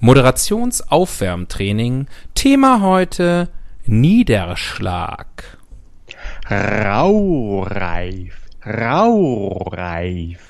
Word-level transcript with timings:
Moderationsaufwärmtraining. 0.00 2.06
Thema 2.34 2.82
heute 2.82 3.48
Niederschlag. 3.86 5.58
Raureif. 6.50 8.34
Raureif. 8.64 10.40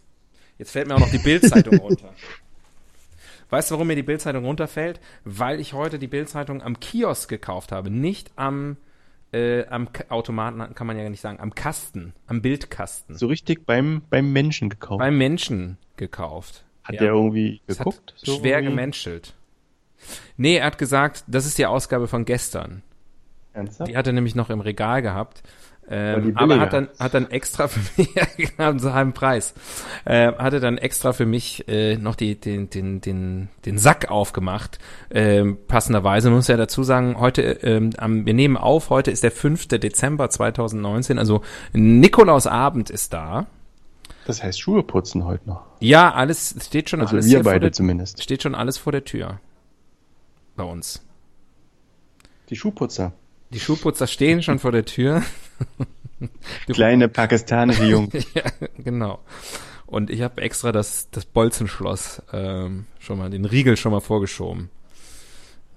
Jetzt 0.58 0.72
fällt 0.72 0.88
mir 0.88 0.96
auch 0.96 1.00
noch 1.00 1.10
die 1.10 1.18
Bildzeitung 1.18 1.78
runter. 1.78 2.12
Weißt 3.50 3.70
du, 3.70 3.74
warum 3.76 3.86
mir 3.86 3.96
die 3.96 4.02
Bildzeitung 4.02 4.44
runterfällt? 4.44 5.00
Weil 5.24 5.60
ich 5.60 5.72
heute 5.72 5.98
die 5.98 6.08
Bildzeitung 6.08 6.60
am 6.62 6.78
Kiosk 6.80 7.30
gekauft 7.30 7.72
habe, 7.72 7.88
nicht 7.90 8.30
am, 8.36 8.76
äh, 9.32 9.66
am 9.66 9.92
K 9.92 10.04
Automaten, 10.08 10.74
kann 10.74 10.86
man 10.86 10.98
ja 10.98 11.08
nicht 11.08 11.20
sagen, 11.20 11.40
am 11.40 11.54
Kasten, 11.54 12.14
am 12.26 12.40
Bildkasten. 12.42 13.16
So 13.16 13.26
richtig 13.26 13.66
beim, 13.66 14.02
beim 14.10 14.32
Menschen 14.32 14.68
gekauft. 14.70 14.98
Beim 15.00 15.18
Menschen 15.18 15.78
gekauft. 15.96 16.64
Hat 16.84 16.94
Ja. 16.94 17.00
der 17.02 17.10
irgendwie 17.12 17.60
geguckt? 17.66 18.14
Hat 18.16 18.20
schwer 18.26 18.58
irgendwie? 18.58 18.70
gemenschelt. 18.70 19.34
Nee, 20.36 20.56
er 20.56 20.66
hat 20.66 20.78
gesagt, 20.78 21.24
das 21.26 21.44
ist 21.44 21.58
die 21.58 21.66
Ausgabe 21.66 22.08
von 22.08 22.24
gestern. 22.24 22.82
Ernsthaft? 23.52 23.90
Die 23.90 23.96
hat 23.96 24.06
er 24.06 24.12
nämlich 24.12 24.34
noch 24.34 24.48
im 24.50 24.60
Regal 24.60 25.02
gehabt. 25.02 25.42
Ähm, 25.90 26.32
aber 26.36 26.60
hat 26.60 26.72
dann, 26.72 26.88
hat 26.98 27.14
dann 27.14 27.30
extra 27.30 27.68
für 27.68 27.80
mich, 27.96 28.10
genau, 28.36 28.72
zu 28.74 28.92
halben 28.92 29.12
Preis, 29.12 29.54
äh, 30.04 30.32
hatte 30.32 30.60
dann 30.60 30.78
extra 30.78 31.12
für 31.12 31.26
mich 31.26 31.66
äh, 31.68 31.96
noch 31.96 32.14
die, 32.14 32.34
den, 32.34 32.68
den, 32.70 33.00
den, 33.00 33.48
den 33.64 33.78
Sack 33.78 34.10
aufgemacht. 34.10 34.78
Ähm, 35.10 35.56
passenderweise 35.66 36.30
muss 36.30 36.48
ja 36.48 36.56
dazu 36.56 36.82
sagen, 36.82 37.18
heute, 37.18 37.42
ähm, 37.42 37.90
am, 37.96 38.26
wir 38.26 38.34
nehmen 38.34 38.56
auf, 38.56 38.90
heute 38.90 39.10
ist 39.10 39.22
der 39.22 39.30
5. 39.30 39.68
Dezember 39.68 40.28
2019, 40.30 41.18
also 41.18 41.42
Nikolausabend 41.72 42.90
ist 42.90 43.12
da. 43.12 43.46
Das 44.26 44.42
heißt 44.42 44.60
Schuhe 44.60 44.82
putzen 44.82 45.24
heute 45.24 45.48
noch. 45.48 45.62
Ja, 45.80 46.12
alles, 46.12 46.54
es 46.54 46.66
steht 46.66 46.90
schon 46.90 47.00
Also 47.00 47.16
alles 47.16 47.30
wir 47.30 47.42
beide 47.42 47.60
der, 47.60 47.72
zumindest. 47.72 48.22
steht 48.22 48.42
schon 48.42 48.54
alles 48.54 48.76
vor 48.76 48.92
der 48.92 49.04
Tür. 49.04 49.40
Bei 50.54 50.64
uns. 50.64 51.02
Die 52.50 52.56
Schuhputzer. 52.56 53.12
Die 53.50 53.60
Schuhputzer 53.60 54.06
stehen 54.06 54.42
schon 54.42 54.58
vor 54.58 54.72
der 54.72 54.84
Tür. 54.84 55.22
Kleine 56.66 57.08
pakistanische 57.08 57.84
Jungen. 57.84 58.10
ja, 58.34 58.42
genau. 58.78 59.20
Und 59.86 60.10
ich 60.10 60.22
habe 60.22 60.42
extra 60.42 60.72
das, 60.72 61.08
das 61.10 61.24
Bolzenschloss 61.24 62.22
ähm, 62.32 62.86
schon 62.98 63.18
mal, 63.18 63.30
den 63.30 63.44
Riegel 63.44 63.76
schon 63.76 63.92
mal 63.92 64.00
vorgeschoben. 64.00 64.70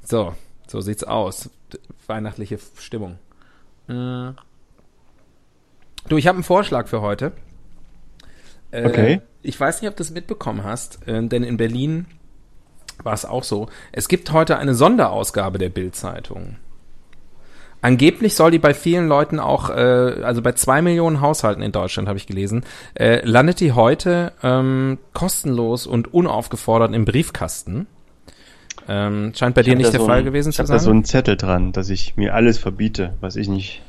So, 0.03 0.35
so 0.67 0.81
sieht's 0.81 1.03
aus. 1.03 1.49
Weihnachtliche 2.07 2.59
Stimmung. 2.77 3.19
Äh. 3.87 4.33
Du, 6.09 6.17
ich 6.17 6.27
habe 6.27 6.37
einen 6.37 6.43
Vorschlag 6.43 6.87
für 6.87 7.01
heute. 7.01 7.31
Äh, 8.71 8.87
Okay. 8.87 9.21
Ich 9.43 9.59
weiß 9.59 9.81
nicht, 9.81 9.89
ob 9.89 9.95
du 9.95 10.03
es 10.03 10.11
mitbekommen 10.11 10.63
hast, 10.63 11.07
äh, 11.07 11.25
denn 11.25 11.43
in 11.43 11.57
Berlin 11.57 12.05
war 13.03 13.13
es 13.13 13.25
auch 13.25 13.43
so. 13.43 13.69
Es 13.91 14.07
gibt 14.07 14.31
heute 14.31 14.57
eine 14.57 14.75
Sonderausgabe 14.75 15.57
der 15.57 15.69
Bild-Zeitung. 15.69 16.57
Angeblich 17.81 18.35
soll 18.35 18.51
die 18.51 18.59
bei 18.59 18.73
vielen 18.73 19.07
Leuten 19.07 19.39
auch, 19.39 19.69
äh, 19.69 19.73
also 20.23 20.41
bei 20.41 20.51
zwei 20.51 20.81
Millionen 20.81 21.19
Haushalten 21.21 21.63
in 21.63 21.71
Deutschland 21.71 22.07
habe 22.07 22.17
ich 22.19 22.27
gelesen, 22.27 22.63
äh, 22.93 23.25
landet 23.27 23.59
die 23.59 23.71
heute 23.71 24.33
ähm, 24.43 24.99
kostenlos 25.13 25.87
und 25.87 26.13
unaufgefordert 26.13 26.93
im 26.93 27.05
Briefkasten. 27.05 27.87
Ähm, 28.87 29.33
scheint 29.35 29.55
bei 29.55 29.63
dir 29.63 29.69
Ich 29.69 29.73
hab 29.73 29.77
nicht 29.79 29.93
der 29.93 29.99
so 30.01 30.05
Fall 30.05 30.19
ein- 30.19 30.25
gewesen 30.25 30.49
ich 30.51 30.55
zu 30.57 30.61
hab 30.63 30.67
da 30.67 30.79
so 30.79 30.85
sein. 30.85 30.93
einen 30.93 31.05
Zettel 31.05 31.37
dran, 31.37 31.71
dass 31.71 31.89
ich 31.89 32.15
mir 32.17 32.33
alles 32.35 32.57
verbiete, 32.57 33.13
was 33.19 33.35
ich 33.35 33.47
nicht, 33.47 33.81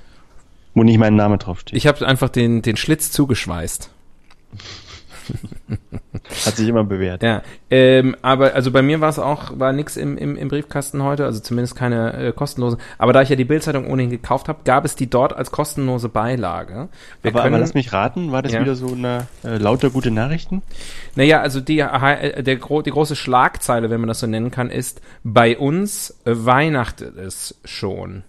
wo 0.75 0.83
nicht 0.85 0.99
mein 0.99 1.15
Name 1.17 1.39
draufsteht. 1.39 1.77
Ich 1.77 1.87
habe 1.87 2.07
einfach 2.07 2.29
den, 2.31 2.63
den 2.63 2.77
Schlitz 2.77 3.11
zugeschweißt. 3.11 3.91
Hat 6.53 6.59
sich 6.59 6.69
immer 6.69 6.85
bewährt. 6.85 7.23
Ja, 7.23 7.43
ähm, 7.71 8.17
aber 8.23 8.55
also 8.55 8.71
bei 8.71 8.83
mir 8.83 9.01
war 9.01 9.09
es 9.09 9.19
auch, 9.19 9.59
war 9.59 9.73
nix 9.73 9.97
im, 9.97 10.17
im, 10.17 10.37
im 10.37 10.49
Briefkasten 10.49 11.03
heute, 11.03 11.25
also 11.25 11.41
zumindest 11.41 11.77
keine 11.77 12.13
äh, 12.15 12.33
kostenlose. 12.33 12.79
Aber 12.99 13.13
da 13.13 13.23
ich 13.23 13.29
ja 13.29 13.37
die 13.37 13.45
Bildzeitung 13.45 13.87
ohnehin 13.87 14.11
gekauft 14.11 14.49
habe, 14.49 14.61
gab 14.65 14.85
es 14.85 14.95
die 14.95 15.09
dort 15.11 15.33
als 15.35 15.51
kostenlose 15.51 16.09
Beilage. 16.09 16.89
Wir 17.23 17.31
aber, 17.33 17.45
aber 17.45 17.59
lass 17.59 17.75
mich 17.75 17.93
raten, 17.93 18.33
war 18.33 18.43
das 18.43 18.53
Ja. 18.53 18.61
wieder 18.61 18.75
so 18.75 18.93
eine 18.93 19.27
äh, 19.45 19.57
lauter 19.59 19.91
gute 19.91 20.11
Nachrichten? 20.11 20.63
Naja, 21.15 21.41
also 21.41 21.61
die, 21.61 21.81
äh, 21.81 22.43
der, 22.43 22.57
gro 22.57 22.83
die 22.83 22.91
große 22.91 23.17
Schlagzeile, 23.17 23.91
wenn 23.91 24.01
man 24.01 24.09
das 24.09 24.21
so 24.21 24.27
nennen 24.27 24.51
kann, 24.51 24.71
ist, 24.71 25.01
bei 25.25 25.57
uns 25.59 26.11
äh, 26.25 26.33
weihnachtet 26.35 27.17
es 27.17 27.61
schon. 27.65 28.23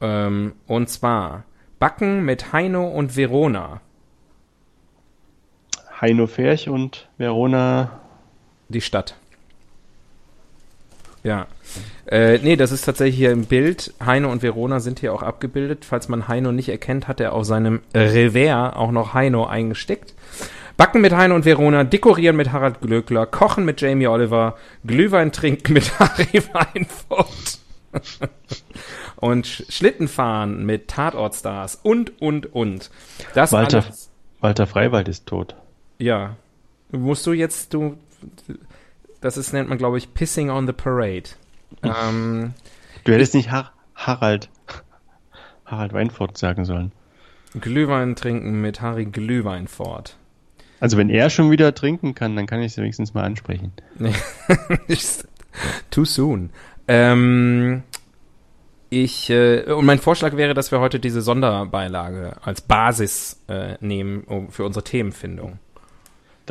Ähm, 0.00 0.52
und 0.66 0.88
zwar 0.88 1.44
Backen 1.78 2.24
mit 2.24 2.52
Heino 2.52 2.86
und 2.88 3.16
Verona. 3.16 3.80
Heino 6.02 6.26
Ferch 6.26 6.68
und 6.68 7.08
Verona. 7.16 8.00
Die 8.68 8.80
Stadt. 8.80 9.14
Ja. 11.22 11.46
Äh, 12.06 12.38
nee, 12.38 12.56
das 12.56 12.72
ist 12.72 12.84
tatsächlich 12.84 13.16
hier 13.16 13.30
im 13.30 13.44
Bild. 13.44 13.94
Heino 14.04 14.30
und 14.32 14.42
Verona 14.42 14.80
sind 14.80 14.98
hier 14.98 15.14
auch 15.14 15.22
abgebildet. 15.22 15.84
Falls 15.84 16.08
man 16.08 16.26
Heino 16.26 16.50
nicht 16.50 16.68
erkennt, 16.68 17.06
hat 17.06 17.20
er 17.20 17.32
auf 17.32 17.44
seinem 17.44 17.80
Revers 17.94 18.74
auch 18.74 18.90
noch 18.90 19.14
Heino 19.14 19.46
eingesteckt. 19.46 20.14
Backen 20.76 21.02
mit 21.02 21.12
Heino 21.12 21.36
und 21.36 21.44
Verona, 21.44 21.84
dekorieren 21.84 22.34
mit 22.34 22.50
Harald 22.50 22.80
Glöckler, 22.80 23.26
kochen 23.26 23.64
mit 23.64 23.80
Jamie 23.80 24.08
Oliver, 24.08 24.56
Glühwein 24.84 25.30
trinken 25.30 25.74
mit 25.74 25.98
Harry 26.00 26.42
Weinfurt. 26.52 27.58
und 29.16 29.46
Sch 29.46 29.64
Schlittenfahren 29.68 30.66
mit 30.66 30.88
Tatortstars 30.88 31.78
und, 31.82 32.20
und, 32.20 32.52
und. 32.52 32.90
Das 33.34 33.52
Walter, 33.52 33.84
alles, 33.84 34.10
Walter 34.40 34.66
Freiwald 34.66 35.08
ist 35.08 35.26
tot. 35.26 35.54
Ja. 36.02 36.36
Musst 36.90 37.26
du 37.26 37.32
jetzt, 37.32 37.72
du, 37.72 37.96
Das 39.20 39.36
ist, 39.36 39.52
nennt 39.52 39.68
man, 39.68 39.78
glaube 39.78 39.98
ich, 39.98 40.12
Pissing 40.14 40.50
on 40.50 40.66
the 40.66 40.72
Parade. 40.72 41.30
ähm, 41.82 42.52
Du 43.04 43.12
hättest 43.12 43.34
nicht 43.34 43.50
Har 43.50 43.72
Harald, 43.94 44.50
Harald 45.64 45.92
Weinfurt 45.92 46.36
sagen 46.36 46.64
sollen. 46.64 46.92
Glühwein 47.60 48.16
trinken 48.16 48.60
mit 48.60 48.80
Harry 48.80 49.04
Glühwein 49.04 49.68
fort. 49.68 50.16
Also 50.80 50.96
wenn 50.96 51.10
er 51.10 51.30
schon 51.30 51.50
wieder 51.50 51.74
trinken 51.74 52.14
kann, 52.14 52.34
dann 52.34 52.46
kann 52.46 52.60
ich 52.60 52.72
es 52.72 52.78
wenigstens 52.78 53.14
mal 53.14 53.22
ansprechen. 53.24 53.72
Too 55.90 56.04
soon. 56.04 56.50
Ähm, 56.88 57.82
ich 58.90 59.30
äh, 59.30 59.62
und 59.72 59.84
mein 59.84 59.98
Vorschlag 59.98 60.36
wäre, 60.36 60.54
dass 60.54 60.72
wir 60.72 60.80
heute 60.80 60.98
diese 60.98 61.22
Sonderbeilage 61.22 62.36
als 62.42 62.60
Basis 62.62 63.40
äh, 63.48 63.76
nehmen 63.80 64.24
um, 64.24 64.50
für 64.50 64.64
unsere 64.64 64.84
Themenfindung. 64.84 65.58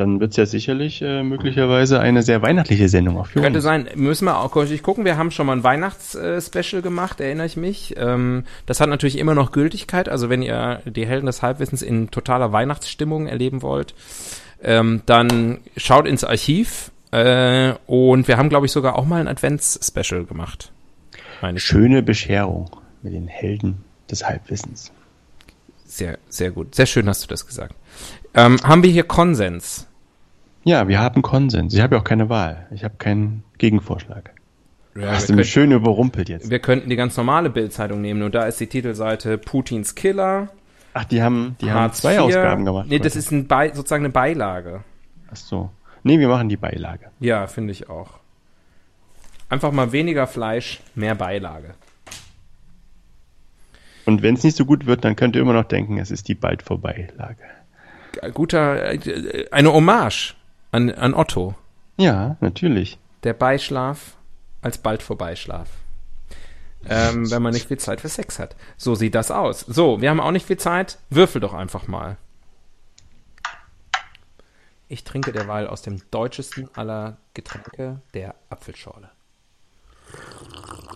Dann 0.02 0.18
wird 0.18 0.32
es 0.32 0.36
ja 0.36 0.46
sicherlich 0.46 1.00
äh, 1.00 1.22
möglicherweise 1.22 2.00
eine 2.00 2.24
sehr 2.24 2.42
weihnachtliche 2.42 2.88
Sendung 2.88 3.24
für 3.24 3.40
Könnte 3.40 3.58
uns. 3.58 3.64
sein. 3.64 3.88
Müssen 3.94 4.24
wir 4.24 4.40
auch 4.40 4.50
kurz 4.50 4.70
gucken. 4.82 5.04
Wir 5.04 5.16
haben 5.16 5.30
schon 5.30 5.46
mal 5.46 5.52
ein 5.52 5.62
Weihnachts-Special 5.62 6.82
gemacht, 6.82 7.20
erinnere 7.20 7.46
ich 7.46 7.56
mich. 7.56 7.94
Ähm, 7.96 8.42
das 8.66 8.80
hat 8.80 8.88
natürlich 8.88 9.16
immer 9.16 9.36
noch 9.36 9.52
Gültigkeit. 9.52 10.08
Also 10.08 10.28
wenn 10.28 10.42
ihr 10.42 10.80
die 10.86 11.06
Helden 11.06 11.26
des 11.26 11.40
Halbwissens 11.40 11.82
in 11.82 12.10
totaler 12.10 12.50
Weihnachtsstimmung 12.50 13.28
erleben 13.28 13.62
wollt, 13.62 13.94
ähm, 14.60 15.02
dann 15.06 15.58
schaut 15.76 16.08
ins 16.08 16.24
Archiv. 16.24 16.90
Äh, 17.12 17.74
und 17.86 18.26
wir 18.26 18.38
haben, 18.38 18.48
glaube 18.48 18.66
ich, 18.66 18.72
sogar 18.72 18.96
auch 18.98 19.06
mal 19.06 19.20
ein 19.20 19.28
Advents-Special 19.28 20.24
gemacht. 20.24 20.72
Meine 21.42 21.58
ich. 21.58 21.64
Schöne 21.64 22.02
Bescherung 22.02 22.70
mit 23.02 23.12
den 23.12 23.28
Helden 23.28 23.84
des 24.10 24.26
Halbwissens. 24.26 24.90
Sehr, 25.84 26.18
sehr 26.28 26.50
gut. 26.50 26.74
Sehr 26.74 26.86
schön 26.86 27.08
hast 27.08 27.22
du 27.22 27.28
das 27.28 27.46
gesagt. 27.46 27.76
Ähm, 28.34 28.56
haben 28.64 28.82
wir 28.82 28.90
hier 28.90 29.04
Konsens? 29.04 29.86
Ja, 30.64 30.86
wir 30.88 31.00
haben 31.00 31.22
Konsens. 31.22 31.74
Ich 31.74 31.80
habe 31.80 31.96
ja 31.96 32.00
auch 32.00 32.04
keine 32.04 32.28
Wahl. 32.28 32.66
Ich 32.70 32.84
habe 32.84 32.94
keinen 32.98 33.42
Gegenvorschlag. 33.58 34.30
Ja, 34.94 35.12
Hast 35.12 35.28
du 35.28 35.32
mich 35.32 35.46
könnten- 35.46 35.70
schön 35.70 35.72
überrumpelt 35.72 36.28
jetzt. 36.28 36.50
Wir 36.50 36.58
könnten 36.58 36.90
die 36.90 36.96
ganz 36.96 37.16
normale 37.16 37.50
Bildzeitung 37.50 38.00
nehmen 38.00 38.22
und 38.22 38.34
da 38.34 38.44
ist 38.44 38.60
die 38.60 38.66
Titelseite 38.66 39.38
Putins 39.38 39.94
Killer. 39.94 40.48
Ach, 40.94 41.04
die 41.04 41.22
haben, 41.22 41.56
die 41.60 41.70
haben 41.70 41.92
zwei. 41.94 42.20
Ausgaben 42.20 42.64
gemacht. 42.66 42.86
Nee, 42.88 42.98
das 42.98 43.16
ist 43.16 43.30
ein 43.32 43.46
Bei 43.48 43.72
sozusagen 43.72 44.04
eine 44.04 44.12
Beilage. 44.12 44.84
Ach 45.30 45.36
so. 45.36 45.70
Nee, 46.02 46.18
wir 46.18 46.28
machen 46.28 46.48
die 46.50 46.56
Beilage. 46.58 47.06
Ja, 47.20 47.46
finde 47.46 47.72
ich 47.72 47.88
auch. 47.88 48.10
Einfach 49.48 49.72
mal 49.72 49.92
weniger 49.92 50.26
Fleisch, 50.26 50.80
mehr 50.94 51.14
Beilage. 51.14 51.74
Und 54.04 54.22
wenn 54.22 54.34
es 54.34 54.42
nicht 54.44 54.56
so 54.56 54.64
gut 54.64 54.86
wird, 54.86 55.04
dann 55.04 55.16
könnt 55.16 55.36
ihr 55.36 55.42
immer 55.42 55.52
noch 55.52 55.64
denken, 55.64 55.98
es 55.98 56.10
ist 56.10 56.28
die 56.28 56.34
bald 56.34 56.62
vorbei 56.62 57.08
Lage. 57.16 58.32
Guter, 58.34 58.92
äh, 58.92 59.46
eine 59.50 59.72
Hommage 59.72 60.34
an, 60.72 60.90
an 60.90 61.14
Otto. 61.14 61.54
Ja, 61.96 62.36
natürlich. 62.40 62.98
Der 63.22 63.34
Beischlaf 63.34 64.16
als 64.60 64.78
bald 64.78 65.02
Vorbeischlaf. 65.02 65.68
Ähm, 66.88 67.30
wenn 67.30 67.42
man 67.42 67.52
nicht 67.52 67.68
viel 67.68 67.78
Zeit 67.78 68.00
für 68.00 68.08
Sex 68.08 68.40
hat. 68.40 68.56
So 68.76 68.96
sieht 68.96 69.14
das 69.14 69.30
aus. 69.30 69.60
So, 69.60 70.00
wir 70.00 70.10
haben 70.10 70.18
auch 70.18 70.32
nicht 70.32 70.46
viel 70.46 70.56
Zeit. 70.56 70.98
Würfel 71.10 71.40
doch 71.40 71.54
einfach 71.54 71.86
mal. 71.86 72.16
Ich 74.88 75.04
trinke 75.04 75.30
derweil 75.32 75.68
aus 75.68 75.82
dem 75.82 76.02
deutschesten 76.10 76.68
aller 76.74 77.18
Getränke, 77.34 78.00
der 78.14 78.34
Apfelschorle. 78.50 79.10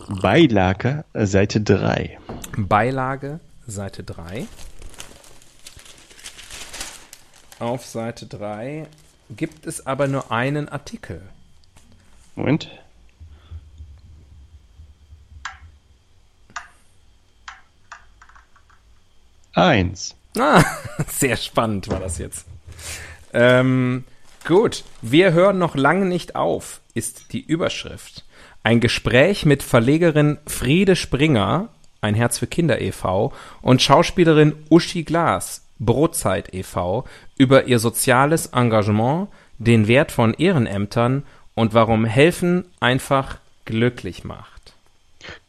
Beilage, 0.08 1.04
Seite 1.14 1.60
3. 1.60 2.18
Beilage, 2.56 3.40
Seite 3.66 4.02
3. 4.02 4.46
Auf 7.58 7.86
Seite 7.86 8.26
3 8.26 8.86
gibt 9.30 9.66
es 9.66 9.86
aber 9.86 10.08
nur 10.08 10.30
einen 10.30 10.68
Artikel. 10.68 11.22
Moment. 12.34 12.70
Eins. 19.52 20.14
Ah, 20.38 20.62
sehr 21.08 21.36
spannend 21.36 21.88
war 21.88 21.98
das 21.98 22.18
jetzt. 22.18 22.46
Ähm, 23.32 24.04
gut, 24.46 24.84
wir 25.00 25.32
hören 25.32 25.58
noch 25.58 25.76
lange 25.76 26.04
nicht 26.04 26.36
auf, 26.36 26.80
ist 26.94 27.32
die 27.32 27.40
Überschrift. 27.40 28.24
Ein 28.62 28.80
Gespräch 28.80 29.46
mit 29.46 29.62
Verlegerin 29.62 30.38
Friede 30.46 30.94
Springer, 30.94 31.70
ein 32.02 32.14
Herz 32.14 32.38
für 32.38 32.46
Kinder 32.46 32.80
e.V. 32.80 33.32
und 33.62 33.80
Schauspielerin 33.80 34.54
Uschi 34.68 35.04
Glas, 35.04 35.65
Brotzeit 35.78 36.54
e.V. 36.54 37.04
über 37.36 37.64
ihr 37.64 37.78
soziales 37.78 38.46
Engagement, 38.46 39.28
den 39.58 39.88
Wert 39.88 40.12
von 40.12 40.34
Ehrenämtern 40.34 41.22
und 41.54 41.74
warum 41.74 42.04
helfen 42.04 42.64
einfach 42.80 43.38
glücklich 43.64 44.24
macht. 44.24 44.74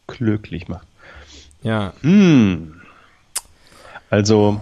Glücklich 0.06 0.68
macht. 0.68 0.86
Ja, 1.62 1.92
Hm. 2.02 2.74
Also, 4.10 4.60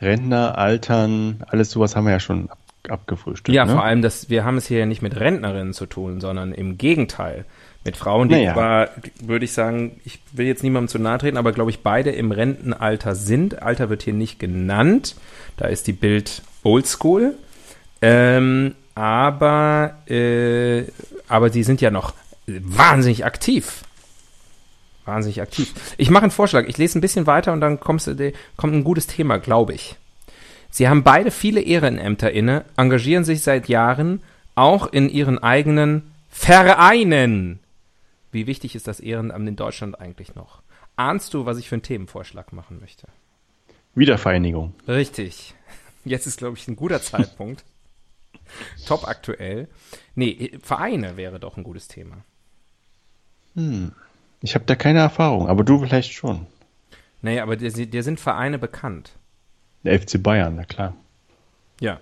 Rentner, 0.00 0.58
Altern, 0.58 1.42
alles 1.48 1.70
sowas 1.70 1.96
haben 1.96 2.04
wir 2.04 2.12
ja 2.12 2.20
schon 2.20 2.50
ab, 2.50 2.58
abgefrühstückt. 2.88 3.54
Ja, 3.54 3.64
ne? 3.64 3.72
vor 3.72 3.84
allem, 3.84 4.02
dass 4.02 4.30
wir 4.30 4.44
haben 4.44 4.56
es 4.56 4.66
hier 4.66 4.78
ja 4.78 4.86
nicht 4.86 5.02
mit 5.02 5.18
Rentnerinnen 5.18 5.72
zu 5.72 5.86
tun, 5.86 6.20
sondern 6.20 6.52
im 6.52 6.78
Gegenteil. 6.78 7.44
Mit 7.84 7.96
Frauen, 7.96 8.28
die 8.28 8.36
Naja. 8.36 8.54
zwar, 8.54 8.90
würde 9.20 9.44
ich 9.44 9.52
sagen, 9.52 10.00
ich 10.04 10.20
will 10.32 10.46
jetzt 10.46 10.62
niemandem 10.62 10.88
zu 10.88 10.98
nahe 11.00 11.18
treten, 11.18 11.36
aber 11.36 11.50
glaube 11.52 11.70
ich, 11.70 11.80
beide 11.80 12.10
im 12.10 12.30
Rentenalter 12.30 13.14
sind. 13.16 13.60
Alter 13.62 13.90
wird 13.90 14.02
hier 14.04 14.12
nicht 14.14 14.38
genannt. 14.38 15.16
Da 15.56 15.66
ist 15.66 15.88
die 15.88 15.92
Bild 15.92 16.42
oldschool. 16.62 17.34
Ähm, 18.00 18.74
aber, 18.94 19.96
äh, 20.08 20.84
aber 21.28 21.50
sie 21.50 21.62
sind 21.64 21.80
ja 21.80 21.90
noch 21.90 22.14
wahnsinnig 22.46 23.24
aktiv. 23.24 23.82
Wahnsinnig 25.04 25.40
aktiv. 25.42 25.72
Ich 25.96 26.10
mache 26.10 26.22
einen 26.24 26.30
Vorschlag. 26.30 26.66
Ich 26.68 26.78
lese 26.78 26.98
ein 26.98 27.00
bisschen 27.00 27.26
weiter 27.26 27.52
und 27.52 27.60
dann 27.60 27.80
kommst, 27.80 28.06
du- 28.06 28.32
kommt 28.56 28.74
ein 28.74 28.84
gutes 28.84 29.08
Thema, 29.08 29.38
glaube 29.38 29.72
ich. 29.74 29.96
Sie 30.70 30.88
haben 30.88 31.02
beide 31.02 31.30
viele 31.32 31.60
Ehrenämter 31.60 32.30
inne, 32.30 32.64
engagieren 32.76 33.24
sich 33.24 33.42
seit 33.42 33.68
Jahren 33.68 34.22
auch 34.54 34.86
in 34.92 35.08
ihren 35.08 35.42
eigenen 35.42 36.12
Vereinen. 36.30 37.58
Wie 38.32 38.46
wichtig 38.46 38.74
ist 38.74 38.88
das 38.88 38.98
Ehrenamt 38.98 39.46
in 39.46 39.56
Deutschland 39.56 40.00
eigentlich 40.00 40.34
noch? 40.34 40.62
Ahnst 40.96 41.34
du, 41.34 41.46
was 41.46 41.58
ich 41.58 41.68
für 41.68 41.76
einen 41.76 41.82
Themenvorschlag 41.82 42.52
machen 42.52 42.80
möchte? 42.80 43.06
Wiedervereinigung. 43.94 44.74
Richtig. 44.88 45.54
Jetzt 46.04 46.26
ist, 46.26 46.38
glaube 46.38 46.56
ich, 46.56 46.66
ein 46.66 46.76
guter 46.76 47.00
Zeitpunkt. 47.00 47.64
Top 48.86 49.06
aktuell. 49.06 49.68
Nee, 50.14 50.58
Vereine 50.62 51.16
wäre 51.16 51.38
doch 51.38 51.56
ein 51.56 51.62
gutes 51.62 51.88
Thema. 51.88 52.24
Ich 54.40 54.54
habe 54.54 54.64
da 54.64 54.74
keine 54.74 55.00
Erfahrung, 55.00 55.48
aber 55.48 55.62
du 55.62 55.78
vielleicht 55.78 56.12
schon. 56.12 56.46
Naja, 57.20 57.42
aber 57.42 57.56
dir, 57.56 57.70
dir 57.70 58.02
sind 58.02 58.18
Vereine 58.18 58.58
bekannt. 58.58 59.12
Der 59.84 60.00
FC 60.00 60.22
Bayern, 60.22 60.56
na 60.56 60.64
klar. 60.64 60.94
Ja. 61.80 62.00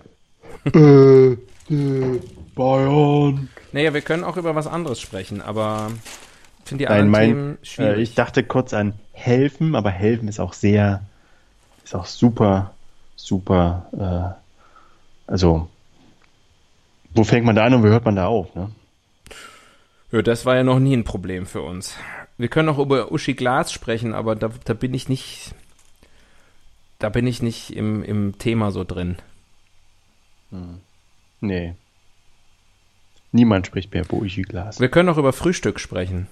Bayern. 2.61 3.49
Naja, 3.71 3.93
wir 3.93 4.01
können 4.01 4.23
auch 4.23 4.37
über 4.37 4.55
was 4.55 4.67
anderes 4.67 4.99
sprechen, 4.99 5.41
aber 5.41 5.91
ich 6.63 6.69
finde 6.69 6.83
die 6.83 6.89
Nein, 6.89 7.01
anderen 7.01 7.11
mein, 7.11 7.29
Themen 7.29 7.53
äh, 7.53 7.65
schwierig. 7.65 8.09
ich 8.09 8.15
dachte 8.15 8.43
kurz 8.43 8.73
an 8.73 8.93
helfen, 9.13 9.75
aber 9.75 9.89
helfen 9.91 10.27
ist 10.27 10.39
auch 10.39 10.53
sehr, 10.53 11.03
ist 11.83 11.95
auch 11.95 12.05
super, 12.05 12.73
super, 13.15 14.37
äh, 15.27 15.31
also, 15.31 15.69
wo 17.13 17.23
fängt 17.23 17.45
man 17.45 17.55
da 17.55 17.65
an 17.65 17.73
und 17.73 17.83
wo 17.83 17.87
hört 17.87 18.05
man 18.05 18.15
da 18.15 18.27
auf, 18.27 18.53
ne? 18.55 18.69
Ja, 20.11 20.21
das 20.21 20.45
war 20.45 20.57
ja 20.57 20.63
noch 20.63 20.79
nie 20.79 20.95
ein 20.95 21.05
Problem 21.05 21.45
für 21.45 21.61
uns. 21.61 21.95
Wir 22.37 22.49
können 22.49 22.67
auch 22.67 22.79
über 22.79 23.11
Uschi 23.11 23.33
Glas 23.33 23.71
sprechen, 23.71 24.13
aber 24.13 24.35
da, 24.35 24.49
da 24.65 24.73
bin 24.73 24.93
ich 24.93 25.07
nicht, 25.07 25.55
da 26.99 27.09
bin 27.09 27.25
ich 27.27 27.41
nicht 27.41 27.75
im, 27.75 28.03
im 28.03 28.37
Thema 28.37 28.71
so 28.71 28.83
drin. 28.83 29.17
Nee. 31.39 31.75
Niemand 33.31 33.67
spricht 33.67 33.93
mehr 33.93 34.11
Uschi 34.11 34.41
Glas. 34.41 34.79
Wir 34.79 34.89
können 34.89 35.09
auch 35.09 35.17
über 35.17 35.33
Frühstück 35.33 35.79
sprechen. 35.79 36.27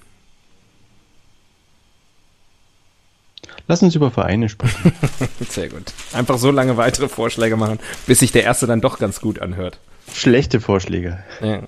Lass 3.68 3.84
uns 3.84 3.96
über 3.96 4.10
Vereine 4.10 4.50
sprechen. 4.50 4.94
Sehr 5.48 5.70
gut. 5.70 5.94
Einfach 6.12 6.40
so 6.40 6.50
lange 6.50 6.76
weitere 6.76 7.08
Vorschläge 7.08 7.56
machen, 7.56 7.80
bis 8.08 8.20
sich 8.20 8.32
der 8.32 8.44
erste 8.44 8.66
dann 8.66 8.82
doch 8.82 8.98
ganz 8.98 9.22
gut 9.22 9.40
anhört. 9.40 9.80
Schlechte 10.12 10.60
Vorschläge. 10.60 11.24
Ja. 11.40 11.64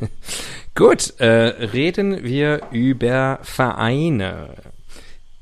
Gut, 0.74 1.18
äh, 1.18 1.26
reden 1.26 2.22
wir 2.22 2.68
über 2.70 3.40
Vereine. 3.42 4.50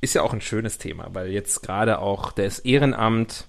Ist 0.01 0.15
ja 0.15 0.23
auch 0.23 0.33
ein 0.33 0.41
schönes 0.41 0.79
Thema, 0.79 1.09
weil 1.13 1.29
jetzt 1.29 1.63
gerade 1.63 1.99
auch 1.99 2.33
das 2.33 2.61
Ehrenamt, 2.61 3.45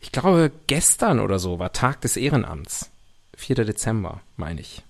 ich 0.00 0.10
glaube 0.10 0.50
gestern 0.66 1.20
oder 1.20 1.38
so 1.38 1.58
war 1.58 1.72
Tag 1.72 2.00
des 2.00 2.16
Ehrenamts. 2.16 2.90
4. 3.36 3.64
Dezember, 3.64 4.20
meine 4.36 4.62
ich. 4.62 4.82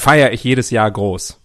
Feier 0.00 0.32
ich 0.32 0.42
jedes 0.42 0.70
Jahr 0.70 0.90
groß. 0.90 1.38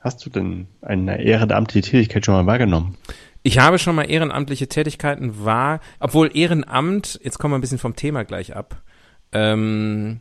Hast 0.00 0.26
du 0.26 0.30
denn 0.30 0.66
eine 0.82 1.22
ehrenamtliche 1.22 1.88
Tätigkeit 1.88 2.26
schon 2.26 2.34
mal 2.34 2.46
wahrgenommen? 2.46 2.98
Ich 3.44 3.60
habe 3.60 3.78
schon 3.78 3.94
mal 3.94 4.10
ehrenamtliche 4.10 4.66
Tätigkeiten 4.66 5.44
wahr, 5.44 5.78
obwohl 6.00 6.36
Ehrenamt, 6.36 7.20
jetzt 7.22 7.38
kommen 7.38 7.52
wir 7.52 7.58
ein 7.58 7.60
bisschen 7.60 7.78
vom 7.78 7.94
Thema 7.94 8.24
gleich 8.24 8.56
ab, 8.56 8.82
ähm, 9.30 10.20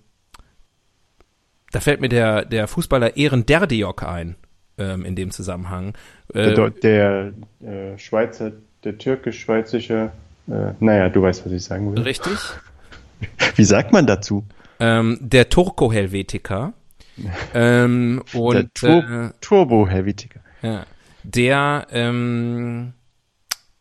Da 1.71 1.79
fällt 1.79 2.01
mir 2.01 2.09
der, 2.09 2.45
der 2.45 2.67
Fußballer 2.67 3.17
Ehren 3.17 3.47
Derdiok 3.47 4.03
ein, 4.03 4.35
ähm, 4.77 5.03
in 5.03 5.15
dem 5.15 5.31
Zusammenhang. 5.31 5.95
Äh, 6.35 6.53
der, 6.53 6.69
der 6.69 7.33
äh, 7.61 7.97
Schweizer, 7.97 8.51
der 8.83 8.99
türkisch-schweizerische, 8.99 10.11
äh, 10.47 10.73
naja, 10.79 11.09
du 11.09 11.23
weißt, 11.23 11.47
was 11.47 11.51
ich 11.51 11.63
sagen 11.63 11.95
will. 11.95 12.03
Richtig. 12.03 12.37
Wie 13.55 13.65
sagt 13.65 13.91
man 13.91 14.05
dazu? 14.05 14.43
Ähm, 14.79 15.17
der 15.19 15.49
Turko-Helvetiker. 15.49 16.73
ähm, 17.53 18.23
und, 18.33 18.55
der 18.55 18.73
Tur 18.73 19.09
äh, 19.09 19.29
Turbo-Helvetiker. 19.41 20.41
Ja. 20.61 20.85
Der, 21.23 21.87
ähm, 21.91 22.93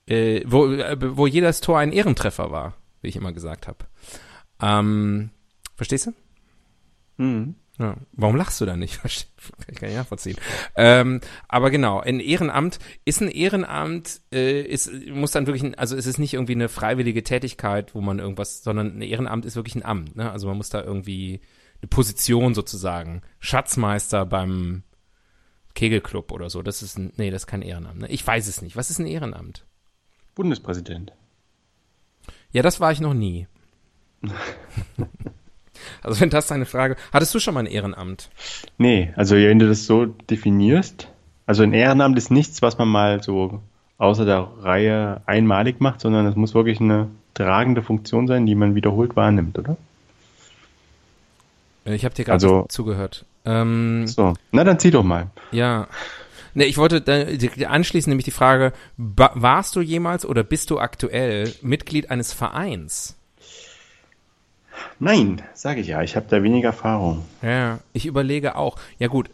äh, 0.06 0.42
wo, 0.46 0.66
äh, 0.66 0.96
wo 1.16 1.26
jedes 1.26 1.60
Tor 1.60 1.78
ein 1.78 1.92
Ehrentreffer 1.92 2.50
war, 2.50 2.74
wie 3.00 3.08
ich 3.08 3.16
immer 3.16 3.32
gesagt 3.32 3.66
habe. 3.68 3.78
Ähm, 4.60 5.30
verstehst 5.76 6.06
du? 6.06 6.12
Mhm. 7.22 7.54
Ja. 7.78 7.96
Warum 8.12 8.36
lachst 8.36 8.60
du 8.60 8.66
da 8.66 8.76
nicht? 8.76 9.00
Kann 9.02 9.10
ich 9.68 9.80
gar 9.80 9.88
nicht 9.88 9.96
nachvollziehen. 9.96 10.36
Ähm, 10.76 11.20
aber 11.48 11.70
genau, 11.70 12.00
ein 12.00 12.20
Ehrenamt 12.20 12.78
ist 13.04 13.20
ein 13.22 13.28
Ehrenamt, 13.28 14.20
äh, 14.32 14.62
ist, 14.62 14.92
muss 15.08 15.32
dann 15.32 15.46
wirklich, 15.46 15.64
ein, 15.64 15.74
also 15.74 15.96
es 15.96 16.06
ist 16.06 16.18
nicht 16.18 16.34
irgendwie 16.34 16.52
eine 16.52 16.68
freiwillige 16.68 17.22
Tätigkeit, 17.22 17.94
wo 17.94 18.00
man 18.00 18.18
irgendwas, 18.18 18.62
sondern 18.62 18.98
ein 18.98 19.02
Ehrenamt 19.02 19.46
ist 19.46 19.56
wirklich 19.56 19.74
ein 19.74 19.84
Amt. 19.84 20.16
Ne? 20.16 20.30
Also 20.30 20.46
man 20.46 20.56
muss 20.56 20.68
da 20.68 20.82
irgendwie 20.82 21.40
eine 21.82 21.88
Position 21.88 22.54
sozusagen. 22.54 23.22
Schatzmeister 23.40 24.24
beim 24.24 24.82
Kegelclub 25.74 26.32
oder 26.32 26.48
so. 26.48 26.62
Das 26.62 26.82
ist 26.82 26.98
ein, 26.98 27.12
nee, 27.16 27.30
das 27.30 27.42
ist 27.42 27.46
kein 27.46 27.62
Ehrenamt. 27.62 28.00
Ne? 28.00 28.08
Ich 28.08 28.26
weiß 28.26 28.46
es 28.46 28.62
nicht. 28.62 28.76
Was 28.76 28.90
ist 28.90 28.98
ein 28.98 29.06
Ehrenamt? 29.06 29.66
Bundespräsident. 30.34 31.12
Ja, 32.52 32.62
das 32.62 32.80
war 32.80 32.92
ich 32.92 33.00
noch 33.00 33.14
nie. 33.14 33.46
Also 36.02 36.20
wenn 36.20 36.30
das 36.30 36.46
deine 36.46 36.66
Frage, 36.66 36.96
hattest 37.12 37.34
du 37.34 37.40
schon 37.40 37.54
mal 37.54 37.60
ein 37.60 37.66
Ehrenamt? 37.66 38.30
Nee, 38.78 39.12
also 39.16 39.34
wenn 39.34 39.58
du 39.58 39.66
das 39.68 39.86
so 39.86 40.06
definierst, 40.06 41.08
also 41.46 41.62
ein 41.62 41.72
Ehrenamt 41.72 42.16
ist 42.18 42.30
nichts, 42.30 42.62
was 42.62 42.78
man 42.78 42.88
mal 42.88 43.22
so 43.22 43.60
außer 43.98 44.24
der 44.24 44.48
Reihe 44.60 45.22
einmalig 45.26 45.80
macht, 45.80 46.00
sondern 46.00 46.26
es 46.26 46.36
muss 46.36 46.54
wirklich 46.54 46.80
eine 46.80 47.08
tragende 47.34 47.82
Funktion 47.82 48.26
sein, 48.26 48.46
die 48.46 48.54
man 48.54 48.74
wiederholt 48.74 49.16
wahrnimmt, 49.16 49.58
oder? 49.58 49.76
Ich 51.84 52.04
habe 52.04 52.14
dir 52.14 52.24
gerade 52.24 52.34
also, 52.34 52.66
zugehört. 52.68 53.24
Ähm, 53.44 54.06
so, 54.06 54.34
na 54.52 54.64
dann 54.64 54.78
zieh 54.78 54.90
doch 54.90 55.02
mal. 55.02 55.30
Ja. 55.50 55.88
Ne, 56.54 56.64
ich 56.64 56.76
wollte 56.76 57.02
anschließend 57.66 58.08
nämlich 58.10 58.26
die 58.26 58.30
Frage, 58.30 58.72
warst 58.96 59.74
du 59.74 59.80
jemals 59.80 60.26
oder 60.26 60.44
bist 60.44 60.70
du 60.70 60.78
aktuell 60.78 61.52
Mitglied 61.62 62.10
eines 62.10 62.32
Vereins? 62.32 63.16
Nein, 64.98 65.42
sage 65.54 65.80
ich 65.80 65.88
ja, 65.88 66.02
ich 66.02 66.16
habe 66.16 66.26
da 66.28 66.42
weniger 66.42 66.68
Erfahrung. 66.68 67.24
Ja, 67.40 67.80
ich 67.92 68.06
überlege 68.06 68.56
auch. 68.56 68.76
Ja 68.98 69.08
gut, 69.08 69.30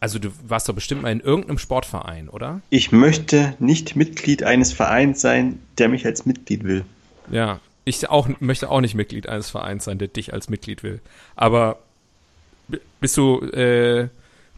also 0.00 0.18
du 0.18 0.30
warst 0.46 0.68
doch 0.68 0.74
bestimmt 0.74 1.02
mal 1.02 1.12
in 1.12 1.20
irgendeinem 1.20 1.58
Sportverein, 1.58 2.28
oder? 2.28 2.60
Ich 2.70 2.92
möchte 2.92 3.54
nicht 3.58 3.96
Mitglied 3.96 4.42
eines 4.42 4.72
Vereins 4.72 5.20
sein, 5.20 5.60
der 5.78 5.88
mich 5.88 6.04
als 6.04 6.26
Mitglied 6.26 6.64
will. 6.64 6.84
Ja, 7.30 7.60
ich 7.84 8.08
auch 8.08 8.28
möchte 8.40 8.70
auch 8.70 8.80
nicht 8.80 8.94
Mitglied 8.94 9.28
eines 9.28 9.50
Vereins 9.50 9.84
sein, 9.84 9.98
der 9.98 10.08
dich 10.08 10.32
als 10.32 10.48
Mitglied 10.48 10.82
will. 10.82 11.00
Aber 11.34 11.78
bist 13.00 13.16
du 13.16 13.40
äh, 13.40 14.08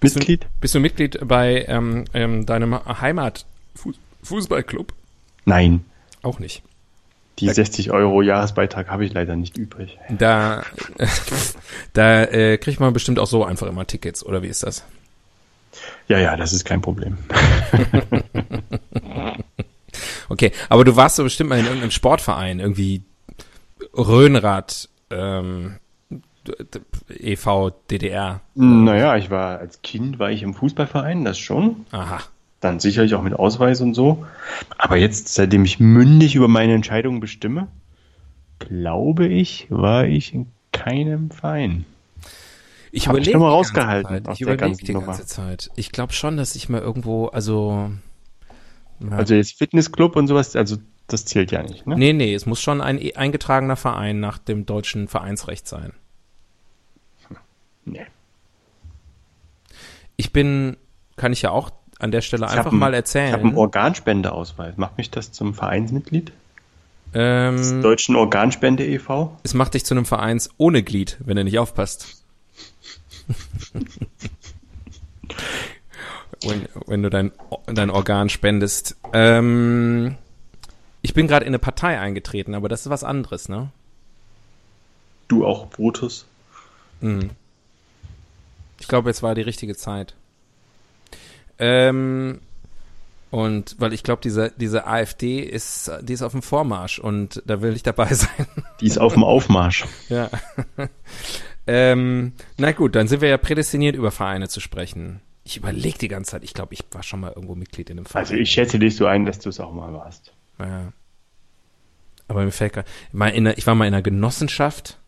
bist 0.00 0.16
Mitglied? 0.16 0.44
Du, 0.44 0.48
bist 0.60 0.74
du 0.74 0.80
Mitglied 0.80 1.18
bei 1.26 1.64
ähm, 1.68 2.04
ähm, 2.14 2.46
deinem 2.46 2.78
Heimatfußballclub? 3.00 4.92
Nein. 5.44 5.84
Auch 6.22 6.38
nicht. 6.38 6.62
Die 7.38 7.46
da, 7.46 7.54
60 7.54 7.90
Euro 7.92 8.22
Jahresbeitrag 8.22 8.88
habe 8.88 9.04
ich 9.04 9.12
leider 9.12 9.36
nicht 9.36 9.56
übrig. 9.56 9.98
Da, 10.10 10.64
da 11.92 12.24
äh, 12.24 12.58
kriegt 12.58 12.80
man 12.80 12.92
bestimmt 12.92 13.18
auch 13.18 13.28
so 13.28 13.44
einfach 13.44 13.68
immer 13.68 13.86
Tickets, 13.86 14.24
oder 14.26 14.42
wie 14.42 14.48
ist 14.48 14.64
das? 14.64 14.84
Ja, 16.08 16.18
ja, 16.18 16.36
das 16.36 16.52
ist 16.52 16.64
kein 16.64 16.80
Problem. 16.80 17.18
okay, 20.28 20.52
aber 20.68 20.84
du 20.84 20.96
warst 20.96 21.16
so 21.16 21.22
bestimmt 21.22 21.50
mal 21.50 21.58
in 21.58 21.66
irgendeinem 21.66 21.92
Sportverein, 21.92 22.58
irgendwie 22.58 23.02
Röhnrad, 23.96 24.88
ähm, 25.10 25.76
e.V. 27.08 27.70
DDR. 27.90 28.40
Naja, 28.54 29.16
ich 29.16 29.30
war 29.30 29.58
als 29.58 29.82
Kind 29.82 30.18
war 30.18 30.30
ich 30.30 30.42
im 30.42 30.54
Fußballverein, 30.54 31.24
das 31.24 31.38
schon. 31.38 31.86
Aha 31.92 32.20
dann 32.60 32.80
sicherlich 32.80 33.14
auch 33.14 33.22
mit 33.22 33.34
Ausweis 33.34 33.80
und 33.80 33.94
so. 33.94 34.26
Aber 34.76 34.96
jetzt, 34.96 35.28
seitdem 35.28 35.64
ich 35.64 35.78
mündig 35.78 36.34
über 36.34 36.48
meine 36.48 36.74
Entscheidungen 36.74 37.20
bestimme, 37.20 37.68
glaube 38.58 39.26
ich, 39.26 39.66
war 39.70 40.06
ich 40.06 40.34
in 40.34 40.46
keinem 40.72 41.30
Verein. 41.30 41.84
Ich 42.90 43.06
habe 43.06 43.20
mich 43.20 43.32
mal 43.34 43.48
rausgehalten 43.48 44.26
aus 44.26 44.40
ich 44.40 44.46
ganzen 44.46 44.86
die 44.86 44.92
ganze 44.92 45.26
Zeit. 45.26 45.70
Ich 45.76 45.92
glaube 45.92 46.14
schon, 46.14 46.36
dass 46.36 46.56
ich 46.56 46.68
mal 46.68 46.80
irgendwo, 46.80 47.26
also 47.26 47.90
ja. 49.00 49.10
also 49.10 49.34
jetzt 49.34 49.58
Fitnessclub 49.58 50.16
und 50.16 50.26
sowas, 50.26 50.56
also 50.56 50.76
das 51.06 51.26
zählt 51.26 51.52
ja 51.52 51.62
nicht, 51.62 51.86
ne? 51.86 51.96
Nee, 51.96 52.12
nee, 52.12 52.34
es 52.34 52.46
muss 52.46 52.60
schon 52.60 52.80
ein 52.80 52.98
eingetragener 53.14 53.76
Verein 53.76 54.20
nach 54.20 54.38
dem 54.38 54.66
deutschen 54.66 55.06
Vereinsrecht 55.06 55.68
sein. 55.68 55.92
Nee. 57.92 58.06
Ich 60.16 60.32
bin, 60.32 60.76
kann 61.16 61.32
ich 61.32 61.42
ja 61.42 61.50
auch 61.50 61.70
an 61.98 62.10
der 62.10 62.20
Stelle 62.20 62.46
ich 62.46 62.52
einfach 62.52 62.72
mal 62.72 62.94
erzählen. 62.94 63.28
Ich 63.28 63.32
habe 63.32 63.44
einen 63.44 63.56
Organspendeausweis. 63.56 64.76
Macht 64.76 64.98
mich 64.98 65.10
das 65.10 65.32
zum 65.32 65.54
Vereinsmitglied? 65.54 66.32
Ähm, 67.14 67.56
des 67.56 67.80
Deutschen 67.80 68.16
Organspende 68.16 68.86
e.V.? 68.86 69.36
Es 69.42 69.54
macht 69.54 69.74
dich 69.74 69.84
zu 69.84 69.94
einem 69.94 70.04
Vereins 70.04 70.50
ohne 70.58 70.82
Glied, 70.82 71.16
wenn 71.20 71.36
du 71.36 71.44
nicht 71.44 71.58
aufpasst. 71.58 72.22
wenn, 76.42 76.68
wenn, 76.86 77.02
du 77.02 77.10
dein, 77.10 77.32
dein 77.66 77.90
Organ 77.90 78.28
spendest. 78.28 78.96
Ähm, 79.12 80.16
ich 81.02 81.14
bin 81.14 81.26
gerade 81.26 81.44
in 81.44 81.50
eine 81.50 81.58
Partei 81.58 81.98
eingetreten, 81.98 82.54
aber 82.54 82.68
das 82.68 82.82
ist 82.82 82.90
was 82.90 83.04
anderes, 83.04 83.48
ne? 83.48 83.70
Du 85.28 85.46
auch, 85.46 85.68
Brutus? 85.68 86.26
Mhm. 87.00 87.30
Ich 88.80 88.88
glaube, 88.88 89.10
jetzt 89.10 89.22
war 89.22 89.34
die 89.34 89.42
richtige 89.42 89.76
Zeit. 89.76 90.14
Ähm, 91.58 92.40
und 93.30 93.76
weil 93.78 93.92
ich 93.92 94.02
glaube, 94.02 94.22
diese, 94.22 94.52
diese 94.56 94.86
AfD 94.86 95.40
ist, 95.40 95.90
die 96.02 96.12
ist 96.12 96.22
auf 96.22 96.32
dem 96.32 96.42
Vormarsch 96.42 96.98
und 96.98 97.42
da 97.46 97.60
will 97.60 97.74
ich 97.74 97.82
dabei 97.82 98.12
sein. 98.14 98.46
Die 98.80 98.86
ist 98.86 98.98
auf 98.98 99.14
dem 99.14 99.24
Aufmarsch. 99.24 99.84
ja. 100.08 100.30
ähm, 101.66 102.32
na 102.56 102.72
gut, 102.72 102.94
dann 102.94 103.08
sind 103.08 103.20
wir 103.20 103.28
ja 103.28 103.38
prädestiniert, 103.38 103.96
über 103.96 104.10
Vereine 104.10 104.48
zu 104.48 104.60
sprechen. 104.60 105.20
Ich 105.44 105.56
überlege 105.56 105.98
die 105.98 106.08
ganze 106.08 106.32
Zeit, 106.32 106.44
ich 106.44 106.54
glaube, 106.54 106.74
ich 106.74 106.84
war 106.92 107.02
schon 107.02 107.20
mal 107.20 107.32
irgendwo 107.32 107.54
Mitglied 107.54 107.90
in 107.90 107.98
einem 107.98 108.06
Verein. 108.06 108.24
Also 108.24 108.34
ich 108.34 108.50
schätze 108.50 108.78
dich 108.78 108.96
so 108.96 109.06
ein, 109.06 109.24
dass 109.24 109.38
du 109.38 109.48
es 109.48 109.60
auch 109.60 109.72
mal 109.72 109.92
warst. 109.92 110.32
Ja. 110.58 110.92
Aber 112.28 112.44
mir 112.44 112.52
fällt 112.52 112.74
gerade, 112.74 112.88
ich 113.56 113.66
war 113.66 113.74
mal 113.74 113.86
in 113.86 113.94
einer 113.94 114.02
Genossenschaft. 114.02 114.98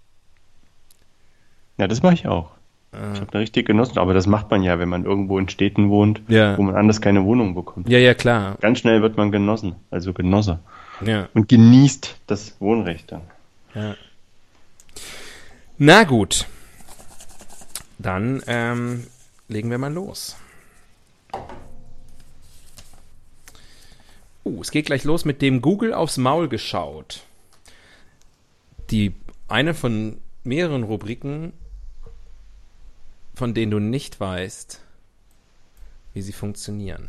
Ja, 1.76 1.86
das 1.86 2.02
mache 2.02 2.14
ich 2.14 2.26
auch. 2.26 2.52
Ich 2.92 3.20
habe 3.20 3.30
da 3.30 3.38
richtig 3.38 3.66
genossen, 3.66 3.98
aber 3.98 4.14
das 4.14 4.26
macht 4.26 4.50
man 4.50 4.64
ja, 4.64 4.80
wenn 4.80 4.88
man 4.88 5.04
irgendwo 5.04 5.38
in 5.38 5.48
Städten 5.48 5.90
wohnt, 5.90 6.22
ja. 6.26 6.58
wo 6.58 6.62
man 6.62 6.74
anders 6.74 7.00
keine 7.00 7.24
Wohnung 7.24 7.54
bekommt. 7.54 7.88
Ja, 7.88 7.98
ja, 7.98 8.14
klar. 8.14 8.56
Ganz 8.60 8.80
schnell 8.80 9.00
wird 9.00 9.16
man 9.16 9.30
Genossen, 9.30 9.76
also 9.92 10.12
Genosse. 10.12 10.58
Ja. 11.04 11.28
Und 11.32 11.48
genießt 11.48 12.16
das 12.26 12.56
Wohnrecht 12.60 13.12
dann. 13.12 13.22
Ja. 13.76 13.94
Na 15.78 16.02
gut. 16.02 16.46
Dann 17.98 18.42
ähm, 18.48 19.06
legen 19.48 19.70
wir 19.70 19.78
mal 19.78 19.92
los. 19.92 20.36
Uh, 24.44 24.60
es 24.62 24.72
geht 24.72 24.86
gleich 24.86 25.04
los 25.04 25.24
mit 25.24 25.42
dem 25.42 25.62
Google 25.62 25.94
aufs 25.94 26.16
Maul 26.16 26.48
geschaut. 26.48 27.22
Die 28.90 29.14
eine 29.46 29.74
von 29.74 30.18
mehreren 30.42 30.82
Rubriken 30.82 31.52
von 33.40 33.54
denen 33.54 33.70
du 33.70 33.78
nicht 33.78 34.20
weißt, 34.20 34.82
wie 36.12 36.20
sie 36.20 36.34
funktionieren. 36.34 37.08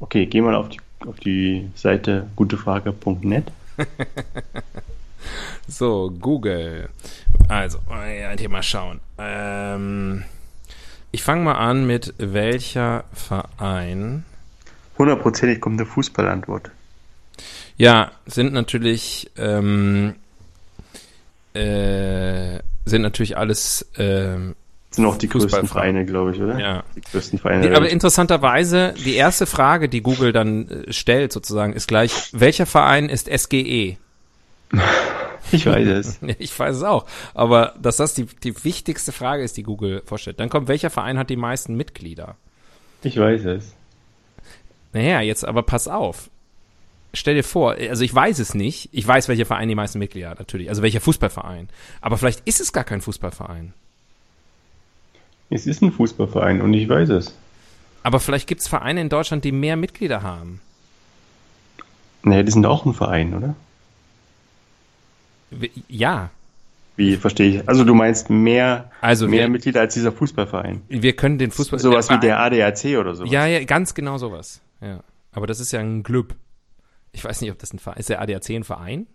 Okay, 0.00 0.26
geh 0.26 0.42
mal 0.42 0.54
auf 0.54 0.68
die, 0.68 0.78
auf 1.06 1.18
die 1.18 1.70
Seite 1.74 2.28
gutefrage.net. 2.36 3.50
so, 5.66 6.12
Google. 6.20 6.90
Also, 7.48 7.78
hier 8.38 8.50
mal 8.50 8.62
schauen. 8.62 9.00
Ähm, 9.16 10.22
ich 11.12 11.22
fange 11.22 11.42
mal 11.42 11.54
an 11.54 11.86
mit 11.86 12.12
welcher 12.18 13.04
Verein? 13.14 14.26
Hundertprozentig 14.98 15.58
kommt 15.62 15.80
eine 15.80 15.88
Fußballantwort. 15.88 16.70
Ja, 17.78 18.12
sind 18.26 18.52
natürlich 18.52 19.30
ähm, 19.38 20.16
äh, 21.56 22.60
sind 22.84 23.02
natürlich 23.02 23.36
alles 23.36 23.90
ähm, 23.96 24.54
sind 24.96 25.04
auch 25.04 25.18
die 25.18 25.28
größten 25.28 25.66
Vereine, 25.66 26.06
glaube 26.06 26.30
ich, 26.30 26.40
oder? 26.40 26.58
Ja. 26.58 26.84
Die 26.94 27.02
größten 27.02 27.38
Vereine. 27.38 27.68
Die, 27.68 27.74
aber 27.74 27.90
interessanterweise, 27.90 28.94
die 29.04 29.14
erste 29.14 29.44
Frage, 29.44 29.90
die 29.90 30.00
Google 30.00 30.32
dann 30.32 30.68
äh, 30.68 30.92
stellt, 30.92 31.32
sozusagen, 31.32 31.74
ist 31.74 31.86
gleich, 31.86 32.30
welcher 32.32 32.64
Verein 32.64 33.08
ist 33.08 33.28
SGE? 33.28 33.96
Ich 35.52 35.64
weiß 35.64 35.86
es. 35.86 36.18
ich 36.40 36.58
weiß 36.58 36.78
es 36.78 36.82
auch. 36.82 37.06
Aber 37.32 37.74
dass 37.80 37.98
das 37.98 38.14
die, 38.14 38.24
die 38.24 38.64
wichtigste 38.64 39.12
Frage 39.12 39.44
ist, 39.44 39.56
die 39.56 39.62
Google 39.62 40.02
vorstellt. 40.04 40.40
Dann 40.40 40.48
kommt, 40.48 40.66
welcher 40.66 40.90
Verein 40.90 41.18
hat 41.18 41.30
die 41.30 41.36
meisten 41.36 41.76
Mitglieder? 41.76 42.34
Ich 43.04 43.16
weiß 43.16 43.44
es. 43.44 43.72
Naja, 44.92 45.20
jetzt 45.20 45.44
aber 45.44 45.62
pass 45.62 45.86
auf. 45.86 46.30
Stell 47.14 47.34
dir 47.34 47.44
vor, 47.44 47.72
also 47.72 48.04
ich 48.04 48.14
weiß 48.14 48.38
es 48.38 48.54
nicht. 48.54 48.90
Ich 48.92 49.06
weiß, 49.06 49.28
welcher 49.28 49.46
Verein 49.46 49.68
die 49.68 49.74
meisten 49.74 49.98
Mitglieder 49.98 50.30
hat, 50.30 50.38
natürlich. 50.38 50.68
Also 50.68 50.82
welcher 50.82 51.00
Fußballverein. 51.00 51.68
Aber 52.00 52.18
vielleicht 52.18 52.46
ist 52.46 52.60
es 52.60 52.72
gar 52.72 52.84
kein 52.84 53.00
Fußballverein. 53.00 53.72
Es 55.48 55.66
ist 55.66 55.82
ein 55.82 55.92
Fußballverein 55.92 56.60
und 56.60 56.74
ich 56.74 56.88
weiß 56.88 57.08
es. 57.10 57.34
Aber 58.02 58.20
vielleicht 58.20 58.46
gibt 58.46 58.60
es 58.60 58.68
Vereine 58.68 59.00
in 59.00 59.08
Deutschland, 59.08 59.44
die 59.44 59.52
mehr 59.52 59.76
Mitglieder 59.76 60.22
haben. 60.22 60.60
Naja, 62.22 62.42
die 62.42 62.52
sind 62.52 62.66
auch 62.66 62.84
ein 62.84 62.94
Verein, 62.94 63.34
oder? 63.34 63.54
Ja. 65.88 66.30
Wie 66.96 67.16
verstehe 67.16 67.60
ich? 67.60 67.68
Also 67.68 67.84
du 67.84 67.94
meinst 67.94 68.30
mehr, 68.30 68.90
also 69.00 69.28
mehr 69.28 69.42
wir, 69.42 69.48
Mitglieder 69.48 69.80
als 69.80 69.94
dieser 69.94 70.12
Fußballverein? 70.12 70.82
Wir 70.88 71.14
können 71.14 71.38
den 71.38 71.50
Fußball. 71.50 71.78
Sowas 71.78 72.10
wie 72.10 72.18
der 72.18 72.40
ADAC 72.40 72.98
oder 72.98 73.14
sowas. 73.14 73.30
Ja, 73.30 73.46
ja, 73.46 73.62
ganz 73.64 73.94
genau 73.94 74.18
sowas. 74.18 74.60
Ja. 74.80 75.00
Aber 75.32 75.46
das 75.46 75.60
ist 75.60 75.72
ja 75.72 75.80
ein 75.80 76.02
Club. 76.02 76.34
Ich 77.16 77.24
weiß 77.24 77.40
nicht, 77.40 77.50
ob 77.50 77.58
das 77.58 77.72
ein 77.72 77.78
Verein 77.78 77.98
ist. 77.98 78.10
Der 78.10 78.20
ADAC 78.20 78.50
ein 78.50 78.62
Verein? 78.62 79.06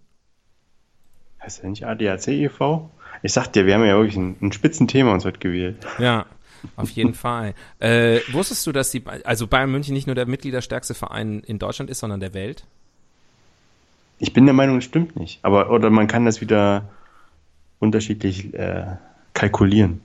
Heißt 1.40 1.62
der 1.62 1.70
nicht 1.70 1.86
ADAC 1.86 2.30
e.V.? 2.30 2.90
Ich 3.22 3.32
sag 3.32 3.54
dir, 3.54 3.68
wir 3.68 3.76
haben 3.76 3.86
ja 3.86 3.96
wirklich 3.96 4.16
ein, 4.16 4.36
ein 4.42 4.52
Spitzenthema 4.52 5.14
uns 5.14 5.24
heute 5.24 5.38
gewählt. 5.38 5.78
Ja, 6.00 6.26
auf 6.76 6.90
jeden 6.90 7.14
Fall. 7.14 7.54
Äh, 7.78 8.22
wusstest 8.32 8.66
du, 8.66 8.72
dass 8.72 8.90
die, 8.90 9.04
also 9.24 9.46
Bayern 9.46 9.72
München 9.72 9.94
nicht 9.94 10.08
nur 10.08 10.16
der 10.16 10.26
mitgliederstärkste 10.26 10.96
Verein 10.96 11.42
in 11.42 11.60
Deutschland 11.60 11.92
ist, 11.92 12.00
sondern 12.00 12.20
der 12.20 12.34
Welt? 12.34 12.66
Ich 14.18 14.34
bin 14.34 14.46
der 14.46 14.56
Meinung, 14.56 14.80
es 14.80 14.86
stimmt 14.86 15.16
nicht. 15.16 15.38
Aber, 15.44 15.70
oder 15.70 15.92
man 15.92 16.08
kann 16.08 16.26
das 16.26 16.42
wieder 16.42 16.90
unterschiedlich 17.78 18.52
äh, 18.56 18.96
kalkulieren. 19.36 20.02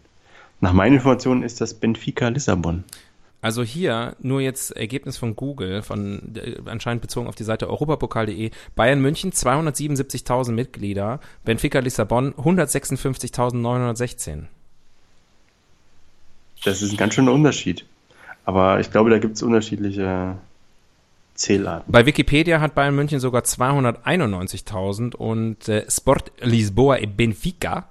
Nach 0.60 0.74
meinen 0.74 0.96
Informationen 0.96 1.42
ist 1.42 1.62
das 1.62 1.72
Benfica 1.72 2.28
Lissabon. 2.28 2.84
Also 3.46 3.62
hier 3.62 4.16
nur 4.20 4.40
jetzt 4.40 4.72
Ergebnis 4.72 5.18
von 5.18 5.36
Google, 5.36 5.82
von 5.82 6.34
äh, 6.34 6.56
anscheinend 6.64 7.00
bezogen 7.00 7.28
auf 7.28 7.36
die 7.36 7.44
Seite 7.44 7.70
europapokal.de. 7.70 8.50
Bayern 8.74 9.00
München 9.00 9.30
277.000 9.30 10.50
Mitglieder, 10.50 11.20
Benfica 11.44 11.78
Lissabon 11.78 12.34
156.916. 12.34 14.46
Das 16.64 16.82
ist 16.82 16.90
ein 16.90 16.96
ganz 16.96 17.14
schöner 17.14 17.30
Unterschied. 17.30 17.84
Aber 18.44 18.80
ich 18.80 18.90
glaube, 18.90 19.10
da 19.10 19.20
gibt 19.20 19.36
es 19.36 19.44
unterschiedliche 19.44 20.38
Zählarten. 21.36 21.92
Bei 21.92 22.04
Wikipedia 22.04 22.60
hat 22.60 22.74
Bayern 22.74 22.96
München 22.96 23.20
sogar 23.20 23.42
291.000 23.42 25.14
und 25.14 25.68
äh, 25.68 25.88
Sport 25.88 26.32
Lisboa 26.40 26.96
e 26.96 27.06
Benfica. 27.06 27.86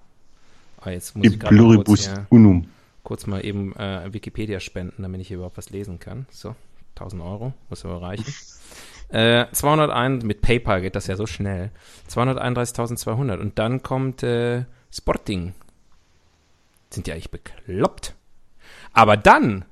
Ah, 0.82 0.90
jetzt 0.90 1.16
muss 1.16 1.28
ich 1.28 1.40
pluribus 1.40 1.86
kurz, 1.86 2.12
unum. 2.28 2.68
Kurz 3.06 3.26
mal 3.26 3.46
eben 3.46 3.74
äh, 3.78 4.12
Wikipedia 4.12 4.60
spenden, 4.60 5.04
damit 5.04 5.22
ich 5.22 5.30
hier 5.30 5.38
überhaupt 5.38 5.58
was 5.58 5.70
lesen 5.70 6.00
kann. 6.00 6.26
So, 6.30 6.56
1000 6.96 7.22
Euro, 7.22 7.54
muss 7.70 7.86
aber 7.86 8.02
reichen. 8.02 8.26
Äh, 9.10 9.46
201, 9.52 10.24
mit 10.24 10.42
PayPal 10.42 10.82
geht 10.82 10.96
das 10.96 11.06
ja 11.06 11.16
so 11.16 11.28
schnell. 11.28 11.70
231.200. 12.10 13.38
Und 13.38 13.60
dann 13.60 13.84
kommt 13.84 14.24
äh, 14.24 14.66
Sporting. 14.92 15.54
Sind 16.90 17.06
die 17.06 17.12
eigentlich 17.12 17.30
bekloppt? 17.30 18.16
Aber 18.94 19.16
dann, 19.16 19.64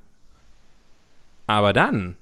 aber 1.48 1.72
dann 1.72 2.16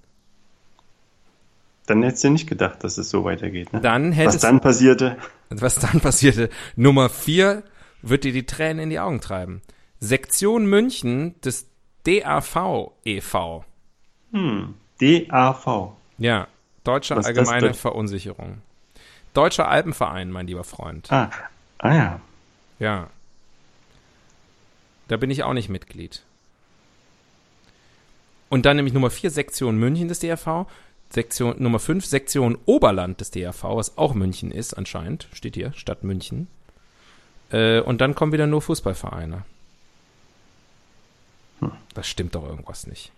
dann 1.87 2.02
hättest 2.02 2.25
du 2.25 2.31
nicht 2.31 2.49
gedacht, 2.49 2.85
dass 2.85 2.97
es 2.97 3.11
so 3.11 3.25
weitergeht. 3.25 3.73
Ne? 3.73 3.81
Dann 3.81 4.12
hättest, 4.12 4.37
was 4.37 4.42
dann 4.42 4.61
passierte. 4.61 5.16
Was 5.50 5.75
dann 5.78 6.00
passierte. 6.00 6.49
Nummer 6.76 7.09
vier 7.09 7.64
wird 8.02 8.25
dir 8.25 8.33
die 8.33 8.47
Tränen 8.47 8.85
in 8.85 8.90
die 8.90 9.00
Augen 9.00 9.21
treiben. 9.21 9.62
Sektion 10.02 10.66
München 10.66 11.40
des 11.42 11.68
DAV 12.02 12.90
e.V. 13.04 13.65
Hm, 14.32 14.75
DAV. 15.00 15.93
Ja, 16.19 16.49
Deutsche 16.82 17.15
was 17.15 17.26
Allgemeine 17.26 17.73
Verunsicherung. 17.73 18.62
Deutscher 19.32 19.69
Alpenverein, 19.69 20.32
mein 20.32 20.49
lieber 20.49 20.65
Freund. 20.65 21.10
Ah, 21.12 21.30
ah 21.78 21.95
ja. 21.95 22.21
Ja. 22.80 23.10
Da 25.06 25.17
bin 25.19 25.30
ich 25.30 25.45
auch 25.45 25.52
nicht 25.52 25.69
Mitglied. 25.69 26.25
Und 28.49 28.67
dann 28.67 28.75
nämlich 28.75 28.95
Nummer 28.95 29.10
vier 29.10 29.30
Sektion 29.30 29.78
München 29.78 30.08
des 30.08 30.19
DRV. 30.19 30.67
Sektion 31.10 31.62
Nummer 31.62 31.78
5, 31.78 32.04
Sektion 32.04 32.58
Oberland 32.67 33.21
des 33.21 33.30
DRV, 33.30 33.62
was 33.76 33.97
auch 33.99 34.15
München 34.15 34.50
ist 34.50 34.75
anscheinend, 34.75 35.28
steht 35.32 35.54
hier, 35.54 35.73
Stadt 35.75 36.02
München. 36.02 36.49
Äh, 37.52 37.80
und 37.80 38.00
dann 38.00 38.17
kommen 38.17 38.32
wieder 38.32 38.49
nur 38.49 38.62
Fußballvereine. 38.62 39.45
Hm. 41.62 41.72
Das 41.94 42.06
stimmt 42.06 42.34
doch 42.34 42.46
irgendwas 42.46 42.86
nicht. 42.86 43.12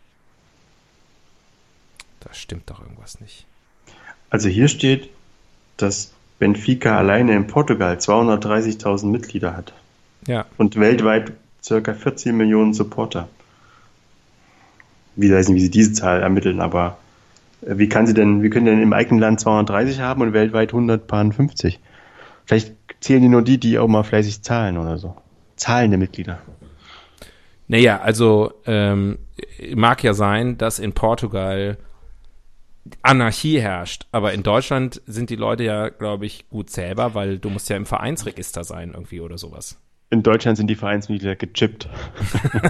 Das 2.21 2.39
stimmt 2.39 2.71
doch 2.71 2.81
irgendwas 2.81 3.21
nicht. 3.21 3.47
Also 4.31 4.49
hier 4.49 4.69
steht, 4.69 5.11
dass 5.77 6.13
Benfica 6.39 6.97
alleine 6.99 7.35
in 7.35 7.47
Portugal 7.47 7.97
230.000 7.97 9.07
Mitglieder 9.07 9.57
hat. 9.57 9.73
Ja. 10.27 10.47
Und 10.57 10.77
weltweit 10.77 11.33
circa 11.63 11.95
14 11.95 12.37
Millionen 12.37 12.75
Supporter. 12.75 13.29
Ich 15.17 15.31
weiß 15.31 15.49
nicht, 15.49 15.57
wie 15.57 15.61
sie 15.61 15.71
diese 15.71 15.93
Zahl 15.93 16.23
ermitteln, 16.23 16.61
aber 16.61 16.99
wie 17.61 17.89
kann 17.89 18.07
sie 18.07 18.15
denn, 18.15 18.43
wie 18.43 18.51
können 18.51 18.67
denn 18.67 18.83
im 18.83 18.93
eigenen 18.93 19.21
Land 19.21 19.41
230 19.41 20.01
haben 20.01 20.23
und 20.23 20.33
weltweit 20.33 20.71
150? 20.71 21.79
Vielleicht 22.45 22.75
zählen 23.01 23.23
die 23.23 23.29
nur 23.29 23.43
die, 23.43 23.59
die 23.59 23.79
auch 23.79 23.89
mal 23.89 24.03
fleißig 24.03 24.43
zahlen 24.43 24.77
oder 24.77 24.99
so. 24.99 25.17
Zahlende 25.57 25.97
Mitglieder. 25.97 26.41
Naja, 27.67 28.01
also 28.01 28.53
ähm, 28.67 29.19
mag 29.75 30.03
ja 30.03 30.15
sein, 30.15 30.59
dass 30.59 30.79
in 30.79 30.93
Portugal 30.93 31.79
Anarchie 33.03 33.61
herrscht, 33.61 34.07
aber 34.13 34.35
in 34.35 34.43
Deutschland 34.43 35.01
sind 35.07 35.31
die 35.31 35.37
Leute 35.37 35.65
ja, 35.65 35.89
glaube 35.89 36.27
ich, 36.27 36.49
gut 36.51 36.69
zählbar, 36.69 37.15
weil 37.15 37.39
du 37.39 37.49
musst 37.49 37.71
ja 37.71 37.77
im 37.77 37.87
Vereinsregister 37.87 38.65
sein 38.65 38.93
irgendwie 38.93 39.21
oder 39.21 39.39
sowas. 39.39 39.81
In 40.11 40.23
Deutschland 40.23 40.59
sind 40.59 40.69
die 40.69 40.75
Vereinsmitglieder 40.75 41.35
gechippt. 41.35 41.89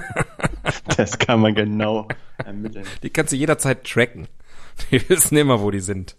das 0.96 1.18
kann 1.18 1.40
man 1.40 1.54
genau 1.54 2.08
ermitteln. 2.44 2.86
Die 3.02 3.10
kannst 3.10 3.32
du 3.32 3.36
jederzeit 3.36 3.84
tracken. 3.84 4.28
Die 4.90 5.08
wissen 5.08 5.36
immer, 5.36 5.60
wo 5.60 5.70
die 5.70 5.80
sind. 5.80 6.16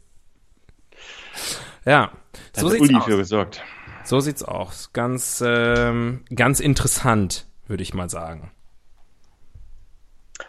Ja, 1.85 2.11
da 2.53 2.61
so 2.61 2.69
sieht's 2.69 2.81
Uli 2.81 2.95
aus. 2.95 3.05
für 3.05 3.17
gesorgt. 3.17 3.63
So 4.03 4.19
sieht's 4.19 4.43
aus. 4.43 4.91
Ganz, 4.93 5.43
ähm, 5.45 6.23
ganz 6.33 6.59
interessant, 6.59 7.47
würde 7.67 7.83
ich 7.83 7.93
mal 7.93 8.09
sagen. 8.09 8.51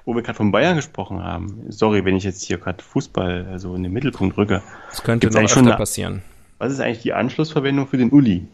Wo 0.05 0.15
wir 0.15 0.23
gerade 0.23 0.37
von 0.37 0.51
Bayern 0.51 0.77
gesprochen 0.77 1.23
haben. 1.23 1.67
Sorry, 1.69 2.05
wenn 2.05 2.17
ich 2.17 2.25
jetzt 2.25 2.43
hier 2.43 2.59
gerade 2.59 2.83
Fußball 2.83 3.59
so 3.59 3.75
in 3.75 3.83
den 3.83 3.93
Mittelpunkt 3.93 4.37
rücke. 4.37 4.63
Das 4.91 5.03
könnte 5.03 5.27
Gibt's 5.27 5.37
noch 5.37 5.45
öfter 5.45 5.61
eine, 5.61 5.77
passieren. 5.77 6.23
Was 6.59 6.73
ist 6.73 6.81
eigentlich 6.81 7.03
die 7.03 7.13
Anschlussverwendung 7.13 7.87
für 7.87 7.97
den 7.97 8.11
Uli? 8.11 8.47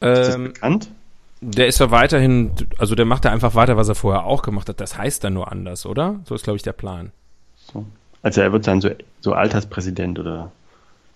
Ähm, 0.00 0.12
ist 0.12 0.28
das 0.28 0.36
bekannt? 0.36 0.88
Der 1.40 1.66
ist 1.66 1.78
ja 1.78 1.90
weiterhin, 1.90 2.52
also 2.78 2.94
der 2.94 3.04
macht 3.04 3.24
da 3.24 3.30
einfach 3.30 3.54
weiter, 3.54 3.76
was 3.76 3.88
er 3.88 3.94
vorher 3.94 4.24
auch 4.24 4.42
gemacht 4.42 4.68
hat. 4.68 4.80
Das 4.80 4.96
heißt 4.96 5.22
dann 5.24 5.34
nur 5.34 5.52
anders, 5.52 5.84
oder? 5.84 6.20
So 6.24 6.34
ist, 6.34 6.44
glaube 6.44 6.56
ich, 6.56 6.62
der 6.62 6.72
Plan. 6.72 7.12
So. 7.72 7.84
Also 8.22 8.40
er 8.40 8.52
wird 8.52 8.66
dann 8.66 8.80
so, 8.80 8.90
so 9.20 9.34
Alterspräsident 9.34 10.18
oder 10.18 10.50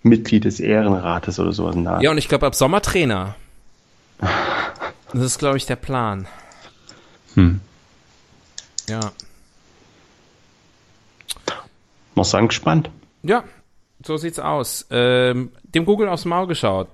Mitglied 0.03 0.45
des 0.45 0.61
Ehrenrates 0.61 1.41
oder 1.41 1.53
sowas 1.53 1.75
nach. 1.75 2.03
Ja, 2.03 2.11
und 2.11 2.19
ich 2.19 2.29
glaube 2.29 2.47
ab 2.47 2.55
Sommer 2.55 2.83
Trainer. 2.83 3.35
Das 4.21 5.23
ist, 5.23 5.39
glaube 5.39 5.57
ich, 5.57 5.65
der 5.65 5.77
Plan. 5.77 6.27
Hm. 7.35 7.61
Ja. 8.89 9.13
Muss 12.15 12.31
sagen, 12.31 12.49
gespannt. 12.49 12.91
Ja, 13.23 13.45
so 14.05 14.17
sieht's 14.17 14.39
aus. 14.39 14.87
Ähm, 14.91 15.53
dem 15.63 15.85
Google 15.85 16.09
aufs 16.09 16.25
Maul 16.25 16.47
geschaut. 16.47 16.89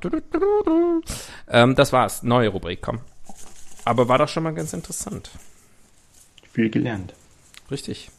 Ähm, 1.48 1.74
das 1.74 1.92
war's. 1.92 2.22
Neue 2.22 2.48
Rubrik, 2.48 2.80
komm. 2.82 3.00
Aber 3.84 4.08
war 4.08 4.18
doch 4.18 4.28
schon 4.28 4.42
mal 4.42 4.54
ganz 4.54 4.72
interessant. 4.72 5.30
Viel 6.52 6.70
gelernt. 6.70 7.14
Richtig. 7.70 8.10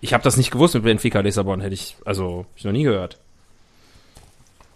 Ich 0.00 0.12
habe 0.12 0.22
das 0.22 0.36
nicht 0.36 0.50
gewusst 0.50 0.74
mit 0.74 0.84
Benfica 0.84 1.20
Lissabon, 1.20 1.60
hätte 1.60 1.74
ich, 1.74 1.96
also, 2.04 2.46
ich 2.54 2.64
noch 2.64 2.72
nie 2.72 2.82
gehört. 2.82 3.18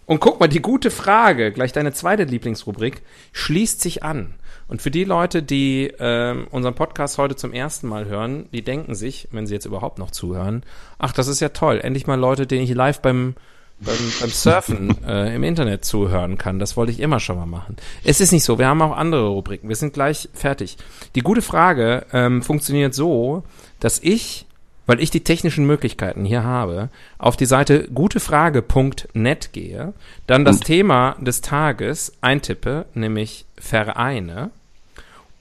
Und 0.05 0.19
guck 0.19 0.39
mal, 0.39 0.47
die 0.47 0.61
gute 0.61 0.91
Frage, 0.91 1.51
gleich 1.51 1.71
deine 1.71 1.93
zweite 1.93 2.23
Lieblingsrubrik, 2.23 3.01
schließt 3.33 3.81
sich 3.81 4.03
an. 4.03 4.33
Und 4.71 4.81
für 4.81 4.89
die 4.89 5.03
Leute, 5.03 5.43
die 5.43 5.91
ähm, 5.99 6.47
unseren 6.49 6.75
Podcast 6.75 7.17
heute 7.17 7.35
zum 7.35 7.51
ersten 7.51 7.89
Mal 7.89 8.05
hören, 8.05 8.45
die 8.53 8.61
denken 8.61 8.95
sich, 8.95 9.27
wenn 9.29 9.45
sie 9.45 9.53
jetzt 9.53 9.65
überhaupt 9.65 9.99
noch 9.99 10.11
zuhören, 10.11 10.63
ach, 10.97 11.11
das 11.11 11.27
ist 11.27 11.41
ja 11.41 11.49
toll, 11.49 11.81
endlich 11.83 12.07
mal 12.07 12.17
Leute, 12.17 12.47
denen 12.47 12.63
ich 12.63 12.73
live 12.73 13.01
beim, 13.01 13.35
beim, 13.81 13.97
beim 14.21 14.29
Surfen 14.29 15.03
äh, 15.05 15.35
im 15.35 15.43
Internet 15.43 15.83
zuhören 15.83 16.37
kann. 16.37 16.57
Das 16.57 16.77
wollte 16.77 16.93
ich 16.93 17.01
immer 17.01 17.19
schon 17.19 17.35
mal 17.35 17.45
machen. 17.45 17.75
Es 18.05 18.21
ist 18.21 18.31
nicht 18.31 18.45
so, 18.45 18.59
wir 18.59 18.67
haben 18.67 18.81
auch 18.81 18.95
andere 18.95 19.27
Rubriken. 19.27 19.67
Wir 19.67 19.75
sind 19.75 19.93
gleich 19.93 20.29
fertig. 20.33 20.77
Die 21.15 21.21
gute 21.21 21.41
Frage 21.41 22.05
ähm, 22.13 22.41
funktioniert 22.41 22.93
so, 22.93 23.43
dass 23.81 23.99
ich 23.99 24.45
weil 24.87 24.99
ich 24.99 25.11
die 25.11 25.23
technischen 25.23 25.65
Möglichkeiten 25.65 26.25
hier 26.25 26.43
habe, 26.43 26.89
auf 27.17 27.37
die 27.37 27.45
Seite 27.45 27.87
gutefrage.net 27.93 29.53
gehe, 29.53 29.93
dann 30.27 30.43
das 30.43 30.57
Und? 30.57 30.65
Thema 30.65 31.15
des 31.21 31.39
Tages 31.41 32.13
eintippe, 32.19 32.87
nämlich 32.93 33.45
Vereine, 33.57 34.49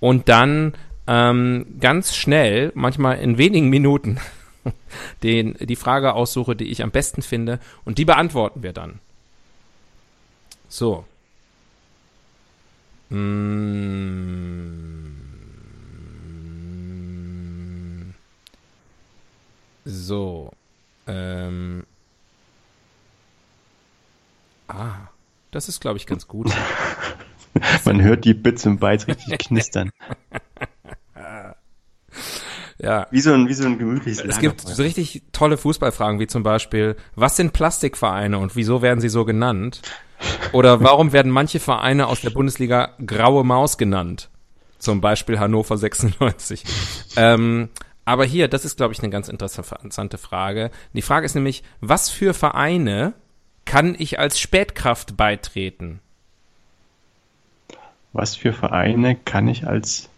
und 0.00 0.28
dann 0.28 0.74
ähm, 1.06 1.76
ganz 1.80 2.14
schnell, 2.14 2.72
manchmal 2.74 3.18
in 3.18 3.38
wenigen 3.38 3.68
Minuten, 3.68 4.18
den, 5.22 5.54
die 5.60 5.76
Frage 5.76 6.14
aussuche, 6.14 6.56
die 6.56 6.70
ich 6.70 6.82
am 6.82 6.90
besten 6.90 7.22
finde, 7.22 7.60
und 7.84 7.98
die 7.98 8.04
beantworten 8.04 8.62
wir 8.62 8.72
dann. 8.72 9.00
So. 10.68 11.04
Mm. 13.10 13.50
So. 19.84 20.52
Ähm. 21.08 21.84
Ah, 24.68 25.08
das 25.50 25.68
ist, 25.68 25.80
glaube 25.80 25.96
ich, 25.96 26.06
ganz 26.06 26.28
gut. 26.28 26.52
Man 27.84 28.02
hört 28.02 28.24
die 28.24 28.34
Bits 28.34 28.66
und 28.66 28.80
Bytes 28.80 29.08
richtig 29.08 29.38
knistern. 29.46 29.90
Ja. 32.82 33.06
Wie 33.10 33.20
so 33.20 33.32
ein, 33.32 33.48
wie 33.48 33.52
so 33.52 33.64
ein 33.64 33.78
gemütliches 33.78 34.24
Es 34.24 34.38
gibt 34.38 34.62
so 34.62 34.82
richtig 34.82 35.22
tolle 35.32 35.58
Fußballfragen, 35.58 36.18
wie 36.18 36.26
zum 36.26 36.42
Beispiel, 36.42 36.96
was 37.14 37.36
sind 37.36 37.52
Plastikvereine 37.52 38.38
und 38.38 38.56
wieso 38.56 38.80
werden 38.80 39.00
sie 39.00 39.10
so 39.10 39.24
genannt? 39.24 39.82
Oder 40.52 40.80
warum 40.80 41.12
werden 41.12 41.30
manche 41.30 41.60
Vereine 41.60 42.06
aus 42.06 42.20
der 42.22 42.30
Bundesliga 42.30 42.94
Graue 43.04 43.44
Maus 43.44 43.78
genannt? 43.78 44.30
Zum 44.78 45.00
Beispiel 45.02 45.38
Hannover 45.38 45.76
96. 45.76 46.64
ähm, 47.16 47.68
aber 48.06 48.24
hier, 48.24 48.48
das 48.48 48.64
ist, 48.64 48.78
glaube 48.78 48.94
ich, 48.94 49.00
eine 49.00 49.10
ganz 49.10 49.28
interessante 49.28 50.18
Frage. 50.18 50.70
Die 50.94 51.02
Frage 51.02 51.26
ist 51.26 51.34
nämlich, 51.34 51.62
was 51.80 52.08
für 52.08 52.32
Vereine 52.32 53.12
kann 53.66 53.94
ich 53.96 54.18
als 54.18 54.40
Spätkraft 54.40 55.16
beitreten? 55.16 56.00
Was 58.12 58.34
für 58.36 58.52
Vereine 58.52 59.16
kann 59.16 59.48
ich 59.48 59.66
als 59.66 60.08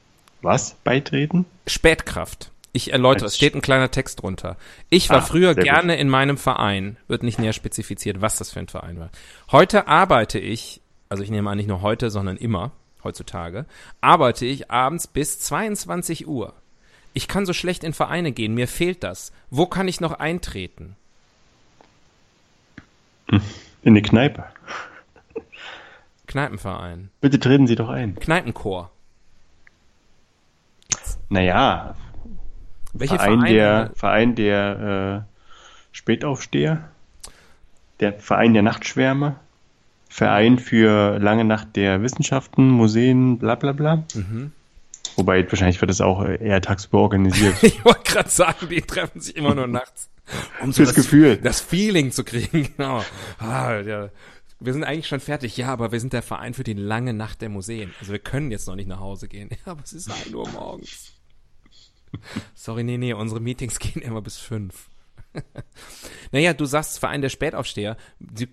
was 0.41 0.75
beitreten? 0.85 1.45
Spätkraft. 1.67 2.51
Ich 2.73 2.93
erläutere, 2.93 3.27
es 3.27 3.37
steht 3.37 3.55
ein 3.55 3.61
kleiner 3.61 3.91
Text 3.91 4.23
drunter. 4.23 4.57
Ich 4.89 5.11
war 5.11 5.19
Ah, 5.19 5.23
früher 5.23 5.55
gerne 5.55 5.97
in 5.97 6.09
meinem 6.09 6.39
Verein, 6.39 6.97
wird 7.07 7.23
nicht 7.23 7.39
näher 7.39 7.53
spezifiziert, 7.53 8.23
was 8.23 8.39
das 8.39 8.51
für 8.51 8.61
ein 8.61 8.69
Verein 8.69 8.99
war. 8.99 9.11
Heute 9.51 9.89
arbeite 9.89 10.39
ich, 10.39 10.81
also 11.11 11.23
ich 11.23 11.31
nehme 11.31 11.51
an, 11.51 11.59
nicht 11.59 11.67
nur 11.69 11.83
heute, 11.83 12.09
sondern 12.11 12.39
immer, 12.39 12.73
heutzutage, 13.05 13.67
arbeite 14.01 14.47
ich 14.47 14.71
abends 14.71 15.07
bis 15.07 15.39
22 15.41 16.27
Uhr. 16.27 16.55
Ich 17.13 17.29
kann 17.29 17.45
so 17.45 17.53
schlecht 17.53 17.85
in 17.85 17.93
Vereine 17.93 18.33
gehen, 18.33 18.55
mir 18.55 18.69
fehlt 18.69 19.05
das. 19.05 19.33
Wo 19.51 19.67
kann 19.67 19.87
ich 19.87 20.01
noch 20.01 20.13
eintreten? 20.19 20.97
In 23.29 23.41
eine 23.85 24.01
Kneipe. 24.03 24.45
Kneipenverein. 26.33 27.11
Bitte 27.21 27.39
treten 27.39 27.67
Sie 27.67 27.75
doch 27.75 27.91
ein. 27.91 28.15
Kneipenchor. 28.15 28.91
Naja, 31.29 31.95
Welche 32.95 33.17
Verein 33.17 33.41
Vereine? 33.41 33.55
der, 33.55 33.91
Verein 33.95 34.35
der 34.35 35.25
äh, 35.29 35.33
Spätaufsteher, 35.93 36.89
der 38.01 38.15
Verein 38.15 38.55
der 38.55 38.63
Nachtschwärme, 38.63 39.37
Verein 40.09 40.59
für 40.59 41.19
lange 41.19 41.45
Nacht 41.45 41.77
der 41.77 42.03
Wissenschaften, 42.03 42.69
Museen, 42.69 43.39
bla 43.39 43.55
bla 43.55 43.73
bla. 43.73 44.05
Mhm. 44.15 44.53
Wobei 45.17 45.47
wahrscheinlich 45.51 45.81
wird 45.83 45.91
das 45.91 46.01
auch 46.01 46.25
eher 46.25 46.61
tagsüber 46.63 46.99
organisiert. 47.01 47.55
Ich 47.63 47.85
wollte 47.85 48.11
gerade 48.11 48.31
sagen, 48.31 48.69
die 48.71 48.81
treffen 48.81 49.21
sich 49.21 49.37
immer 49.37 49.55
nur 49.55 49.67
nachts. 49.67 50.09
Um 50.63 50.73
Fürs 50.73 50.95
Gefühl. 50.95 51.37
Das 51.37 51.61
Feeling 51.61 52.11
zu 52.11 52.25
kriegen, 52.25 52.71
genau. 52.77 53.05
Ah, 53.39 53.81
ja. 53.81 54.09
Wir 54.65 54.73
sind 54.73 54.85
eigentlich 54.85 55.09
schon 55.09 55.21
fertig, 55.21 55.57
ja, 55.57 55.69
aber 55.69 55.93
wir 55.93 56.01
sind 56.01 56.13
der 56.13 56.23
Verein 56.23 56.55
für 56.55 56.65
die 56.65 56.75
lange 56.75 57.13
Nacht 57.13 57.43
der 57.43 57.49
Museen. 57.49 57.93
Also 58.01 58.13
wir 58.13 58.19
können 58.19 58.51
jetzt 58.51 58.67
noch 58.69 58.77
nicht 58.77 58.89
nach 58.89 59.01
Hause 59.01 59.29
gehen. 59.29 59.51
Ja, 59.67 59.73
aber 59.73 59.83
es 59.85 59.93
ist 59.93 60.11
1 60.11 60.35
Uhr 60.35 60.49
morgens. 60.49 61.13
Sorry, 62.55 62.85
nee, 62.85 62.99
nee, 62.99 63.13
unsere 63.13 63.41
Meetings 63.41 63.79
gehen 63.79 64.03
immer 64.03 64.23
bis 64.23 64.39
fünf. 64.39 64.89
naja, 66.33 66.53
du 66.53 66.65
sagst 66.65 66.99
Verein 66.99 67.23
der 67.23 67.31
Spätaufsteher. 67.31 67.97
Die, 68.19 68.49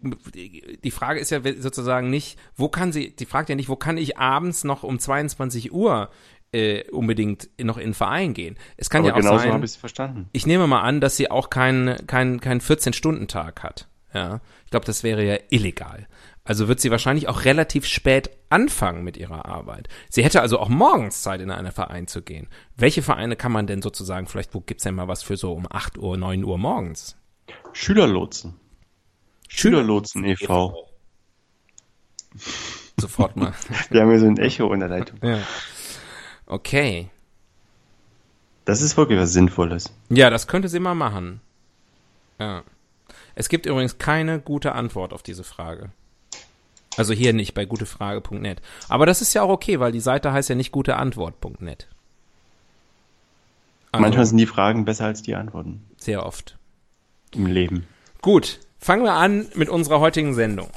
die 0.81 0.91
Frage 0.91 1.19
ist 1.19 1.29
ja 1.29 1.41
sozusagen 1.57 2.09
nicht, 2.09 2.39
wo 2.55 2.69
kann 2.69 2.91
sie, 2.91 3.15
die 3.15 3.25
fragt 3.25 3.49
ja 3.49 3.55
nicht, 3.55 3.69
wo 3.69 3.75
kann 3.75 3.97
ich 3.97 4.17
abends 4.17 4.63
noch 4.63 4.83
um 4.83 4.97
22 4.97 5.73
Uhr 5.73 6.09
äh, 6.51 6.89
unbedingt 6.89 7.49
noch 7.61 7.77
in 7.77 7.89
den 7.89 7.93
Verein 7.93 8.33
gehen. 8.33 8.57
Es 8.77 8.89
kann 8.89 9.01
Aber 9.01 9.09
ja 9.09 9.13
auch 9.13 9.19
genauso 9.19 9.43
sein, 9.43 9.53
habe 9.53 9.65
ich 9.65 9.77
verstanden. 9.77 10.29
ich 10.31 10.47
nehme 10.47 10.67
mal 10.67 10.81
an, 10.81 11.01
dass 11.01 11.17
sie 11.17 11.29
auch 11.29 11.49
keinen 11.49 12.07
kein, 12.07 12.39
kein 12.39 12.61
14-Stunden-Tag 12.61 13.63
hat. 13.63 13.87
Ja, 14.13 14.41
ich 14.65 14.71
glaube, 14.71 14.85
das 14.85 15.03
wäre 15.03 15.23
ja 15.23 15.37
illegal. 15.49 16.07
Also 16.43 16.67
wird 16.67 16.79
sie 16.79 16.89
wahrscheinlich 16.89 17.27
auch 17.27 17.45
relativ 17.45 17.85
spät 17.85 18.31
anfangen 18.49 19.03
mit 19.03 19.17
ihrer 19.17 19.45
Arbeit. 19.45 19.87
Sie 20.09 20.23
hätte 20.23 20.41
also 20.41 20.57
auch 20.59 20.69
morgens 20.69 21.21
Zeit, 21.21 21.41
in 21.41 21.51
einen 21.51 21.71
Verein 21.71 22.07
zu 22.07 22.23
gehen. 22.23 22.47
Welche 22.75 23.03
Vereine 23.03 23.35
kann 23.35 23.51
man 23.51 23.67
denn 23.67 23.83
sozusagen, 23.83 24.25
vielleicht 24.25 24.55
wo 24.55 24.61
gibt's 24.61 24.83
denn 24.83 24.95
mal 24.95 25.07
was 25.07 25.21
für 25.21 25.37
so 25.37 25.53
um 25.53 25.67
8 25.69 25.99
Uhr, 25.99 26.17
9 26.17 26.43
Uhr 26.43 26.57
morgens? 26.57 27.17
Schülerlotsen. 27.73 28.55
Schülerlotsen 29.47 30.23
e.V. 30.25 30.89
Sofort 32.97 33.35
mal. 33.35 33.53
Wir 33.89 34.01
haben 34.01 34.09
hier 34.09 34.19
so 34.19 34.27
ein 34.27 34.37
Echo 34.37 34.73
in 34.73 34.79
der 34.79 34.89
Leitung. 34.89 35.19
ja. 35.21 35.39
Okay. 36.47 37.11
Das 38.65 38.81
ist 38.81 38.97
wirklich 38.97 39.19
was 39.19 39.33
Sinnvolles. 39.33 39.93
Ja, 40.09 40.29
das 40.31 40.47
könnte 40.47 40.67
sie 40.67 40.79
mal 40.79 40.95
machen. 40.95 41.41
Ja. 42.39 42.63
Es 43.39 43.47
gibt 43.47 43.65
übrigens 43.65 43.97
keine 43.99 44.41
gute 44.41 44.73
Antwort 44.73 45.13
auf 45.13 45.23
diese 45.23 45.45
Frage. 45.45 45.91
Also 46.97 47.13
hier 47.13 47.31
nicht 47.31 47.53
bei 47.53 47.63
gutefrage.net. 47.63 48.61
Aber 48.89 49.05
das 49.05 49.21
ist 49.21 49.33
ja 49.33 49.43
auch 49.43 49.49
okay, 49.49 49.79
weil 49.79 49.93
die 49.93 50.01
Seite 50.01 50.33
heißt 50.33 50.49
ja 50.49 50.55
nicht 50.55 50.73
guteantwort.net. 50.73 51.87
Also, 53.93 54.01
Manchmal 54.01 54.25
sind 54.25 54.39
die 54.39 54.45
Fragen 54.45 54.83
besser 54.83 55.05
als 55.05 55.21
die 55.21 55.35
Antworten 55.35 55.85
sehr 55.95 56.25
oft. 56.25 56.57
im 57.33 57.45
Leben. 57.45 57.87
Gut, 58.21 58.59
fangen 58.77 59.05
wir 59.05 59.13
an 59.13 59.47
mit 59.55 59.69
unserer 59.69 60.01
heutigen 60.01 60.33
Sendung. 60.33 60.69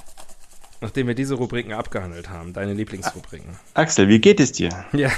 Nachdem 0.80 1.08
wir 1.08 1.16
diese 1.16 1.34
Rubriken 1.34 1.72
abgehandelt 1.72 2.30
haben, 2.30 2.52
deine 2.52 2.74
Lieblingsrubriken. 2.74 3.56
Axel, 3.74 4.06
wie 4.06 4.20
geht 4.20 4.38
es 4.38 4.52
dir? 4.52 4.84
Ja, 4.92 5.10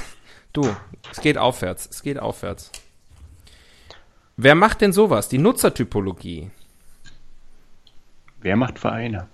du, 0.54 0.74
es 1.12 1.20
geht 1.20 1.36
aufwärts, 1.36 1.90
es 1.90 2.02
geht 2.02 2.18
aufwärts. 2.18 2.72
Wer 4.38 4.54
macht 4.54 4.80
denn 4.80 4.94
sowas? 4.94 5.28
Die 5.28 5.36
Nutzertypologie. 5.36 6.50
Wer 8.44 8.56
macht 8.56 8.78
Vereine? 8.78 9.26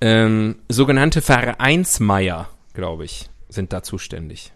Ähm, 0.00 0.56
sogenannte 0.70 1.20
Vereinsmeier, 1.20 2.48
glaube 2.72 3.04
ich, 3.04 3.28
sind 3.50 3.74
da 3.74 3.82
zuständig. 3.82 4.52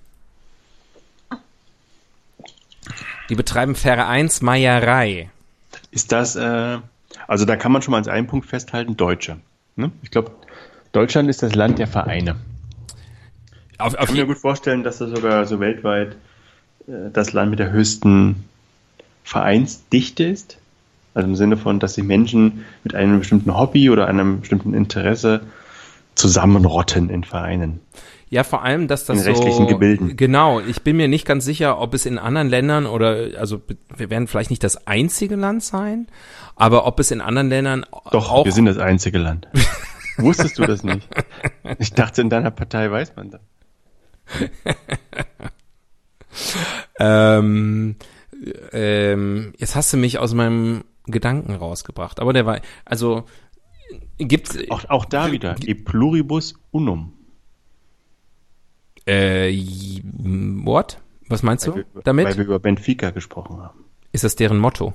Die 3.28 3.34
betreiben 3.34 3.74
Vereinsmeierei. 3.74 5.28
Ist 5.90 6.10
das, 6.10 6.36
äh, 6.36 6.78
also 7.28 7.44
da 7.44 7.56
kann 7.56 7.70
man 7.70 7.82
schon 7.82 7.92
mal 7.92 7.98
als 7.98 8.08
einen 8.08 8.26
Punkt 8.26 8.46
festhalten, 8.46 8.96
Deutsche. 8.96 9.36
Ne? 9.76 9.92
Ich 10.00 10.10
glaube, 10.10 10.32
Deutschland 10.92 11.28
ist 11.28 11.42
das 11.42 11.54
Land 11.54 11.78
der 11.78 11.86
Vereine. 11.86 12.36
Auf, 13.76 13.92
Ich 13.92 13.98
auf 13.98 14.06
kann 14.06 14.16
mir 14.16 14.24
gut 14.24 14.38
vorstellen, 14.38 14.84
dass 14.84 14.98
das 14.98 15.10
sogar 15.10 15.44
so 15.44 15.60
weltweit 15.60 16.16
äh, 16.88 17.10
das 17.12 17.34
Land 17.34 17.50
mit 17.50 17.58
der 17.58 17.72
höchsten 17.72 18.48
Vereinsdichte 19.22 20.24
ist. 20.24 20.59
Also 21.14 21.28
im 21.28 21.34
Sinne 21.34 21.56
von, 21.56 21.80
dass 21.80 21.94
sich 21.94 22.04
Menschen 22.04 22.64
mit 22.84 22.94
einem 22.94 23.18
bestimmten 23.18 23.56
Hobby 23.56 23.90
oder 23.90 24.06
einem 24.06 24.40
bestimmten 24.40 24.74
Interesse 24.74 25.40
zusammenrotten 26.14 27.10
in 27.10 27.24
Vereinen. 27.24 27.80
Ja, 28.28 28.44
vor 28.44 28.62
allem, 28.62 28.86
dass 28.86 29.06
das 29.06 29.18
In 29.18 29.24
so 29.24 29.30
rechtlichen 29.30 29.66
Gebilden. 29.66 30.16
Genau, 30.16 30.60
ich 30.60 30.82
bin 30.82 30.96
mir 30.96 31.08
nicht 31.08 31.26
ganz 31.26 31.44
sicher, 31.44 31.80
ob 31.80 31.94
es 31.94 32.06
in 32.06 32.16
anderen 32.16 32.48
Ländern 32.48 32.86
oder 32.86 33.30
also 33.38 33.60
wir 33.96 34.08
werden 34.08 34.28
vielleicht 34.28 34.50
nicht 34.50 34.62
das 34.62 34.86
einzige 34.86 35.34
Land 35.34 35.64
sein, 35.64 36.06
aber 36.54 36.86
ob 36.86 37.00
es 37.00 37.10
in 37.10 37.20
anderen 37.20 37.48
Ländern 37.48 37.84
Doch, 38.12 38.30
auch 38.30 38.44
wir 38.44 38.52
sind 38.52 38.66
das 38.66 38.78
einzige 38.78 39.18
Land. 39.18 39.48
Wusstest 40.16 40.58
du 40.58 40.62
das 40.64 40.84
nicht? 40.84 41.08
Ich 41.78 41.92
dachte, 41.92 42.20
in 42.20 42.30
deiner 42.30 42.52
Partei 42.52 42.88
weiß 42.88 43.16
man 43.16 43.30
das. 43.30 43.40
ähm, 47.00 47.96
ähm, 48.72 49.52
jetzt 49.58 49.74
hast 49.74 49.92
du 49.92 49.96
mich 49.96 50.18
aus 50.18 50.34
meinem 50.34 50.84
Gedanken 51.06 51.54
rausgebracht, 51.54 52.20
aber 52.20 52.32
der 52.32 52.46
war 52.46 52.60
also 52.84 53.24
gibt's 54.18 54.56
Auch, 54.70 54.84
auch 54.88 55.04
da 55.04 55.32
wieder, 55.32 55.56
e 55.66 55.74
pluribus 55.74 56.54
unum. 56.70 57.12
äh, 59.06 59.50
what? 60.64 60.98
Was 61.28 61.42
meinst 61.42 61.66
du 61.66 61.74
Weil 61.74 61.86
wir, 61.94 62.02
damit? 62.02 62.26
Weil 62.26 62.36
wir 62.36 62.44
über 62.44 62.58
Benfica 62.58 63.10
gesprochen 63.10 63.58
haben. 63.58 63.84
Ist 64.12 64.24
das 64.24 64.36
deren 64.36 64.58
Motto? 64.58 64.94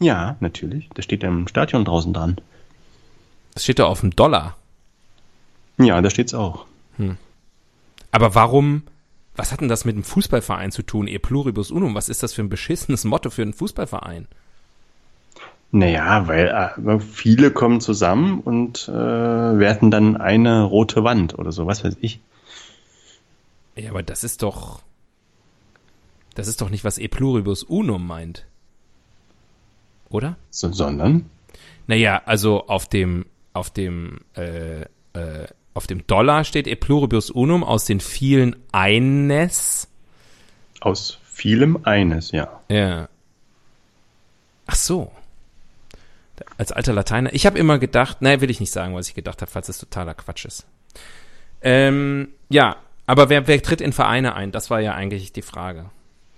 Ja, 0.00 0.36
natürlich. 0.40 0.88
Das 0.94 1.04
steht 1.04 1.22
im 1.24 1.46
Stadion 1.48 1.84
draußen 1.84 2.12
dran. 2.12 2.36
Das 3.54 3.64
steht 3.64 3.78
da 3.78 3.86
auf 3.86 4.00
dem 4.00 4.14
Dollar. 4.14 4.56
Ja, 5.78 6.00
da 6.00 6.10
steht's 6.10 6.34
auch. 6.34 6.66
Aber 8.12 8.34
warum, 8.34 8.82
Was 9.36 9.50
hat 9.50 9.60
denn 9.60 9.68
das 9.68 9.84
mit 9.84 9.96
einem 9.96 10.04
Fußballverein 10.04 10.70
zu 10.70 10.82
tun? 10.82 11.08
E 11.08 11.18
pluribus 11.18 11.72
unum. 11.72 11.94
Was 11.96 12.08
ist 12.08 12.22
das 12.22 12.32
für 12.32 12.42
ein 12.42 12.48
beschissenes 12.48 13.02
Motto 13.04 13.30
für 13.30 13.42
einen 13.42 13.52
Fußballverein? 13.52 14.28
Naja, 15.74 16.28
weil 16.28 16.70
äh, 16.86 17.00
viele 17.00 17.50
kommen 17.50 17.80
zusammen 17.80 18.38
und 18.38 18.88
äh, 18.88 18.92
werden 18.92 19.90
dann 19.90 20.16
eine 20.16 20.62
rote 20.62 21.02
Wand 21.02 21.36
oder 21.36 21.50
so, 21.50 21.66
was 21.66 21.82
weiß 21.82 21.96
ich. 22.00 22.20
Ja, 23.74 23.90
aber 23.90 24.04
das 24.04 24.22
ist 24.22 24.44
doch. 24.44 24.82
Das 26.36 26.46
ist 26.46 26.60
doch 26.60 26.70
nicht, 26.70 26.84
was 26.84 26.98
E 26.98 27.08
pluribus 27.08 27.64
unum 27.64 28.06
meint. 28.06 28.46
Oder? 30.10 30.36
So, 30.48 30.70
sondern? 30.70 31.28
Naja, 31.88 32.22
also 32.24 32.68
auf 32.68 32.88
dem, 32.88 33.26
auf 33.52 33.70
dem, 33.70 34.20
äh, 34.36 34.82
äh, 34.82 35.48
auf 35.74 35.88
dem 35.88 36.06
Dollar 36.06 36.44
steht 36.44 36.68
E 36.68 36.76
pluribus 36.76 37.30
unum 37.30 37.64
aus 37.64 37.84
den 37.84 37.98
vielen 37.98 38.54
eines. 38.70 39.88
Aus 40.78 41.18
vielem 41.24 41.84
eines, 41.84 42.30
ja. 42.30 42.60
Ja. 42.68 43.08
Ach 44.66 44.76
so. 44.76 45.10
Als 46.58 46.72
alter 46.72 46.92
Lateiner. 46.92 47.32
Ich 47.32 47.46
habe 47.46 47.58
immer 47.58 47.78
gedacht, 47.78 48.18
nein, 48.20 48.40
will 48.40 48.50
ich 48.50 48.60
nicht 48.60 48.72
sagen, 48.72 48.94
was 48.94 49.08
ich 49.08 49.14
gedacht 49.14 49.40
habe, 49.40 49.50
falls 49.50 49.68
es 49.68 49.78
totaler 49.78 50.14
Quatsch 50.14 50.44
ist. 50.44 50.66
Ähm, 51.62 52.28
ja, 52.48 52.76
aber 53.06 53.28
wer, 53.28 53.46
wer 53.46 53.62
tritt 53.62 53.80
in 53.80 53.92
Vereine 53.92 54.34
ein? 54.34 54.52
Das 54.52 54.70
war 54.70 54.80
ja 54.80 54.94
eigentlich 54.94 55.32
die 55.32 55.42
Frage. 55.42 55.86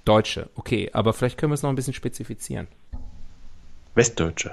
Deutsche, 0.05 0.49
okay, 0.55 0.91
aber 0.93 1.13
vielleicht 1.13 1.39
können 1.39 1.51
wir 1.51 1.55
es 1.55 1.63
noch 1.63 1.71
ein 1.71 1.77
bisschen 1.77 1.95
spezifizieren. 1.95 2.69
Westdeutsche. 3.95 4.53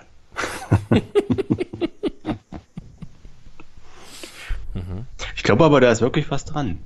Ich 5.44 5.46
glaube 5.46 5.66
aber, 5.66 5.82
da 5.82 5.92
ist 5.92 6.00
wirklich 6.00 6.32
was 6.32 6.46
dran. 6.46 6.78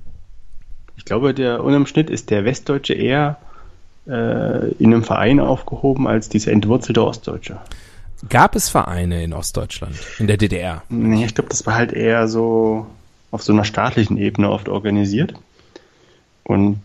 Ich 0.95 1.05
glaube, 1.05 1.35
der 1.35 1.63
unterm 1.63 1.85
Schnitt 1.85 2.09
ist 2.09 2.31
der 2.31 2.43
Westdeutsche 2.43 2.95
eher 2.95 3.37
äh, 4.07 4.71
in 4.79 4.91
einem 4.91 5.03
Verein 5.03 5.39
aufgehoben 5.39 6.07
als 6.07 6.27
dieser 6.27 6.51
entwurzelte 6.51 7.03
Ostdeutsche. 7.03 7.59
Gab 8.29 8.55
es 8.55 8.69
Vereine 8.69 9.23
in 9.23 9.33
Ostdeutschland, 9.33 9.95
in 10.17 10.27
der 10.27 10.37
DDR? 10.37 10.83
Nee, 10.89 11.25
ich 11.25 11.35
glaube, 11.35 11.49
das 11.49 11.65
war 11.65 11.75
halt 11.75 11.93
eher 11.93 12.27
so 12.27 12.87
auf 13.31 13.43
so 13.43 13.53
einer 13.53 13.63
staatlichen 13.63 14.17
Ebene 14.17 14.49
oft 14.49 14.69
organisiert. 14.69 15.33
Und 16.43 16.79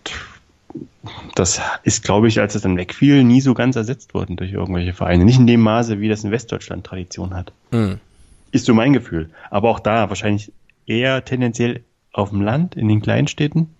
das 1.35 1.61
ist, 1.83 2.05
glaube 2.05 2.29
ich, 2.29 2.41
als 2.41 2.55
es 2.55 2.63
dann 2.63 2.77
wegfiel, 2.77 3.25
nie 3.25 3.41
so 3.41 3.55
ganz 3.55 3.77
ersetzt 3.77 4.15
worden 4.15 4.37
durch 4.37 4.53
irgendwelche 4.53 4.93
Vereine. 4.93 5.25
Nicht 5.25 5.39
in 5.39 5.47
dem 5.47 5.61
Maße, 5.61 6.01
wie 6.01 6.09
das 6.09 6.25
in 6.25 6.31
Westdeutschland 6.31 6.85
Tradition 6.85 7.35
hat. 7.35 7.53
Hm. 7.71 7.99
Ist 8.51 8.67
so 8.67 8.75
mein 8.75 8.93
Gefühl. 8.93 9.31
Aber 9.51 9.71
auch 9.71 9.81
da 9.81 10.09
wahrscheinlich 10.09 10.53
eher 10.87 11.25
tendenziell 11.25 11.83
auf 12.13 12.31
dem 12.31 12.43
Land, 12.43 12.75
in 12.75 12.89
den 12.89 13.01
Kleinstädten, 13.01 13.75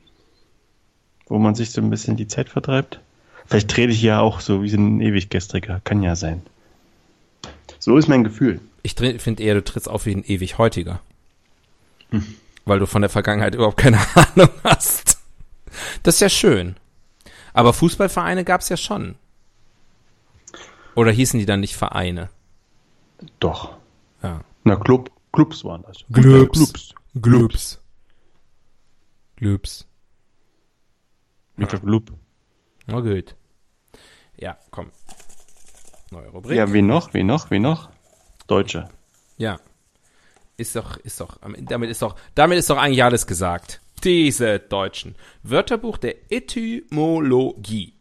wo 1.27 1.39
man 1.39 1.55
sich 1.55 1.71
so 1.71 1.81
ein 1.81 1.91
bisschen 1.91 2.17
die 2.17 2.29
Zeit 2.29 2.49
vertreibt. 2.49 3.01
Vielleicht 3.47 3.71
trete 3.71 3.93
ich 3.93 4.03
ja 4.03 4.21
auch 4.21 4.41
so 4.41 4.63
wie 4.63 4.71
so 4.71 4.79
ein 4.79 5.01
Ewiggestriger. 5.01 5.81
Kann 5.85 6.03
ja 6.03 6.17
sein. 6.17 6.43
So 7.83 7.97
ist 7.97 8.07
mein 8.07 8.23
Gefühl. 8.23 8.61
Ich 8.85 8.95
finde 8.95 9.43
eher, 9.43 9.55
du 9.55 9.65
trittst 9.65 9.89
auf 9.89 10.07
wie 10.07 10.15
ein 10.15 10.23
ewig 10.23 10.57
heutiger. 10.57 11.01
Hm. 12.11 12.37
Weil 12.65 12.79
du 12.79 12.87
von 12.87 13.03
der 13.03 13.09
Vergangenheit 13.09 13.57
überhaupt 13.57 13.79
keine 13.79 13.99
Ahnung 14.15 14.51
hast. 14.63 15.19
Das 16.05 16.15
ist 16.15 16.21
ja 16.21 16.29
schön. 16.29 16.77
Aber 17.53 17.73
Fußballvereine 17.73 18.45
gab 18.45 18.61
es 18.61 18.69
ja 18.69 18.77
schon. 18.77 19.17
Oder 20.95 21.11
hießen 21.11 21.41
die 21.41 21.45
dann 21.45 21.59
nicht 21.59 21.75
Vereine? 21.75 22.31
Doch. 23.41 23.77
Ja. 24.23 24.45
Na, 24.63 24.77
Club, 24.77 25.11
Clubs 25.33 25.65
waren 25.65 25.83
das. 25.83 26.05
Clubs. 26.13 26.53
Clubs. 26.53 26.95
Clubs. 27.21 27.81
Clubs. 29.35 29.89
Ich 31.57 31.67
glaube, 31.67 31.85
Club. 31.85 32.13
Na 32.87 33.01
gut. 33.01 33.35
Ja, 34.37 34.57
komm. 34.71 34.93
Neue 36.13 36.29
Rubrik. 36.29 36.59
Ja, 36.59 36.71
wie 36.75 36.83
noch, 36.83 37.15
wie 37.15 37.25
noch, 37.25 37.51
wie 37.51 37.59
noch? 37.59 37.89
Deutsche. 38.47 38.87
Ja. 39.39 39.59
Ist 40.59 40.77
doch, 40.77 40.99
ist 40.99 41.19
doch, 41.23 41.39
damit 41.59 41.89
ist 41.89 42.03
doch, 42.03 42.17
damit 42.35 42.59
ist 42.59 42.69
doch 42.69 42.77
eigentlich 42.77 43.03
alles 43.03 43.27
gesagt. 43.27 43.81
Diese 44.05 44.59
Deutschen. 44.59 45.15
Wörterbuch 45.43 45.97
der 45.97 46.31
Etymologie. 46.31 47.95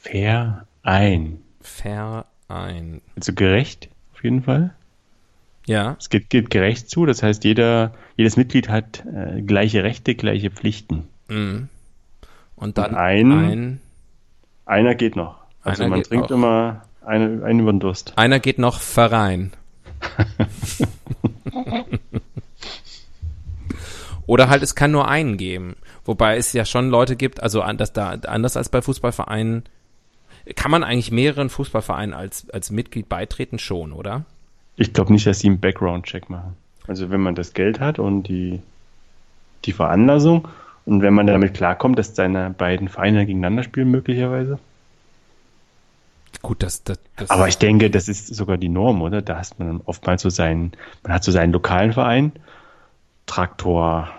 Verein. 0.00 1.42
Verein. 1.60 3.02
Also 3.14 3.32
gerecht, 3.34 3.88
auf 4.14 4.24
jeden 4.24 4.42
Fall. 4.42 4.74
Ja. 5.66 5.96
Es 6.00 6.10
geht, 6.10 6.28
geht 6.28 6.50
gerecht 6.50 6.90
zu, 6.90 7.06
das 7.06 7.22
heißt, 7.22 7.44
jeder, 7.44 7.94
jedes 8.16 8.36
Mitglied 8.36 8.68
hat 8.68 9.04
äh, 9.06 9.42
gleiche 9.42 9.84
Rechte, 9.84 10.16
gleiche 10.16 10.50
Pflichten. 10.50 11.06
Mhm. 11.28 11.68
Und 12.56 12.78
dann 12.78 12.90
Und 12.90 12.96
ein, 12.96 13.32
ein, 13.32 13.80
einer 14.66 14.96
geht 14.96 15.14
noch. 15.14 15.38
Also 15.62 15.86
man 15.86 16.02
trinkt 16.02 16.32
auch. 16.32 16.36
immer 16.36 16.82
eine, 17.04 17.44
einen 17.44 17.60
über 17.60 17.72
den 17.72 17.80
Durst. 17.80 18.12
einer 18.16 18.40
geht 18.40 18.58
noch 18.58 18.80
Verein. 18.80 19.52
Oder 24.26 24.48
halt, 24.48 24.62
es 24.62 24.74
kann 24.74 24.90
nur 24.92 25.08
einen 25.08 25.36
geben. 25.36 25.76
Wobei 26.04 26.36
es 26.36 26.52
ja 26.52 26.64
schon 26.64 26.88
Leute 26.90 27.16
gibt, 27.16 27.42
also 27.42 27.62
anders, 27.62 27.92
da, 27.92 28.10
anders 28.26 28.56
als 28.56 28.68
bei 28.68 28.82
Fußballvereinen, 28.82 29.64
kann 30.56 30.70
man 30.70 30.84
eigentlich 30.84 31.12
mehreren 31.12 31.48
Fußballvereinen 31.50 32.14
als, 32.14 32.48
als 32.50 32.70
Mitglied 32.70 33.08
beitreten 33.08 33.58
schon, 33.58 33.92
oder? 33.92 34.24
Ich 34.76 34.92
glaube 34.92 35.12
nicht, 35.12 35.26
dass 35.26 35.40
sie 35.40 35.48
einen 35.48 35.60
Background-Check 35.60 36.30
machen. 36.30 36.56
Also 36.88 37.10
wenn 37.10 37.20
man 37.20 37.34
das 37.34 37.52
Geld 37.52 37.78
hat 37.78 37.98
und 37.98 38.24
die, 38.24 38.60
die 39.64 39.72
Veranlassung 39.72 40.48
und 40.84 41.02
wenn 41.02 41.14
man 41.14 41.26
damit 41.26 41.54
klarkommt, 41.54 41.98
dass 41.98 42.16
seine 42.16 42.50
beiden 42.50 42.88
Vereine 42.88 43.24
gegeneinander 43.26 43.62
spielen, 43.62 43.90
möglicherweise. 43.90 44.58
Gut, 46.42 46.62
das, 46.62 46.82
das, 46.82 46.98
das 47.16 47.30
Aber 47.30 47.46
ich 47.48 47.58
denke, 47.58 47.88
das 47.90 48.08
ist 48.08 48.34
sogar 48.34 48.56
die 48.58 48.68
Norm, 48.68 49.00
oder? 49.02 49.22
Da 49.22 49.38
hat 49.38 49.58
man 49.58 49.80
oftmals 49.84 50.22
so 50.22 50.28
seinen, 50.28 50.72
man 51.04 51.12
hat 51.12 51.22
so 51.24 51.30
seinen 51.32 51.52
lokalen 51.52 51.92
Verein, 51.92 52.32
Traktor, 53.26 54.10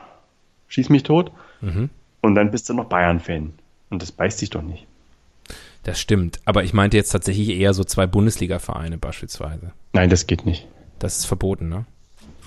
schieß 0.68 0.90
mich 0.90 1.04
tot, 1.04 1.32
Mhm. 1.62 1.90
und 2.22 2.36
dann 2.36 2.52
bist 2.52 2.70
du 2.70 2.74
noch 2.74 2.86
Bayern-Fan. 2.86 3.54
Und 3.90 4.02
das 4.02 4.12
beißt 4.12 4.40
sich 4.40 4.50
doch 4.50 4.62
nicht. 4.62 4.88
Das 5.84 6.00
stimmt. 6.00 6.40
Aber 6.46 6.64
ich 6.64 6.74
meinte 6.74 6.98
jetzt 6.98 7.10
tatsächlich 7.10 7.50
eher 7.50 7.74
so 7.74 7.84
zwei 7.84 8.08
Bundesliga-Vereine 8.08 8.98
beispielsweise. 8.98 9.72
Nein, 9.92 10.10
das 10.10 10.26
geht 10.28 10.46
nicht. 10.46 10.68
Das 11.00 11.18
ist 11.20 11.26
verboten, 11.26 11.68
ne? 11.70 11.86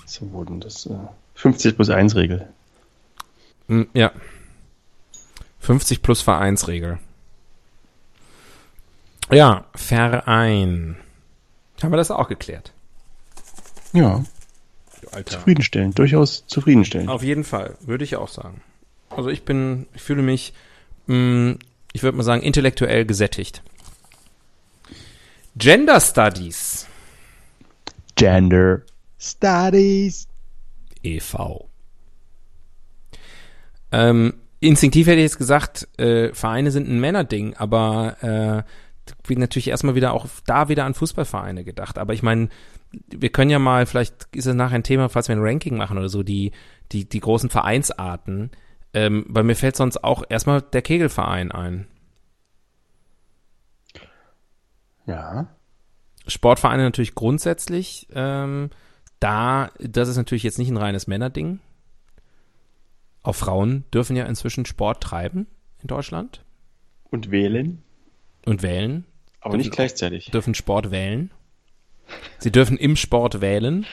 So 0.05 0.31
wurden 0.31 0.59
das 0.59 0.87
äh, 0.87 0.95
50 1.35 1.75
plus 1.75 1.89
1 1.91 2.15
Regel. 2.15 2.47
Mm, 3.67 3.83
Ja. 3.93 4.11
50 5.59 6.01
plus 6.01 6.21
Vereinsregel. 6.21 6.99
Ja, 9.31 9.65
Verein. 9.75 10.97
Haben 11.81 11.91
wir 11.91 11.97
das 11.97 12.11
auch 12.11 12.27
geklärt? 12.27 12.73
Ja, 13.93 14.23
Alter. 15.11 15.37
zufriedenstellend, 15.37 15.97
durchaus 15.99 16.45
zufriedenstellend. 16.47 17.09
Auf 17.09 17.23
jeden 17.23 17.43
Fall, 17.43 17.75
würde 17.81 18.03
ich 18.03 18.15
auch 18.15 18.27
sagen. 18.29 18.61
Also 19.09 19.29
ich 19.29 19.43
bin, 19.43 19.87
ich 19.93 20.01
fühle 20.01 20.21
mich, 20.21 20.53
mh, 21.07 21.55
ich 21.93 22.03
würde 22.03 22.17
mal 22.17 22.23
sagen, 22.23 22.41
intellektuell 22.41 23.05
gesättigt. 23.05 23.61
Gender 25.55 25.99
Studies 25.99 26.85
Gender 28.15 28.81
Studies. 29.19 30.27
e.V. 31.03 31.69
Ähm, 33.91 34.33
instinktiv 34.59 35.07
hätte 35.07 35.17
ich 35.17 35.23
jetzt 35.23 35.37
gesagt, 35.37 35.87
äh, 35.97 36.33
Vereine 36.33 36.71
sind 36.71 36.89
ein 36.89 36.99
Männerding, 36.99 37.55
aber 37.55 38.17
äh, 38.65 38.71
wird 39.25 39.39
natürlich 39.39 39.67
erstmal 39.67 39.95
wieder 39.95 40.13
auch 40.13 40.27
da 40.45 40.69
wieder 40.69 40.85
an 40.85 40.93
Fußballvereine 40.93 41.63
gedacht. 41.63 41.97
Aber 41.97 42.13
ich 42.13 42.23
meine, 42.23 42.49
wir 43.07 43.29
können 43.29 43.51
ja 43.51 43.59
mal, 43.59 43.85
vielleicht 43.85 44.27
ist 44.33 44.45
es 44.45 44.55
nachher 44.55 44.75
ein 44.75 44.83
Thema, 44.83 45.09
falls 45.09 45.27
wir 45.27 45.35
ein 45.35 45.43
Ranking 45.43 45.77
machen 45.77 45.97
oder 45.97 46.09
so, 46.09 46.23
die, 46.23 46.51
die, 46.91 47.07
die 47.07 47.19
großen 47.19 47.49
Vereinsarten. 47.49 48.51
Ähm, 48.93 49.25
weil 49.27 49.43
mir 49.43 49.55
fällt 49.55 49.75
sonst 49.75 50.03
auch 50.03 50.23
erstmal 50.29 50.61
der 50.61 50.81
Kegelverein 50.81 51.51
ein. 51.51 51.87
Ja. 55.05 55.47
Sportvereine 56.25 56.83
natürlich 56.83 57.15
grundsätzlich. 57.15 58.07
Ähm, 58.11 58.69
da, 59.19 59.71
das 59.79 60.09
ist 60.09 60.17
natürlich 60.17 60.43
jetzt 60.43 60.59
nicht 60.59 60.69
ein 60.69 60.77
reines 60.77 61.07
Männerding. 61.07 61.59
Auch 63.23 63.35
Frauen 63.35 63.83
dürfen 63.93 64.15
ja 64.15 64.25
inzwischen 64.25 64.65
Sport 64.65 65.01
treiben 65.03 65.47
in 65.81 65.87
Deutschland 65.87 66.45
Und 67.09 67.31
wählen, 67.31 67.83
und 68.47 68.63
wählen, 68.63 69.05
aber 69.41 69.57
nicht 69.57 69.71
gleichzeitig. 69.71 70.31
dürfen 70.31 70.55
Sport 70.55 70.91
wählen. 70.91 71.31
Sie 72.39 72.51
dürfen 72.51 72.77
im 72.77 72.95
Sport 72.95 73.41
wählen. 73.41 73.85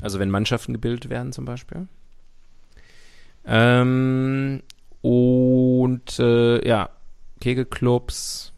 Also 0.00 0.18
wenn 0.18 0.30
Mannschaften 0.30 0.72
gebildet 0.72 1.08
werden 1.08 1.32
zum 1.32 1.44
Beispiel. 1.44 1.88
Ähm, 3.46 4.62
und 5.00 6.18
äh, 6.18 6.66
ja, 6.66 6.90
Kegelclubs, 7.40 8.52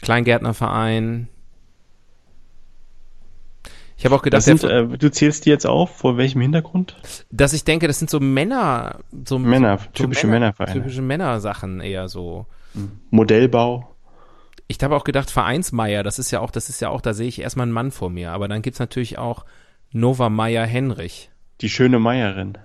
Kleingärtnerverein. 0.00 1.28
Ich 3.96 4.04
habe 4.04 4.14
auch 4.14 4.22
gedacht, 4.22 4.42
sind, 4.42 4.62
äh, 4.62 4.86
du 4.86 5.10
zählst 5.10 5.44
die 5.44 5.50
jetzt 5.50 5.66
auf, 5.66 5.96
vor 5.96 6.16
welchem 6.16 6.40
Hintergrund? 6.40 6.96
dass 7.30 7.52
ich 7.52 7.64
denke, 7.64 7.88
das 7.88 7.98
sind 7.98 8.08
so 8.10 8.20
Männer, 8.20 9.00
so 9.26 9.38
Männer, 9.40 9.78
so 9.78 9.86
typische 9.92 10.26
Männer- 10.26 10.38
Männervereine. 10.46 10.72
Typische 10.80 11.02
Männersachen 11.02 11.80
eher 11.80 12.08
so. 12.08 12.46
Modellbau. 13.10 13.94
Ich 14.66 14.78
habe 14.82 14.96
auch 14.96 15.04
gedacht, 15.04 15.30
Vereinsmeier, 15.30 16.02
das 16.02 16.18
ist 16.18 16.30
ja 16.30 16.40
auch, 16.40 16.50
das 16.50 16.68
ist 16.68 16.80
ja 16.80 16.90
auch, 16.90 17.00
da 17.00 17.14
sehe 17.14 17.28
ich 17.28 17.40
erstmal 17.40 17.64
einen 17.64 17.72
Mann 17.72 17.90
vor 17.90 18.10
mir. 18.10 18.32
Aber 18.32 18.48
dann 18.48 18.62
gibt's 18.62 18.78
natürlich 18.78 19.18
auch 19.18 19.44
Nova 19.92 20.28
Meyer 20.28 20.66
Henrich. 20.66 21.30
Die 21.60 21.70
schöne 21.70 21.98
Meierin. 21.98 22.58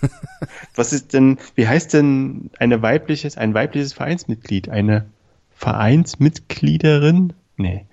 Was 0.74 0.92
ist 0.92 1.12
denn, 1.14 1.38
wie 1.54 1.66
heißt 1.66 1.94
denn 1.94 2.50
eine 2.58 2.82
weibliches, 2.82 3.36
ein 3.36 3.54
weibliches 3.54 3.92
Vereinsmitglied? 3.92 4.68
Eine 4.68 5.06
Vereinsmitgliederin? 5.54 7.32
Nee. 7.56 7.86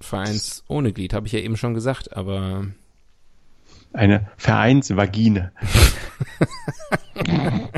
Vereins 0.00 0.62
ohne 0.68 0.92
Glied, 0.92 1.14
habe 1.14 1.26
ich 1.26 1.32
ja 1.32 1.40
eben 1.40 1.56
schon 1.56 1.74
gesagt, 1.74 2.16
aber 2.16 2.66
Eine 3.92 4.30
Vereinsvagine. 4.36 5.52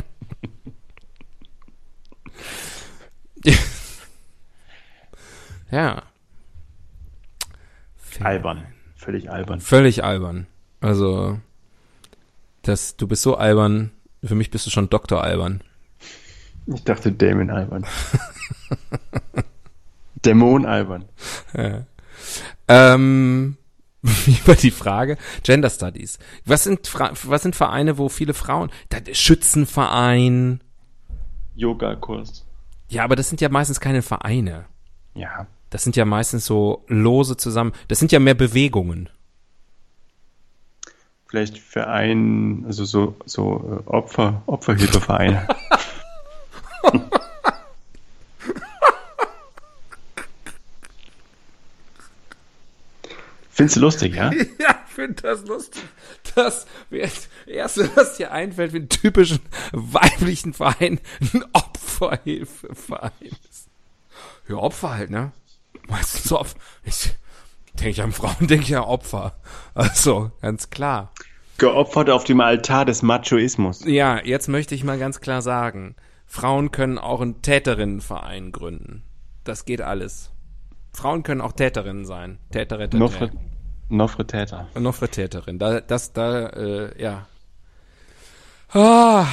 ja. 5.70 6.02
Albern. 8.20 8.66
Völlig 8.96 9.30
albern. 9.30 9.60
Völlig 9.60 10.04
albern. 10.04 10.46
Also, 10.80 11.38
das, 12.62 12.96
du 12.96 13.06
bist 13.06 13.22
so 13.22 13.36
albern, 13.36 13.92
für 14.22 14.34
mich 14.34 14.50
bist 14.50 14.66
du 14.66 14.70
schon 14.70 14.90
Doktor 14.90 15.22
albern. 15.22 15.62
Ich 16.66 16.84
dachte 16.84 17.12
Damon 17.12 17.50
albern. 17.50 17.86
Dämon 20.24 20.66
albern. 20.66 21.04
Ähm, 22.66 23.56
wie 24.02 24.46
war 24.46 24.54
die 24.54 24.70
Frage? 24.70 25.16
Gender 25.42 25.70
Studies. 25.70 26.18
Was 26.44 26.64
sind, 26.64 26.86
Fra 26.86 27.12
was 27.22 27.42
sind 27.42 27.56
Vereine, 27.56 27.98
wo 27.98 28.08
viele 28.08 28.34
Frauen, 28.34 28.70
Schützenverein. 29.12 30.60
Yoga-Kurs. 31.54 32.47
Ja, 32.88 33.04
aber 33.04 33.16
das 33.16 33.28
sind 33.28 33.40
ja 33.40 33.48
meistens 33.48 33.80
keine 33.80 34.02
Vereine. 34.02 34.64
Ja. 35.14 35.46
Das 35.70 35.84
sind 35.84 35.96
ja 35.96 36.04
meistens 36.04 36.46
so 36.46 36.84
lose 36.88 37.36
zusammen. 37.36 37.72
Das 37.88 37.98
sind 37.98 38.12
ja 38.12 38.18
mehr 38.18 38.34
Bewegungen. 38.34 39.10
Vielleicht 41.26 41.58
Verein, 41.58 42.64
also 42.66 42.86
so, 42.86 43.14
so 43.26 43.82
äh, 43.86 43.90
Opfer, 43.90 44.42
Opferhilfevereine. 44.46 45.46
Findest 53.50 53.76
du 53.76 53.80
lustig, 53.80 54.14
ja? 54.14 54.30
Ja, 54.58 54.78
ich 54.86 54.94
finde 54.94 55.20
das 55.20 55.44
lustig. 55.44 55.82
Das 56.36 56.66
wäre 56.90 57.08
das 57.08 57.28
Erste, 57.46 57.90
was 57.96 58.16
dir 58.16 58.30
einfällt, 58.30 58.72
wie 58.72 58.78
einen 58.78 58.88
typischen 58.88 59.40
weiblichen 59.72 60.54
Verein 60.54 61.00
ein 61.20 61.44
Opferhilfeverein 61.52 61.77
ist. 62.00 63.68
Ja, 64.48 64.56
Opfer 64.56 64.94
halt, 64.94 65.10
ne? 65.10 65.32
Meistens 65.88 66.32
Opfer. 66.32 66.56
Ich 66.84 67.14
denke 67.74 67.90
ich 67.90 68.02
an 68.02 68.12
Frauen, 68.12 68.36
denke 68.46 68.64
ich 68.64 68.76
an 68.76 68.84
Opfer. 68.84 69.34
Also, 69.74 70.30
ganz 70.40 70.70
klar. 70.70 71.12
Geopfert 71.58 72.10
auf 72.10 72.24
dem 72.24 72.40
Altar 72.40 72.84
des 72.84 73.02
Machoismus. 73.02 73.84
Ja, 73.84 74.22
jetzt 74.24 74.48
möchte 74.48 74.74
ich 74.74 74.84
mal 74.84 74.98
ganz 74.98 75.20
klar 75.20 75.42
sagen, 75.42 75.96
Frauen 76.26 76.70
können 76.70 76.98
auch 76.98 77.20
einen 77.20 77.42
Täterinnenverein 77.42 78.52
gründen. 78.52 79.02
Das 79.44 79.64
geht 79.64 79.80
alles. 79.80 80.30
Frauen 80.92 81.22
können 81.22 81.40
auch 81.40 81.52
Täterinnen 81.52 82.04
sein. 82.04 82.38
Täterinnen. 82.50 82.98
Nofre, 82.98 83.30
Nofre 83.88 84.26
Täter. 84.26 84.68
Nofre 84.78 85.08
Täterin. 85.08 85.58
Da, 85.58 85.80
das, 85.80 86.12
da, 86.12 86.48
äh, 86.48 87.02
ja. 87.02 87.26
Ah. 88.72 89.26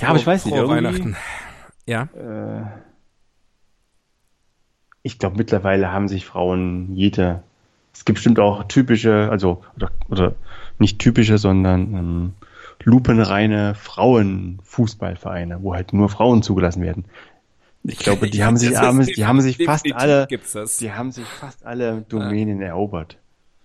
Ja, 0.00 0.08
aber 0.08 0.18
ich 0.18 0.26
weiß 0.26 0.44
nicht, 0.46 0.54
irgendwie- 0.54 0.74
Weihnachten. 0.76 1.16
Ja. 1.86 2.08
Ich 5.02 5.18
glaube, 5.18 5.36
mittlerweile 5.36 5.90
haben 5.92 6.08
sich 6.08 6.26
Frauen 6.26 6.94
jede. 6.94 7.42
Es 7.94 8.04
gibt 8.04 8.16
bestimmt 8.16 8.38
auch 8.38 8.64
typische, 8.64 9.28
also, 9.30 9.62
oder, 9.76 9.90
oder 10.08 10.34
nicht 10.78 10.98
typische, 10.98 11.38
sondern 11.38 11.94
ähm, 11.94 12.32
lupenreine 12.84 13.74
Frauenfußballvereine, 13.74 15.62
wo 15.62 15.74
halt 15.74 15.92
nur 15.92 16.08
Frauen 16.08 16.42
zugelassen 16.42 16.82
werden. 16.82 17.06
Ich 17.84 17.98
glaube, 17.98 18.28
die 18.28 18.44
haben 18.44 18.56
sich, 18.56 18.76
haben, 18.76 19.04
die 19.04 19.24
haben 19.26 19.40
sich 19.40 19.56
fast 19.64 19.86
alle, 19.94 20.26
die 20.80 20.92
haben 20.92 21.10
sich 21.10 21.24
fast 21.26 21.64
alle 21.64 22.02
Domänen 22.08 22.60
erobert. 22.60 23.16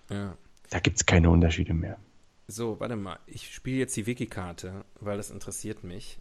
Ja. 0.10 0.34
Da 0.70 0.80
gibt's 0.80 1.06
keine 1.06 1.30
Unterschiede 1.30 1.74
mehr. 1.74 1.98
So, 2.48 2.80
warte 2.80 2.96
mal. 2.96 3.20
Ich 3.26 3.54
spiele 3.54 3.78
jetzt 3.78 3.96
die 3.96 4.06
Wikikarte, 4.06 4.86
weil 5.00 5.18
das 5.18 5.32
interessiert 5.32 5.84
mich. 5.84 6.20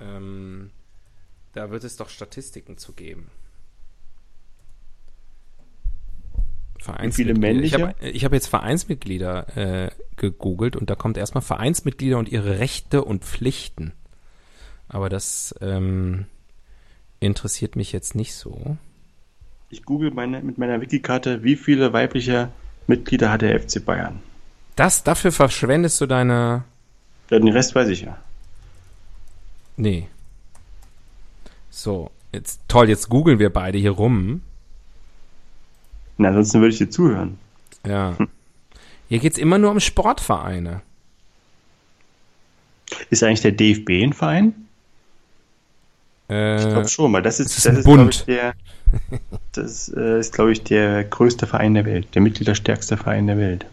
Ähm, 0.00 0.70
da 1.52 1.70
wird 1.70 1.84
es 1.84 1.96
doch 1.96 2.08
Statistiken 2.08 2.78
zu 2.78 2.92
geben. 2.92 3.30
viele 7.12 7.34
männliche? 7.34 7.94
Ich 8.00 8.24
habe 8.24 8.24
hab 8.24 8.32
jetzt 8.32 8.48
Vereinsmitglieder 8.48 9.56
äh, 9.56 9.90
gegoogelt 10.16 10.74
und 10.74 10.90
da 10.90 10.96
kommt 10.96 11.16
erstmal 11.16 11.42
Vereinsmitglieder 11.42 12.18
und 12.18 12.28
ihre 12.28 12.58
Rechte 12.58 13.04
und 13.04 13.24
Pflichten. 13.24 13.92
Aber 14.88 15.08
das 15.08 15.54
ähm, 15.60 16.26
interessiert 17.20 17.76
mich 17.76 17.92
jetzt 17.92 18.14
nicht 18.14 18.34
so. 18.34 18.76
Ich 19.70 19.84
google 19.84 20.10
meine, 20.10 20.42
mit 20.42 20.58
meiner 20.58 20.80
Wikikarte, 20.80 21.44
wie 21.44 21.56
viele 21.56 21.92
weibliche 21.92 22.50
Mitglieder 22.86 23.30
hat 23.30 23.42
der 23.42 23.58
FC 23.60 23.84
Bayern? 23.84 24.20
Das, 24.76 25.02
dafür 25.04 25.32
verschwendest 25.32 26.00
du 26.00 26.06
deine. 26.06 26.64
Ja, 27.30 27.38
den 27.38 27.48
Rest 27.48 27.74
weiß 27.74 27.88
ich 27.88 28.02
ja. 28.02 28.16
Nee. 29.76 30.08
So, 31.70 32.10
jetzt 32.32 32.60
toll, 32.68 32.88
jetzt 32.88 33.08
googeln 33.08 33.38
wir 33.38 33.50
beide 33.50 33.78
hier 33.78 33.92
rum. 33.92 34.42
Na, 36.18 36.28
ansonsten 36.28 36.60
würde 36.60 36.72
ich 36.72 36.78
dir 36.78 36.90
zuhören. 36.90 37.38
Ja. 37.86 38.16
Hier 39.08 39.18
geht's 39.18 39.38
immer 39.38 39.58
nur 39.58 39.70
um 39.70 39.80
Sportvereine. 39.80 40.82
Ist 43.10 43.22
eigentlich 43.22 43.40
der 43.40 43.52
DFB 43.52 43.90
ein 44.02 44.12
Verein? 44.12 44.54
Ich 46.28 46.34
Äh, 46.34 46.58
glaube 46.70 46.88
schon, 46.88 47.12
weil 47.12 47.22
das 47.22 47.40
ist, 47.40 47.56
es 47.58 47.66
ist 47.66 47.66
das 47.66 47.78
ist, 47.78 47.84
Bund. 47.84 48.14
ich, 48.14 48.24
der, 48.24 48.54
das 49.52 49.88
äh, 49.94 50.18
ist, 50.20 50.32
glaube 50.34 50.52
ich, 50.52 50.62
der 50.62 51.04
größte 51.04 51.46
Verein 51.46 51.74
der 51.74 51.84
Welt, 51.84 52.08
der 52.14 52.22
mitgliederstärkste 52.22 52.96
Verein 52.96 53.26
der 53.26 53.38
Welt. 53.38 53.66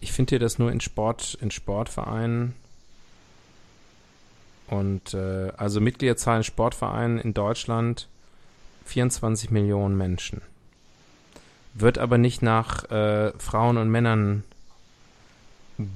Ich 0.00 0.12
finde 0.12 0.30
hier 0.30 0.38
das 0.38 0.58
nur 0.58 0.70
in 0.70 0.80
Sport, 0.80 1.38
in 1.40 1.50
Sportvereinen. 1.50 2.54
Und 4.66 5.14
äh, 5.14 5.52
also 5.56 5.80
Mitgliederzahl 5.80 6.38
in 6.38 6.44
Sportvereinen 6.44 7.18
in 7.18 7.34
Deutschland 7.34 8.08
24 8.86 9.50
Millionen 9.50 9.96
Menschen. 9.96 10.42
Wird 11.74 11.98
aber 11.98 12.18
nicht 12.18 12.42
nach 12.42 12.90
äh, 12.90 13.32
Frauen 13.38 13.76
und 13.76 13.90
Männern 13.90 14.44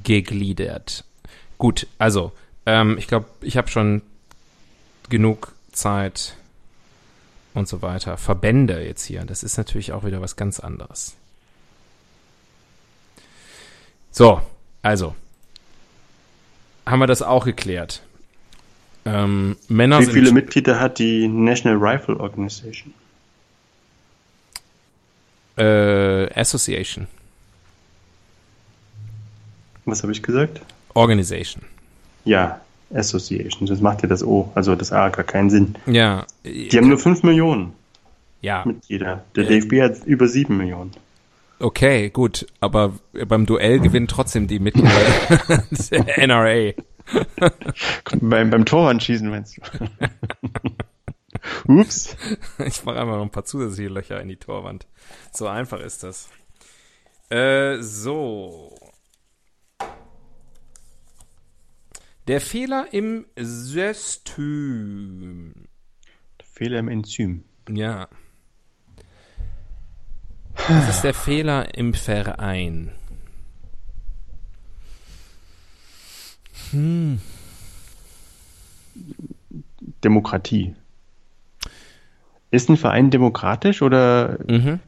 gegliedert. 0.04 1.04
Gut, 1.58 1.86
also 1.98 2.32
ähm, 2.64 2.96
ich 2.98 3.08
glaube, 3.08 3.26
ich 3.40 3.56
habe 3.56 3.68
schon 3.68 4.02
genug 5.08 5.52
Zeit 5.72 6.36
und 7.54 7.68
so 7.68 7.82
weiter. 7.82 8.16
Verbände 8.16 8.84
jetzt 8.84 9.04
hier, 9.04 9.24
das 9.24 9.42
ist 9.42 9.56
natürlich 9.56 9.92
auch 9.92 10.04
wieder 10.04 10.20
was 10.20 10.36
ganz 10.36 10.60
anderes. 10.60 11.16
So, 14.16 14.40
also 14.80 15.14
haben 16.86 17.00
wir 17.00 17.06
das 17.06 17.20
auch 17.20 17.44
geklärt. 17.44 18.02
Ähm, 19.04 19.56
Männer 19.68 20.00
Wie 20.00 20.06
viele 20.06 20.32
Mitglieder 20.32 20.80
hat 20.80 20.98
die 20.98 21.28
National 21.28 21.76
Rifle 21.76 22.18
Organization? 22.18 22.94
äh, 25.58 26.32
Association, 26.34 27.06
Was 29.84 30.02
habe 30.02 30.12
ich 30.12 30.22
gesagt? 30.22 30.62
Organization. 30.94 31.62
Ja, 32.24 32.62
Association. 32.94 33.66
Das 33.66 33.80
macht 33.80 34.00
ja 34.02 34.08
das 34.08 34.22
O, 34.22 34.50
also 34.54 34.74
das 34.76 34.92
A 34.92 35.10
gar 35.10 35.24
keinen 35.24 35.50
Sinn. 35.50 35.74
Ja, 35.84 36.26
Die 36.44 36.74
haben 36.74 36.88
nur 36.88 36.98
5 36.98 37.22
Millionen 37.22 37.74
ja, 38.40 38.64
Mitglieder. 38.64 39.24
Der 39.34 39.44
Ja. 39.44 39.50
DFB 39.50 39.82
hat 39.82 40.06
über 40.06 40.26
7 40.26 40.56
Millionen. 40.56 40.92
Okay, 41.58 42.10
gut, 42.10 42.46
aber 42.60 42.98
beim 43.26 43.46
Duell 43.46 43.80
gewinnen 43.80 44.08
trotzdem 44.08 44.46
die 44.46 44.58
Mitglieder 44.58 44.92
der 45.90 46.18
NRA. 46.26 46.72
beim, 48.20 48.50
beim 48.50 48.64
Torwandschießen 48.64 49.28
meinst 49.28 49.58
du? 49.58 49.62
Ups. 51.72 52.16
Ich 52.64 52.84
mache 52.84 53.00
einfach 53.00 53.16
noch 53.16 53.22
ein 53.22 53.30
paar 53.30 53.44
zusätzliche 53.44 53.90
Löcher 53.90 54.20
in 54.20 54.28
die 54.28 54.36
Torwand. 54.36 54.86
So 55.32 55.46
einfach 55.46 55.80
ist 55.80 56.02
das. 56.02 56.28
Äh, 57.30 57.78
so. 57.80 58.76
Der 62.26 62.40
Fehler 62.40 62.88
im 62.92 63.26
System. 63.36 64.74
Fehler 66.42 66.78
im 66.80 66.88
Enzym. 66.88 67.44
Ja. 67.68 68.08
Was 70.68 70.88
ist 70.88 71.02
der 71.02 71.14
Fehler 71.14 71.74
im 71.76 71.94
Verein? 71.94 72.90
Hm. 76.70 77.20
Demokratie. 80.02 80.74
Ist 82.50 82.68
ein 82.68 82.76
Verein 82.76 83.10
demokratisch 83.10 83.82
oder 83.82 84.38
mhm. 84.46 84.80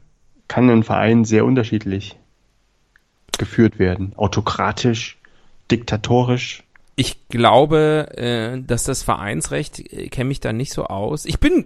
kann 0.47 0.69
ein 0.69 0.83
Verein 0.83 1.25
sehr 1.25 1.45
unterschiedlich 1.45 2.17
geführt 3.37 3.79
werden? 3.79 4.13
Autokratisch, 4.15 5.17
diktatorisch? 5.71 6.63
Ich 6.95 7.29
glaube, 7.29 8.09
äh, 8.17 8.61
dass 8.61 8.83
das 8.83 9.03
Vereinsrecht 9.03 9.79
äh, 9.79 10.09
kenne 10.09 10.29
mich 10.29 10.41
da 10.41 10.51
nicht 10.51 10.73
so 10.73 10.85
aus. 10.85 11.25
Ich 11.25 11.39
bin, 11.39 11.65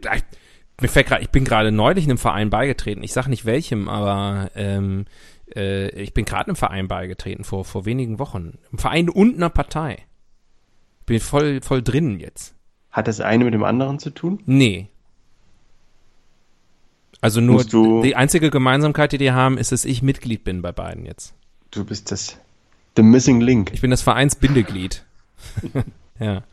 mir 0.81 0.87
fällt 0.87 1.07
gerade, 1.07 1.23
ich 1.23 1.29
bin 1.29 1.45
gerade 1.45 1.71
neulich 1.71 2.05
einem 2.05 2.17
Verein 2.17 2.49
beigetreten. 2.49 3.03
Ich 3.03 3.13
sage 3.13 3.29
nicht 3.29 3.45
welchem, 3.45 3.87
aber 3.87 4.51
ähm, 4.55 5.05
äh, 5.55 5.89
ich 5.89 6.13
bin 6.13 6.25
gerade 6.25 6.47
einem 6.47 6.55
Verein 6.55 6.87
beigetreten 6.87 7.43
vor 7.43 7.65
vor 7.65 7.85
wenigen 7.85 8.19
Wochen. 8.19 8.57
Im 8.71 8.77
Verein 8.77 9.09
und 9.09 9.35
einer 9.35 9.49
Partei. 9.49 10.05
Bin 11.05 11.19
voll 11.19 11.61
voll 11.61 11.81
drin 11.81 12.19
jetzt. 12.19 12.55
Hat 12.91 13.07
das 13.07 13.21
eine 13.21 13.45
mit 13.45 13.53
dem 13.53 13.63
anderen 13.63 13.99
zu 13.99 14.09
tun? 14.09 14.41
Nee. 14.45 14.87
Also 17.21 17.39
nur 17.39 17.63
die 18.03 18.15
einzige 18.15 18.51
Gemeinsamkeit, 18.51 19.13
die 19.13 19.17
die 19.17 19.31
haben, 19.31 19.57
ist, 19.57 19.71
dass 19.71 19.85
ich 19.85 20.01
Mitglied 20.01 20.43
bin 20.43 20.61
bei 20.61 20.73
beiden 20.73 21.05
jetzt. 21.05 21.33
Du 21.71 21.85
bist 21.85 22.11
das 22.11 22.37
The 22.97 23.01
Missing 23.01 23.39
Link. 23.41 23.71
Ich 23.73 23.81
bin 23.81 23.91
das 23.91 24.01
Vereinsbindeglied. 24.01 25.05
ja. 26.19 26.43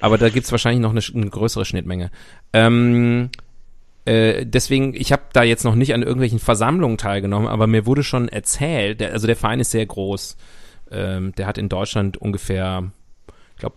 Aber 0.00 0.18
da 0.18 0.28
gibt's 0.28 0.52
wahrscheinlich 0.52 0.82
noch 0.82 0.90
eine, 0.90 1.00
eine 1.14 1.30
größere 1.30 1.64
Schnittmenge. 1.64 2.10
Ähm, 2.52 3.30
äh, 4.04 4.44
deswegen, 4.44 4.94
ich 4.94 5.12
habe 5.12 5.22
da 5.32 5.42
jetzt 5.42 5.64
noch 5.64 5.74
nicht 5.74 5.94
an 5.94 6.02
irgendwelchen 6.02 6.38
Versammlungen 6.38 6.98
teilgenommen, 6.98 7.46
aber 7.46 7.66
mir 7.66 7.86
wurde 7.86 8.02
schon 8.02 8.28
erzählt, 8.28 9.00
der, 9.00 9.12
also 9.12 9.26
der 9.26 9.36
Verein 9.36 9.60
ist 9.60 9.70
sehr 9.70 9.86
groß. 9.86 10.36
Ähm, 10.90 11.32
der 11.36 11.46
hat 11.46 11.58
in 11.58 11.68
Deutschland 11.68 12.16
ungefähr, 12.16 12.90
ich 13.54 13.60
glaube, 13.60 13.76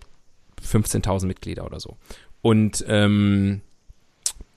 15.000 0.63 1.27
Mitglieder 1.27 1.65
oder 1.65 1.79
so. 1.79 1.97
Und 2.41 2.83
ähm, 2.87 3.61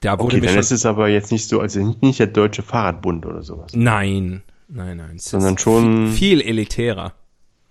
da 0.00 0.18
wurde 0.18 0.36
okay, 0.36 0.40
mir 0.40 0.46
dann 0.46 0.54
schon, 0.54 0.60
ist 0.60 0.72
es 0.72 0.86
aber 0.86 1.08
jetzt 1.08 1.32
nicht 1.32 1.48
so, 1.48 1.60
also 1.60 1.96
nicht 2.00 2.18
der 2.18 2.28
Deutsche 2.28 2.62
Fahrradbund 2.62 3.26
oder 3.26 3.42
sowas. 3.42 3.72
Nein, 3.74 4.42
nein, 4.68 4.96
nein. 4.96 5.18
Sondern 5.18 5.58
schon 5.58 6.12
viel 6.12 6.40
elitärer. 6.40 7.12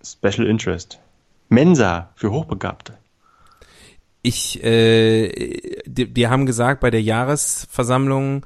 Special 0.04 0.46
Interest. 0.46 1.00
Mensa 1.48 2.10
für 2.14 2.30
Hochbegabte 2.30 2.98
ich, 4.22 4.62
äh, 4.62 5.82
die, 5.86 6.12
die 6.12 6.28
haben 6.28 6.46
gesagt, 6.46 6.80
bei 6.80 6.90
der 6.90 7.02
Jahresversammlung, 7.02 8.44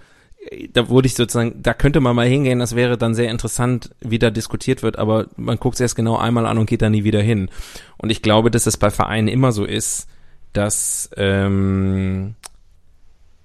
da 0.73 0.89
wurde 0.89 1.07
ich 1.07 1.15
sozusagen, 1.15 1.63
da 1.63 1.73
könnte 1.73 2.01
man 2.01 2.17
mal 2.17 2.27
hingehen, 2.27 2.59
das 2.59 2.75
wäre 2.75 2.99
dann 2.99 3.15
sehr 3.15 3.31
interessant, 3.31 3.91
wie 4.01 4.19
da 4.19 4.31
diskutiert 4.31 4.83
wird, 4.83 4.99
aber 4.99 5.29
man 5.37 5.59
guckt 5.59 5.77
es 5.77 5.81
erst 5.81 5.97
genau 5.97 6.17
einmal 6.17 6.47
an 6.47 6.59
und 6.59 6.67
geht 6.67 6.83
da 6.83 6.91
nie 6.91 7.05
wieder 7.05 7.23
hin. 7.23 7.49
Und 7.97 8.11
ich 8.11 8.23
glaube, 8.23 8.51
dass 8.51 8.67
es 8.67 8.77
bei 8.77 8.91
Vereinen 8.91 9.29
immer 9.29 9.53
so 9.53 9.65
ist, 9.65 10.09
dass, 10.53 11.11
ähm, 11.17 12.35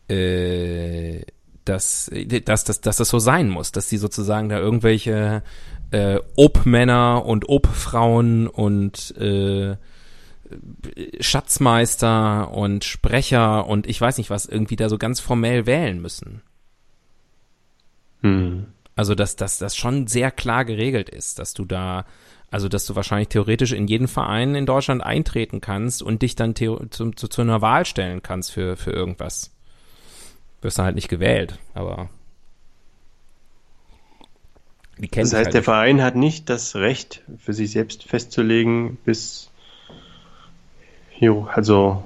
äh, 0.10 1.22
dass, 1.66 2.12
dass, 2.46 2.64
dass, 2.64 2.82
dass 2.82 2.98
das 2.98 3.10
so 3.10 3.20
sein 3.20 3.50
muss, 3.50 3.72
dass 3.72 3.90
die 3.90 3.98
sozusagen 3.98 4.50
da 4.50 4.58
irgendwelche 4.58 5.44
äh, 5.92 6.20
Obmänner 6.36 7.26
und 7.26 7.48
Obfrauen 7.48 8.48
und 8.48 9.16
äh, 9.18 9.76
Schatzmeister 11.20 12.52
und 12.52 12.84
Sprecher 12.84 13.68
und 13.68 13.88
ich 13.88 14.00
weiß 14.00 14.18
nicht 14.18 14.30
was 14.30 14.46
irgendwie 14.46 14.76
da 14.76 14.90
so 14.90 14.98
ganz 14.98 15.20
formell 15.20 15.66
wählen 15.66 16.02
müssen. 16.02 16.42
Hm. 18.22 18.68
Also 18.96 19.14
dass, 19.14 19.36
dass 19.36 19.60
das 19.60 19.76
schon 19.76 20.08
sehr 20.08 20.32
klar 20.32 20.66
geregelt 20.66 21.10
ist, 21.10 21.40
dass 21.40 21.54
du 21.54 21.66
da, 21.66 22.06
also 22.50 22.68
dass 22.68 22.86
du 22.86 22.96
wahrscheinlich 22.96 23.28
theoretisch 23.30 23.74
in 23.74 23.88
jeden 23.88 24.08
Verein 24.08 24.56
in 24.56 24.66
Deutschland 24.66 25.04
eintreten 25.04 25.62
kannst 25.62 26.02
und 26.02 26.22
dich 26.22 26.36
dann 26.36 26.56
zu, 26.56 26.88
zu, 26.90 27.12
zu 27.12 27.42
einer 27.42 27.62
Wahl 27.62 27.86
stellen 27.86 28.24
kannst 28.24 28.52
für, 28.52 28.76
für 28.76 28.92
irgendwas. 28.92 29.52
Wirst 30.62 30.80
du 30.80 30.84
halt 30.84 30.96
nicht 30.96 31.10
gewählt, 31.10 31.60
aber 31.76 32.10
das 35.00 35.12
heißt, 35.12 35.34
halt 35.36 35.54
der 35.54 35.64
Verein 35.64 36.02
hat 36.02 36.16
nicht 36.16 36.50
das 36.50 36.76
Recht, 36.76 37.22
für 37.38 37.54
sich 37.54 37.72
selbst 37.72 38.04
festzulegen, 38.04 38.98
bis 39.06 39.52
hier, 41.18 41.48
also 41.54 42.04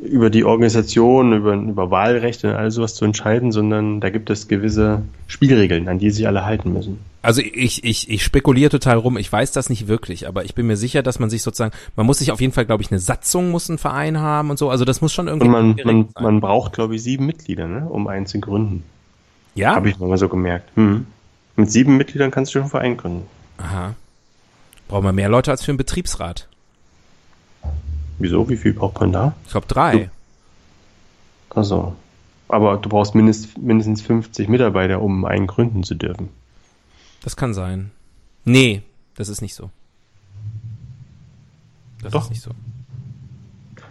über 0.00 0.30
die 0.30 0.44
Organisation, 0.44 1.34
über, 1.34 1.54
über 1.54 1.90
Wahlrechte 1.90 2.48
und 2.48 2.54
all 2.54 2.70
sowas 2.70 2.94
zu 2.94 3.04
entscheiden, 3.04 3.52
sondern 3.52 4.00
da 4.00 4.08
gibt 4.08 4.30
es 4.30 4.48
gewisse 4.48 5.02
Spielregeln, 5.26 5.88
an 5.88 5.98
die 5.98 6.10
sich 6.10 6.26
alle 6.26 6.44
halten 6.44 6.72
müssen. 6.72 6.98
Also 7.22 7.42
ich, 7.42 7.84
ich, 7.84 8.08
ich 8.08 8.24
spekuliere 8.24 8.70
total 8.70 8.96
rum, 8.96 9.18
ich 9.18 9.30
weiß 9.30 9.52
das 9.52 9.68
nicht 9.68 9.88
wirklich, 9.88 10.26
aber 10.26 10.44
ich 10.44 10.54
bin 10.54 10.66
mir 10.66 10.76
sicher, 10.76 11.02
dass 11.02 11.18
man 11.18 11.28
sich 11.28 11.42
sozusagen, 11.42 11.74
man 11.96 12.06
muss 12.06 12.18
sich 12.18 12.32
auf 12.32 12.40
jeden 12.40 12.54
Fall, 12.54 12.64
glaube 12.64 12.82
ich, 12.82 12.90
eine 12.90 12.98
Satzung 12.98 13.50
muss 13.50 13.68
ein 13.68 13.76
Verein 13.76 14.18
haben 14.18 14.48
und 14.48 14.58
so, 14.58 14.70
also 14.70 14.86
das 14.86 15.02
muss 15.02 15.12
schon 15.12 15.28
irgendwie. 15.28 15.48
Und 15.48 15.52
man, 15.52 15.76
man, 15.84 16.08
man 16.18 16.40
braucht, 16.40 16.72
glaube 16.72 16.94
ich, 16.94 17.02
sieben 17.02 17.26
Mitglieder, 17.26 17.66
ne, 17.66 17.86
um 17.86 18.06
einen 18.06 18.24
zu 18.24 18.40
gründen. 18.40 18.84
Ja. 19.54 19.74
Habe 19.74 19.90
ich 19.90 19.98
mal 19.98 20.16
so 20.16 20.28
gemerkt. 20.28 20.70
Hm. 20.76 21.06
Mit 21.56 21.70
sieben 21.70 21.98
Mitgliedern 21.98 22.30
kannst 22.30 22.50
du 22.50 22.52
schon 22.54 22.62
einen 22.62 22.70
Verein 22.70 22.96
gründen. 22.96 23.26
Aha. 23.58 23.94
Brauchen 24.88 25.04
wir 25.04 25.12
mehr 25.12 25.28
Leute 25.28 25.50
als 25.50 25.62
für 25.62 25.72
einen 25.72 25.78
Betriebsrat. 25.78 26.48
Wieso? 28.20 28.48
Wie 28.48 28.56
viel 28.56 28.74
braucht 28.74 29.00
man 29.00 29.12
da? 29.12 29.34
Ich 29.44 29.50
glaube 29.50 29.66
drei. 29.66 30.10
Also. 31.48 31.96
Aber 32.48 32.76
du 32.76 32.88
brauchst 32.88 33.14
mindest, 33.14 33.58
mindestens 33.58 34.02
50 34.02 34.48
Mitarbeiter, 34.48 35.00
um 35.00 35.24
einen 35.24 35.46
gründen 35.46 35.84
zu 35.84 35.94
dürfen. 35.94 36.28
Das 37.22 37.36
kann 37.36 37.54
sein. 37.54 37.90
Nee, 38.44 38.82
das 39.14 39.28
ist 39.28 39.40
nicht 39.40 39.54
so. 39.54 39.70
Das 42.02 42.12
Doch. 42.12 42.24
ist 42.24 42.30
nicht 42.30 42.42
so. 42.42 42.50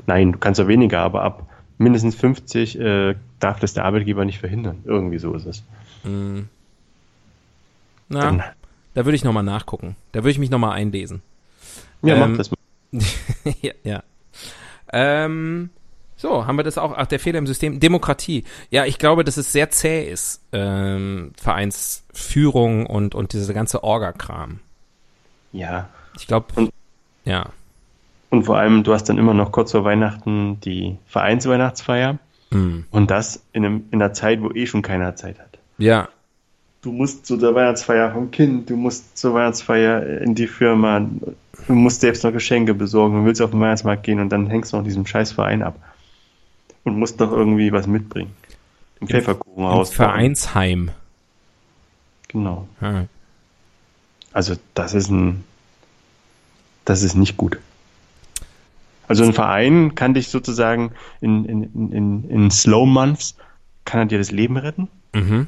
Nein, 0.07 0.33
du 0.33 0.39
kannst 0.39 0.59
ja 0.59 0.67
weniger, 0.67 0.99
aber 1.01 1.23
ab 1.23 1.47
mindestens 1.77 2.15
50 2.15 2.79
äh, 2.79 3.15
darf 3.39 3.59
das 3.59 3.73
der 3.73 3.85
Arbeitgeber 3.85 4.25
nicht 4.25 4.39
verhindern. 4.39 4.79
Irgendwie 4.83 5.19
so 5.19 5.33
ist 5.33 5.45
es. 5.45 5.63
Mm. 6.03 6.41
Na, 8.09 8.19
Dann, 8.19 8.43
da 8.93 9.05
würde 9.05 9.15
ich 9.15 9.23
nochmal 9.23 9.43
nachgucken. 9.43 9.95
Da 10.11 10.19
würde 10.19 10.31
ich 10.31 10.39
mich 10.39 10.49
nochmal 10.49 10.71
einlesen. 10.73 11.21
Ja, 12.01 12.15
ähm, 12.15 12.31
mach 12.31 12.37
das 12.37 12.51
mal. 12.51 12.57
ja, 13.61 13.73
ja. 13.83 14.03
Ähm, 14.91 15.69
so, 16.17 16.45
haben 16.45 16.57
wir 16.57 16.63
das 16.63 16.77
auch? 16.77 16.93
Ach, 16.97 17.07
der 17.07 17.19
Fehler 17.19 17.39
im 17.39 17.47
System. 17.47 17.79
Demokratie. 17.79 18.43
Ja, 18.71 18.85
ich 18.85 18.99
glaube, 18.99 19.23
dass 19.23 19.37
es 19.37 19.51
sehr 19.51 19.69
zäh 19.69 20.09
ist. 20.09 20.41
Ähm, 20.51 21.31
Vereinsführung 21.39 22.85
und, 22.85 23.15
und 23.15 23.33
diese 23.33 23.53
ganze 23.53 23.83
Orga-Kram. 23.83 24.59
Ja. 25.53 25.89
Ich 26.17 26.27
glaube, 26.27 26.69
ja. 27.23 27.49
Und 28.29 28.43
vor 28.43 28.57
allem, 28.57 28.83
du 28.83 28.93
hast 28.93 29.05
dann 29.05 29.17
immer 29.17 29.33
noch 29.33 29.51
kurz 29.51 29.71
vor 29.71 29.85
Weihnachten 29.85 30.59
die 30.59 30.97
Vereinsweihnachtsfeier. 31.07 32.19
Mhm. 32.51 32.85
Und 32.91 33.11
das 33.11 33.41
in, 33.53 33.65
einem, 33.65 33.85
in 33.91 34.01
einer 34.01 34.13
Zeit, 34.13 34.41
wo 34.41 34.51
eh 34.51 34.65
schon 34.65 34.81
keiner 34.81 35.15
Zeit 35.15 35.39
hat. 35.39 35.57
Ja. 35.77 36.09
Du 36.81 36.91
musst 36.91 37.25
zu 37.25 37.37
der 37.37 37.55
Weihnachtsfeier 37.55 38.11
vom 38.11 38.31
Kind, 38.31 38.69
du 38.69 38.75
musst 38.75 39.17
zur 39.17 39.33
Weihnachtsfeier 39.33 40.21
in 40.21 40.35
die 40.35 40.47
Firma, 40.47 41.07
du 41.67 41.73
musst 41.73 42.01
selbst 42.01 42.23
noch 42.23 42.31
Geschenke 42.31 42.73
besorgen, 42.73 43.15
du 43.15 43.25
willst 43.25 43.41
auf 43.41 43.51
den 43.51 43.59
Weihnachtsmarkt 43.59 44.03
gehen 44.03 44.19
und 44.19 44.29
dann 44.29 44.47
hängst 44.47 44.73
du 44.73 44.77
noch 44.77 44.83
diesen 44.83 45.05
scheiß 45.05 45.31
Verein 45.31 45.63
ab. 45.63 45.79
Und 46.83 46.97
musst 46.97 47.19
noch 47.19 47.31
irgendwie 47.31 47.71
was 47.71 47.87
mitbringen. 47.87 48.33
Im, 48.99 49.07
Im 49.07 49.07
Pfefferkuchenhaus. 49.07 49.89
Im 49.89 49.95
Vereinsheim. 49.95 50.91
Genau. 52.29 52.67
Hm. 52.79 53.07
Also 54.31 54.55
das 54.73 54.93
ist 54.93 55.09
ein, 55.09 55.43
das 56.85 57.01
ist 57.03 57.15
nicht 57.15 57.37
gut. 57.37 57.59
Also 59.07 59.23
ein 59.23 59.33
Verein 59.33 59.95
kann 59.95 60.13
dich 60.13 60.29
sozusagen 60.29 60.91
in, 61.19 61.45
in, 61.45 61.91
in, 61.91 62.29
in 62.29 62.51
Slow 62.51 62.85
Months, 62.85 63.35
kann 63.83 64.01
er 64.01 64.05
dir 64.05 64.19
das 64.19 64.29
Leben 64.29 64.55
retten. 64.55 64.87
Mhm. 65.13 65.47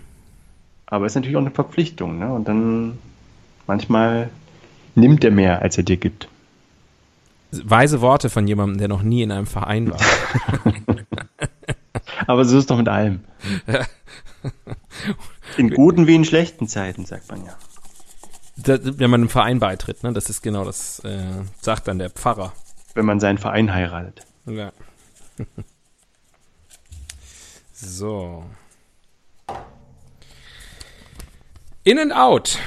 Aber 0.87 1.05
es 1.05 1.11
ist 1.11 1.15
natürlich 1.15 1.37
auch 1.37 1.41
eine 1.41 1.51
Verpflichtung, 1.51 2.17
ne? 2.17 2.33
Und 2.33 2.47
dann 2.47 2.97
manchmal 3.67 4.29
nimmt 4.95 5.23
er 5.23 5.31
mehr, 5.31 5.61
als 5.61 5.77
er 5.77 5.83
dir 5.83 5.97
gibt. 5.97 6.27
Weise 7.51 8.01
Worte 8.01 8.29
von 8.29 8.47
jemandem, 8.47 8.77
der 8.77 8.87
noch 8.87 9.03
nie 9.03 9.23
in 9.23 9.31
einem 9.31 9.47
Verein 9.47 9.91
war. 9.91 9.99
Aber 12.27 12.45
so 12.45 12.55
ist 12.55 12.61
es 12.61 12.67
doch 12.67 12.77
mit 12.77 12.87
allem. 12.87 13.23
In 15.57 15.69
guten 15.75 16.07
wie 16.07 16.15
in 16.15 16.25
schlechten 16.25 16.67
Zeiten, 16.67 17.05
sagt 17.05 17.29
man 17.29 17.45
ja. 17.45 17.53
Das, 18.57 18.79
wenn 18.83 19.09
man 19.09 19.21
einem 19.21 19.29
Verein 19.29 19.59
beitritt, 19.59 20.03
ne? 20.03 20.13
Das 20.13 20.29
ist 20.29 20.41
genau 20.41 20.63
das, 20.63 20.99
äh, 20.99 21.23
sagt 21.61 21.87
dann 21.87 21.99
der 21.99 22.09
Pfarrer. 22.09 22.53
Wenn 22.93 23.05
man 23.05 23.19
seinen 23.19 23.37
Verein 23.37 23.73
heiratet. 23.73 24.25
Ja. 24.45 24.71
so. 27.73 28.45
In 31.83 31.97
and 31.97 32.13
Out. 32.13 32.59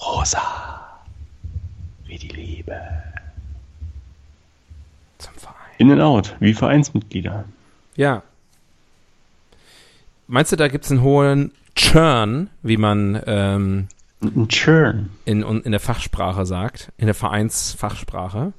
Rosa. 0.00 0.40
Wie 2.06 2.18
die 2.18 2.28
Liebe. 2.28 2.80
Zum 5.18 5.34
Verein. 5.34 5.56
In 5.78 5.90
and 5.92 6.00
Out, 6.00 6.36
wie 6.40 6.54
Vereinsmitglieder. 6.54 7.44
Ja. 7.96 8.22
meinst 10.26 10.52
du, 10.52 10.56
da 10.56 10.68
gibt's 10.68 10.90
einen 10.90 11.02
hohen 11.02 11.52
Churn, 11.74 12.50
wie 12.62 12.76
man 12.76 13.22
ähm, 13.26 13.88
Ein 14.22 14.48
Churn. 14.48 15.10
in, 15.24 15.42
in 15.42 15.70
der 15.70 15.80
Fachsprache 15.80 16.44
sagt, 16.46 16.92
in 16.98 17.06
der 17.06 17.14
Vereinsfachsprache? 17.14 18.52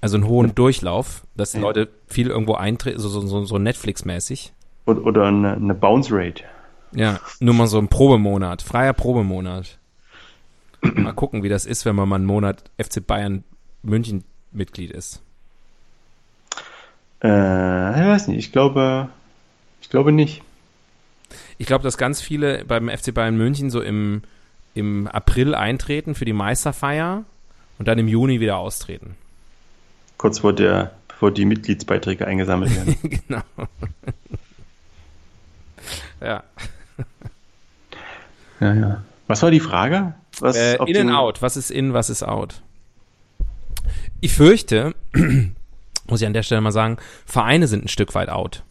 Also 0.00 0.16
einen 0.16 0.26
hohen 0.28 0.54
Durchlauf, 0.54 1.22
dass 1.36 1.52
die. 1.52 1.58
Leute 1.58 1.88
viel 2.06 2.28
irgendwo 2.28 2.54
eintreten, 2.54 3.00
so, 3.00 3.08
so, 3.08 3.44
so, 3.44 3.58
Netflix-mäßig. 3.58 4.52
Oder, 4.86 5.04
oder 5.04 5.26
eine, 5.26 5.54
eine 5.54 5.74
Bounce 5.74 6.10
Rate. 6.12 6.44
Ja, 6.92 7.20
nur 7.40 7.54
mal 7.54 7.66
so 7.66 7.78
ein 7.78 7.88
Probemonat, 7.88 8.62
freier 8.62 8.92
Probemonat. 8.92 9.78
Mal 10.80 11.12
gucken, 11.12 11.42
wie 11.42 11.48
das 11.48 11.66
ist, 11.66 11.84
wenn 11.84 11.96
man 11.96 12.08
mal 12.08 12.16
einen 12.16 12.24
Monat 12.24 12.62
FC 12.78 13.04
Bayern 13.04 13.44
München 13.82 14.24
Mitglied 14.52 14.90
ist. 14.90 15.20
Äh, 17.22 18.00
ich 18.00 18.06
weiß 18.06 18.28
nicht, 18.28 18.38
ich 18.38 18.52
glaube, 18.52 19.08
ich 19.80 19.90
glaube 19.90 20.12
nicht. 20.12 20.42
Ich 21.58 21.66
glaube, 21.66 21.82
dass 21.82 21.98
ganz 21.98 22.20
viele 22.20 22.64
beim 22.64 22.88
FC 22.88 23.12
Bayern 23.12 23.36
München 23.36 23.70
so 23.70 23.80
im, 23.82 24.22
im 24.74 25.08
April 25.08 25.54
eintreten 25.54 26.14
für 26.14 26.24
die 26.24 26.32
Meisterfeier 26.32 27.24
und 27.78 27.88
dann 27.88 27.98
im 27.98 28.08
Juni 28.08 28.40
wieder 28.40 28.58
austreten. 28.58 29.16
Kurz 30.16 30.40
vor 30.40 30.52
der, 30.52 30.92
bevor 31.08 31.32
die 31.32 31.44
Mitgliedsbeiträge 31.44 32.26
eingesammelt 32.26 32.74
werden. 32.74 32.96
genau. 33.28 33.42
ja. 36.20 36.44
ja, 38.60 38.74
ja. 38.74 39.02
Was 39.26 39.42
war 39.42 39.50
die 39.50 39.60
Frage? 39.60 40.14
Was 40.40 40.56
Äh, 40.56 40.76
in 40.86 40.96
and 40.96 41.10
out. 41.10 41.42
Was 41.42 41.56
ist 41.56 41.70
in, 41.70 41.92
was 41.92 42.10
ist 42.10 42.22
out? 42.22 42.62
Ich 44.20 44.32
fürchte, 44.32 44.94
muss 46.08 46.20
ich 46.20 46.26
an 46.26 46.32
der 46.32 46.42
Stelle 46.42 46.60
mal 46.60 46.72
sagen, 46.72 46.96
Vereine 47.26 47.68
sind 47.68 47.84
ein 47.84 47.88
Stück 47.88 48.14
weit 48.14 48.28
out. 48.28 48.62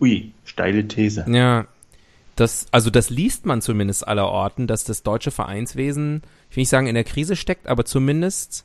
Ui, 0.00 0.32
steile 0.44 0.86
These. 0.86 1.24
Ja, 1.28 1.66
das, 2.36 2.66
also 2.72 2.90
das 2.90 3.10
liest 3.10 3.46
man 3.46 3.62
zumindest 3.62 4.06
aller 4.06 4.28
Orten, 4.28 4.66
dass 4.66 4.84
das 4.84 5.02
deutsche 5.02 5.30
Vereinswesen, 5.30 6.22
ich 6.50 6.56
will 6.56 6.62
nicht 6.62 6.68
sagen 6.68 6.86
in 6.86 6.94
der 6.94 7.04
Krise 7.04 7.36
steckt, 7.36 7.66
aber 7.68 7.84
zumindest 7.84 8.64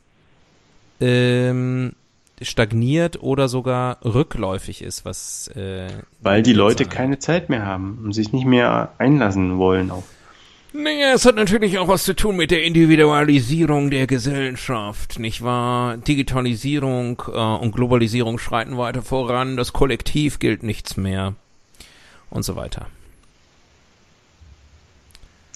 ähm, 1.00 1.94
stagniert 2.40 3.22
oder 3.22 3.48
sogar 3.48 3.98
rückläufig 4.04 4.82
ist, 4.82 5.04
was 5.04 5.48
äh, 5.48 5.88
Weil 6.20 6.42
die 6.42 6.52
Leute 6.52 6.84
Zahlen. 6.84 6.96
keine 6.96 7.18
Zeit 7.18 7.50
mehr 7.50 7.66
haben 7.66 8.00
und 8.04 8.12
sich 8.12 8.32
nicht 8.32 8.46
mehr 8.46 8.92
einlassen 8.98 9.58
wollen 9.58 9.90
auf. 9.90 10.04
Naja, 10.72 11.12
es 11.14 11.26
hat 11.26 11.34
natürlich 11.34 11.78
auch 11.78 11.88
was 11.88 12.04
zu 12.04 12.14
tun 12.14 12.36
mit 12.36 12.52
der 12.52 12.62
Individualisierung 12.62 13.90
der 13.90 14.06
Gesellschaft, 14.06 15.18
nicht 15.18 15.42
wahr? 15.42 15.96
Digitalisierung 15.96 17.20
äh, 17.26 17.32
und 17.32 17.72
Globalisierung 17.74 18.38
schreiten 18.38 18.78
weiter 18.78 19.02
voran, 19.02 19.56
das 19.56 19.72
Kollektiv 19.72 20.38
gilt 20.38 20.62
nichts 20.62 20.96
mehr 20.96 21.34
und 22.30 22.44
so 22.44 22.54
weiter. 22.54 22.86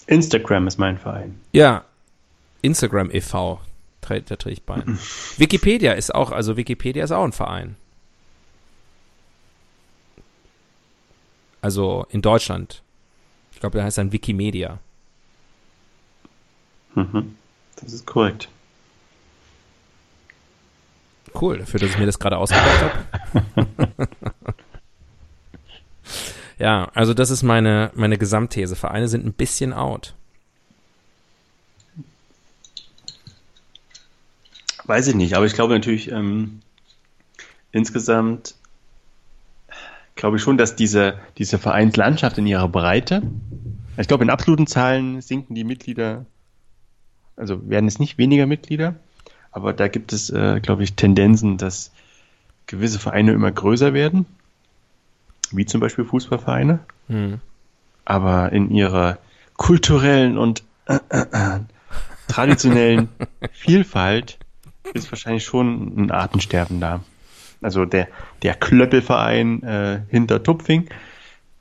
Instagram 0.07 0.67
ist 0.67 0.77
mein 0.77 0.97
Verein. 0.97 1.39
Ja, 1.51 1.85
Instagram 2.61 3.09
e.V., 3.11 3.59
tre- 4.05 4.21
da 4.21 4.35
trete 4.35 4.51
ich 4.53 4.63
bei. 4.63 4.83
Wikipedia 5.37 5.93
ist 5.93 6.13
auch, 6.13 6.31
also 6.31 6.57
Wikipedia 6.57 7.03
ist 7.03 7.11
auch 7.11 7.23
ein 7.23 7.31
Verein. 7.31 7.75
Also 11.61 12.05
in 12.09 12.21
Deutschland. 12.21 12.83
Ich 13.51 13.59
glaube, 13.59 13.77
der 13.77 13.85
heißt 13.85 13.97
dann 13.97 14.11
Wikimedia. 14.11 14.79
Mhm. 16.93 17.35
Das 17.77 17.91
ist 17.93 18.05
korrekt. 18.05 18.49
Cool, 21.39 21.57
dafür, 21.57 21.79
dass 21.81 21.89
ich 21.89 21.97
mir 21.97 22.05
das 22.05 22.19
gerade 22.19 22.37
ausgedacht 22.37 22.81
habe. 23.55 23.97
ja, 26.59 26.89
also 26.93 27.13
das 27.13 27.29
ist 27.29 27.43
meine, 27.43 27.91
meine 27.95 28.17
Gesamtthese. 28.17 28.75
Vereine 28.77 29.07
sind 29.09 29.25
ein 29.25 29.33
bisschen 29.33 29.73
out. 29.73 30.13
Weiß 34.87 35.07
ich 35.07 35.15
nicht, 35.15 35.35
aber 35.35 35.45
ich 35.45 35.53
glaube 35.53 35.73
natürlich 35.73 36.11
ähm, 36.11 36.61
insgesamt 37.71 38.55
glaube 40.15 40.37
ich 40.37 40.43
schon, 40.43 40.57
dass 40.57 40.75
diese, 40.75 41.19
diese 41.37 41.57
Vereinslandschaft 41.57 42.37
in 42.37 42.47
ihrer 42.47 42.67
Breite, 42.67 43.21
ich 43.97 44.07
glaube 44.07 44.23
in 44.23 44.29
absoluten 44.29 44.67
Zahlen 44.67 45.21
sinken 45.21 45.55
die 45.55 45.63
Mitglieder, 45.63 46.25
also 47.35 47.67
werden 47.69 47.87
es 47.87 47.99
nicht 47.99 48.17
weniger 48.17 48.45
Mitglieder, 48.45 48.95
aber 49.51 49.73
da 49.73 49.87
gibt 49.87 50.13
es, 50.13 50.29
äh, 50.29 50.59
glaube 50.61 50.83
ich, 50.83 50.93
Tendenzen, 50.93 51.57
dass 51.57 51.91
gewisse 52.67 52.99
Vereine 52.99 53.33
immer 53.33 53.51
größer 53.51 53.93
werden, 53.93 54.25
wie 55.51 55.65
zum 55.65 55.81
Beispiel 55.81 56.05
Fußballvereine, 56.05 56.79
Hm. 57.07 57.39
aber 58.03 58.51
in 58.51 58.71
ihrer 58.71 59.19
kulturellen 59.57 60.37
und 60.37 60.63
äh, 60.87 60.99
äh, 61.09 61.25
äh, 61.31 61.59
traditionellen 62.27 63.09
Vielfalt 63.51 64.39
ist 64.93 65.11
wahrscheinlich 65.11 65.43
schon 65.43 65.93
ein 65.97 66.11
Artensterben 66.11 66.79
da. 66.79 67.01
Also 67.61 67.85
der, 67.85 68.07
der 68.43 68.53
Klöppelverein 68.53 69.63
äh, 69.63 70.01
hinter 70.09 70.43
Tupfing 70.43 70.87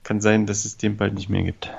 kann 0.03 0.20
sein, 0.20 0.47
dass 0.47 0.64
es 0.64 0.77
den 0.77 0.97
bald 0.97 1.14
nicht 1.14 1.31
mehr 1.31 1.43
gibt. 1.43 1.70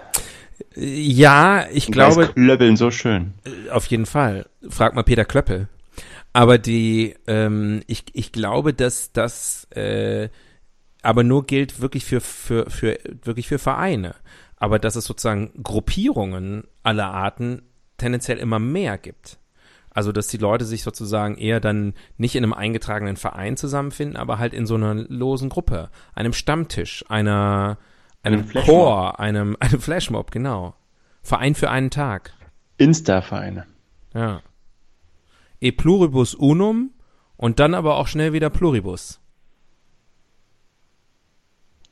Ja, 0.75 1.65
ich 1.71 1.87
Und 1.87 1.97
da 1.97 2.07
ist 2.07 2.15
glaube, 2.15 2.33
Klöppeln 2.33 2.77
so 2.77 2.91
schön. 2.91 3.33
Auf 3.71 3.85
jeden 3.87 4.05
Fall. 4.05 4.47
Frag 4.69 4.95
mal 4.95 5.03
Peter 5.03 5.25
Klöppel. 5.25 5.67
Aber 6.33 6.57
die, 6.57 7.15
ähm, 7.27 7.81
ich, 7.87 8.05
ich 8.13 8.31
glaube, 8.31 8.73
dass 8.73 9.11
das 9.13 9.65
äh, 9.71 10.29
aber 11.05 11.23
nur 11.23 11.45
gilt 11.45 11.81
wirklich 11.81 12.03
für, 12.03 12.19
für, 12.19 12.69
für, 12.69 12.97
wirklich 13.23 13.47
für 13.47 13.59
Vereine. 13.59 14.15
Aber 14.57 14.79
dass 14.79 14.95
es 14.95 15.05
sozusagen 15.05 15.51
Gruppierungen 15.61 16.63
aller 16.81 17.13
Arten 17.13 17.61
tendenziell 17.97 18.39
immer 18.39 18.57
mehr 18.57 18.97
gibt. 18.97 19.37
Also, 19.95 20.11
dass 20.11 20.27
die 20.27 20.37
Leute 20.37 20.65
sich 20.65 20.83
sozusagen 20.83 21.37
eher 21.37 21.61
dann 21.61 21.93
nicht 22.17 22.35
in 22.35 22.43
einem 22.43 22.51
eingetragenen 22.51 23.15
Verein 23.15 23.55
zusammenfinden, 23.55 24.17
aber 24.17 24.39
halt 24.39 24.53
in 24.53 24.65
so 24.65 24.75
einer 24.75 24.93
losen 24.93 25.47
Gruppe, 25.47 25.89
einem 26.13 26.33
Stammtisch, 26.33 27.05
einer, 27.07 27.77
einem 28.21 28.43
Flashmob. 28.43 28.65
Chor, 28.75 29.19
einem, 29.21 29.55
einem 29.61 29.79
Flashmob, 29.79 30.31
genau. 30.31 30.75
Verein 31.21 31.55
für 31.55 31.71
einen 31.71 31.91
Tag. 31.91 32.33
Insta-Vereine. 32.77 33.67
Ja. 34.13 34.41
E 35.61 35.71
pluribus 35.71 36.35
unum 36.35 36.91
und 37.37 37.61
dann 37.61 37.73
aber 37.73 37.95
auch 37.95 38.07
schnell 38.07 38.33
wieder 38.33 38.49
pluribus. 38.49 39.21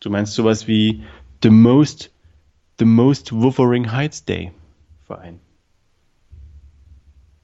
Du 0.01 0.09
meinst 0.09 0.33
sowas 0.33 0.67
wie 0.67 1.05
The 1.41 1.49
Most, 1.49 2.11
the 2.79 2.85
most 2.85 3.31
Wuthering 3.31 3.93
Heights 3.93 4.25
Day 4.25 4.51
Verein. 5.07 5.39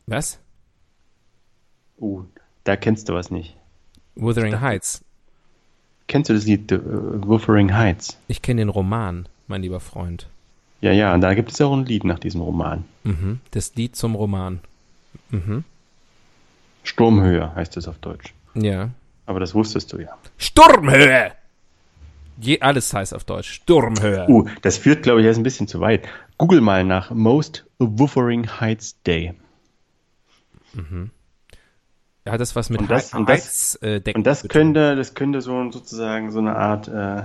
Was? 0.05 0.41
Oh, 1.99 2.23
da 2.63 2.75
kennst 2.75 3.09
du 3.09 3.13
was 3.13 3.31
nicht. 3.31 3.55
Wuthering 4.15 4.61
Heights. 4.61 5.03
Kennst 6.07 6.29
du 6.29 6.33
das 6.33 6.45
Lied 6.45 6.65
The 6.69 6.75
äh, 6.75 6.81
Wuthering 6.81 7.73
Heights? 7.75 8.17
Ich 8.27 8.41
kenne 8.41 8.61
den 8.61 8.69
Roman, 8.69 9.27
mein 9.47 9.61
lieber 9.61 9.79
Freund. 9.79 10.27
Ja, 10.81 10.91
ja, 10.91 11.13
und 11.13 11.21
da 11.21 11.33
gibt 11.33 11.51
es 11.51 11.61
auch 11.61 11.73
ein 11.73 11.85
Lied 11.85 12.03
nach 12.03 12.19
diesem 12.19 12.41
Roman. 12.41 12.85
Mhm. 13.03 13.39
Das 13.51 13.75
Lied 13.75 13.95
zum 13.95 14.15
Roman. 14.15 14.59
Mhm. 15.29 15.63
Sturmhöhe 16.83 17.53
heißt 17.53 17.77
es 17.77 17.87
auf 17.87 17.97
Deutsch. 17.99 18.33
Ja. 18.55 18.89
Aber 19.25 19.39
das 19.39 19.53
wusstest 19.53 19.93
du 19.93 19.99
ja. 19.99 20.17
Sturmhöhe! 20.37 21.33
Je, 22.41 22.61
alles 22.61 22.93
heißt 22.93 23.13
auf 23.13 23.25
Deutsch. 23.25 23.51
Sturmhöhe. 23.51 24.25
Uh, 24.29 24.47
das 24.61 24.77
führt, 24.77 25.03
glaube 25.03 25.19
ich, 25.19 25.25
jetzt 25.25 25.37
ein 25.37 25.43
bisschen 25.43 25.67
zu 25.67 25.81
weit. 25.81 26.07
Google 26.37 26.61
mal 26.61 26.85
nach 26.85 27.11
Most 27.11 27.65
Wuthering 27.79 28.47
Heights 28.61 29.01
Day. 29.03 29.33
Hat 32.31 32.41
das 32.41 32.55
was 32.55 32.69
mit 32.69 32.81
Und 32.81 32.91
das- 32.91 33.13
Hei- 33.13 33.17
und 33.19 33.29
das- 33.29 33.79
Heizdecken 33.81 34.19
Und 34.19 34.27
das 34.27 34.47
könnte, 34.47 34.95
das 34.95 35.13
könnte 35.13 35.41
so 35.41 35.71
sozusagen 35.71 36.31
so 36.31 36.39
eine 36.39 36.55
Art 36.55 36.87
äh, 36.87 37.23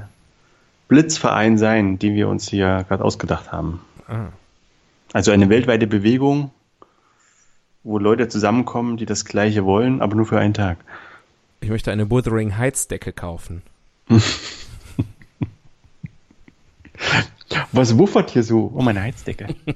Blitzverein 0.89 1.59
sein, 1.59 1.99
den 1.99 2.15
wir 2.15 2.29
uns 2.29 2.49
hier 2.49 2.85
gerade 2.89 3.05
ausgedacht 3.05 3.53
haben. 3.53 3.81
Ah. 4.09 4.27
Also 5.13 5.31
eine 5.33 5.49
weltweite 5.49 5.87
Bewegung, 5.87 6.51
wo 7.85 7.99
Leute 7.99 8.29
zusammenkommen, 8.29 8.97
die 8.97 9.07
das 9.07 9.25
Gleiche 9.25 9.65
wollen, 9.65 10.03
aber 10.03 10.17
nur 10.17 10.27
für 10.27 10.39
einen 10.39 10.55
Tag. 10.55 10.79
Ich 11.61 11.71
möchte 11.71 11.91
eine 11.93 12.11
Wuthering 12.11 12.59
Heights 12.59 12.89
Decke 12.89 13.13
kaufen. 13.13 13.63
Was 17.73 17.97
wuffert 17.99 18.31
hier 18.31 18.43
so? 18.43 18.73
Oh, 18.75 18.83
meine 18.83 19.03
Heizdecke. 19.03 19.55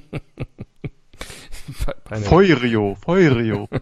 Feurio, 2.23 2.95
Feurio. 3.01 3.67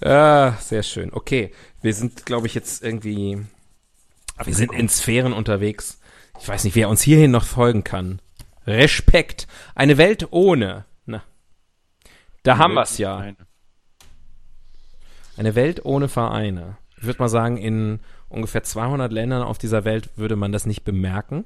Ah, 0.00 0.52
sehr 0.60 0.82
schön. 0.82 1.12
Okay, 1.12 1.52
wir 1.82 1.94
sind, 1.94 2.24
glaube 2.26 2.46
ich, 2.46 2.54
jetzt 2.54 2.82
irgendwie, 2.82 3.44
wir 4.42 4.54
sind 4.54 4.72
in 4.72 4.88
Sphären 4.88 5.32
unterwegs. 5.32 6.00
Ich 6.40 6.48
weiß 6.48 6.64
nicht, 6.64 6.74
wer 6.74 6.88
uns 6.88 7.02
hierhin 7.02 7.30
noch 7.30 7.44
folgen 7.44 7.84
kann. 7.84 8.20
Respekt. 8.66 9.46
Eine 9.74 9.98
Welt 9.98 10.28
ohne. 10.30 10.84
Na, 11.04 11.22
da 12.42 12.58
haben 12.58 12.74
wir's 12.74 12.98
ja. 12.98 13.34
Eine 15.36 15.54
Welt 15.54 15.84
ohne 15.84 16.08
Vereine. 16.08 16.76
Ich 16.96 17.04
würde 17.04 17.18
mal 17.18 17.28
sagen, 17.28 17.56
in 17.56 18.00
ungefähr 18.28 18.62
200 18.62 19.12
Ländern 19.12 19.42
auf 19.42 19.58
dieser 19.58 19.84
Welt 19.84 20.10
würde 20.16 20.36
man 20.36 20.52
das 20.52 20.66
nicht 20.66 20.84
bemerken. 20.84 21.44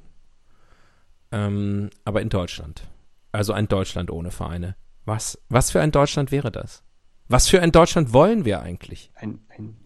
Ähm, 1.32 1.90
aber 2.04 2.22
in 2.22 2.28
Deutschland. 2.28 2.88
Also 3.32 3.52
ein 3.52 3.68
Deutschland 3.68 4.10
ohne 4.10 4.30
Vereine. 4.30 4.76
Was, 5.04 5.38
was 5.48 5.70
für 5.70 5.80
ein 5.80 5.90
Deutschland 5.90 6.30
wäre 6.30 6.52
das? 6.52 6.82
Was 7.28 7.48
für 7.48 7.62
ein 7.62 7.72
Deutschland 7.72 8.12
wollen 8.12 8.44
wir 8.44 8.60
eigentlich? 8.60 9.10
Ein, 9.14 9.40
ein, 9.48 9.76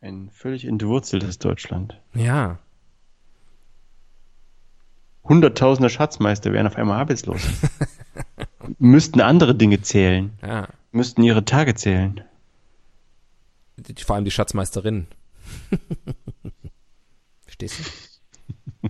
ein 0.00 0.30
völlig 0.30 0.64
entwurzeltes 0.66 1.38
Deutschland. 1.38 2.00
Ja. 2.14 2.58
Hunderttausende 5.24 5.88
Schatzmeister 5.88 6.52
wären 6.52 6.66
auf 6.66 6.76
einmal 6.76 7.00
arbeitslos. 7.00 7.40
Müssten 8.78 9.20
andere 9.20 9.54
Dinge 9.54 9.80
zählen. 9.80 10.32
Ja. 10.42 10.68
Müssten 10.92 11.22
ihre 11.22 11.44
Tage 11.44 11.74
zählen. 11.74 12.20
Vor 14.04 14.16
allem 14.16 14.24
die 14.24 14.30
Schatzmeisterin. 14.30 15.06
Verstehst 17.44 17.78
du? 17.80 18.88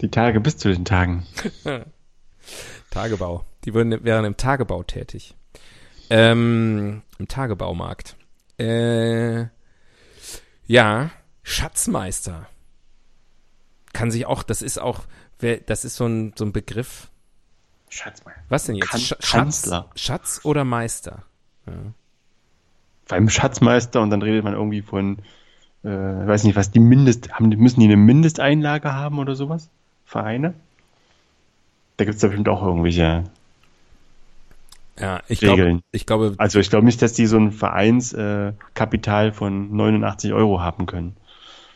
Die 0.00 0.10
Tage 0.10 0.40
bis 0.40 0.56
zu 0.56 0.68
den 0.72 0.84
Tagen. 0.84 1.26
Tagebau. 2.90 3.44
Die 3.64 3.74
würden, 3.74 4.04
wären 4.04 4.24
im 4.24 4.36
Tagebau 4.36 4.82
tätig. 4.82 5.34
Ähm, 6.10 7.02
Im 7.18 7.28
Tagebaumarkt. 7.28 8.16
Äh, 8.58 9.46
ja, 10.66 11.10
Schatzmeister. 11.42 12.46
Kann 13.92 14.10
sich 14.10 14.26
auch, 14.26 14.42
das 14.42 14.60
ist 14.62 14.78
auch, 14.78 15.00
das 15.66 15.84
ist 15.84 15.96
so 15.96 16.06
ein, 16.06 16.32
so 16.36 16.44
ein 16.44 16.52
Begriff. 16.52 17.08
Schatzmeister. 17.88 18.42
Was 18.48 18.64
denn 18.64 18.76
jetzt? 18.76 18.90
Kan- 18.90 19.00
Sch- 19.00 19.06
Schatz, 19.20 19.30
Kanzler. 19.30 19.90
Schatz 19.94 20.40
oder 20.44 20.64
Meister? 20.64 21.22
Beim 23.08 23.28
Schatzmeister 23.28 24.00
und 24.02 24.10
dann 24.10 24.22
redet 24.22 24.44
man 24.44 24.54
irgendwie 24.54 24.82
von, 24.82 25.18
äh, 25.84 25.88
weiß 25.88 26.44
nicht 26.44 26.56
was, 26.56 26.70
die 26.70 26.80
Mindest, 26.80 27.32
haben, 27.32 27.48
müssen 27.48 27.80
die 27.80 27.86
eine 27.86 27.96
Mindesteinlage 27.96 28.92
haben 28.92 29.18
oder 29.18 29.34
sowas? 29.34 29.68
Vereine? 30.04 30.54
Da 31.96 32.04
gibt 32.04 32.16
es 32.16 32.20
da 32.20 32.26
bestimmt 32.28 32.48
auch 32.48 32.62
irgendwelche. 32.62 33.24
Ja, 34.98 35.22
ich 35.28 35.40
glaube, 35.40 35.62
Regeln. 35.62 35.82
ich 35.90 36.06
glaube, 36.06 36.34
Also 36.38 36.60
ich 36.60 36.70
glaube 36.70 36.84
nicht, 36.84 37.02
dass 37.02 37.12
die 37.12 37.26
so 37.26 37.36
ein 37.36 37.50
Vereinskapital 37.50 39.28
äh, 39.28 39.32
von 39.32 39.74
89 39.74 40.32
Euro 40.32 40.60
haben 40.60 40.86
können. 40.86 41.16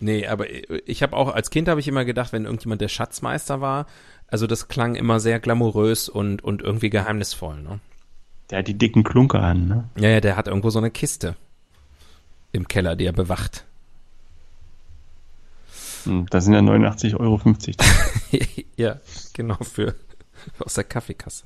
nee, 0.01 0.27
aber 0.27 0.47
ich 0.87 1.03
habe 1.03 1.17
auch, 1.17 1.35
als 1.35 1.51
Kind 1.51 1.69
habe 1.69 1.81
ich 1.81 1.89
immer 1.89 2.05
gedacht, 2.05 2.33
wenn 2.33 2.45
irgendjemand 2.45 2.81
der 2.81 2.89
Schatzmeister 2.89 3.61
war, 3.61 3.87
also 4.29 4.47
das 4.47 4.69
klang 4.69 4.95
immer 4.95 5.19
sehr 5.19 5.41
glamourös 5.41 6.09
und, 6.09 6.45
und 6.45 6.63
irgendwie 6.63 6.91
geheimnisvoll, 6.91 7.61
ne? 7.61 7.81
Der 8.51 8.61
hat 8.61 8.69
die 8.69 8.79
dicken 8.79 9.05
Klunker 9.05 9.43
an, 9.43 9.69
ne? 9.69 9.89
Ja, 9.99 10.09
ja, 10.11 10.21
der 10.21 10.37
hat 10.37 10.47
irgendwo 10.47 10.71
so 10.71 10.79
eine 10.79 10.91
Kiste 10.91 11.37
im 12.53 12.69
Keller, 12.69 12.97
die 12.97 13.05
er 13.05 13.13
bewacht. 13.13 13.65
Und 16.07 16.33
da 16.33 16.41
sind 16.41 16.55
ja 16.55 16.61
89,50 16.61 17.19
Euro. 17.19 17.41
ja, 18.77 19.01
genau, 19.35 19.57
für 19.57 19.95
aus 20.61 20.75
der 20.75 20.85
Kaffeekasse. 20.85 21.45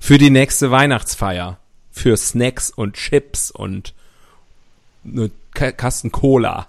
Für 0.00 0.18
die 0.18 0.30
nächste 0.30 0.70
Weihnachtsfeier. 0.70 1.58
Für 1.90 2.16
Snacks 2.16 2.70
und 2.70 2.94
Chips 2.94 3.50
und 3.50 3.94
eine 5.04 5.30
Ka 5.52 5.72
Kasten 5.72 6.12
Cola. 6.12 6.68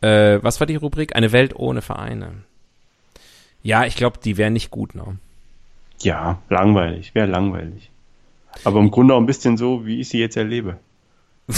Äh, 0.00 0.38
was 0.42 0.60
war 0.60 0.66
die 0.66 0.76
Rubrik? 0.76 1.16
Eine 1.16 1.32
Welt 1.32 1.56
ohne 1.56 1.82
Vereine. 1.82 2.44
Ja, 3.62 3.84
ich 3.84 3.96
glaube, 3.96 4.18
die 4.22 4.36
wäre 4.36 4.50
nicht 4.50 4.70
gut, 4.70 4.94
ne? 4.94 5.18
Ja, 6.00 6.40
langweilig, 6.48 7.14
wäre 7.14 7.26
langweilig. 7.26 7.90
Aber 8.64 8.78
im 8.80 8.90
Grunde 8.90 9.14
auch 9.14 9.20
ein 9.20 9.26
bisschen 9.26 9.56
so, 9.56 9.84
wie 9.84 10.00
ich 10.00 10.08
sie 10.08 10.20
jetzt 10.20 10.36
erlebe. 10.36 10.78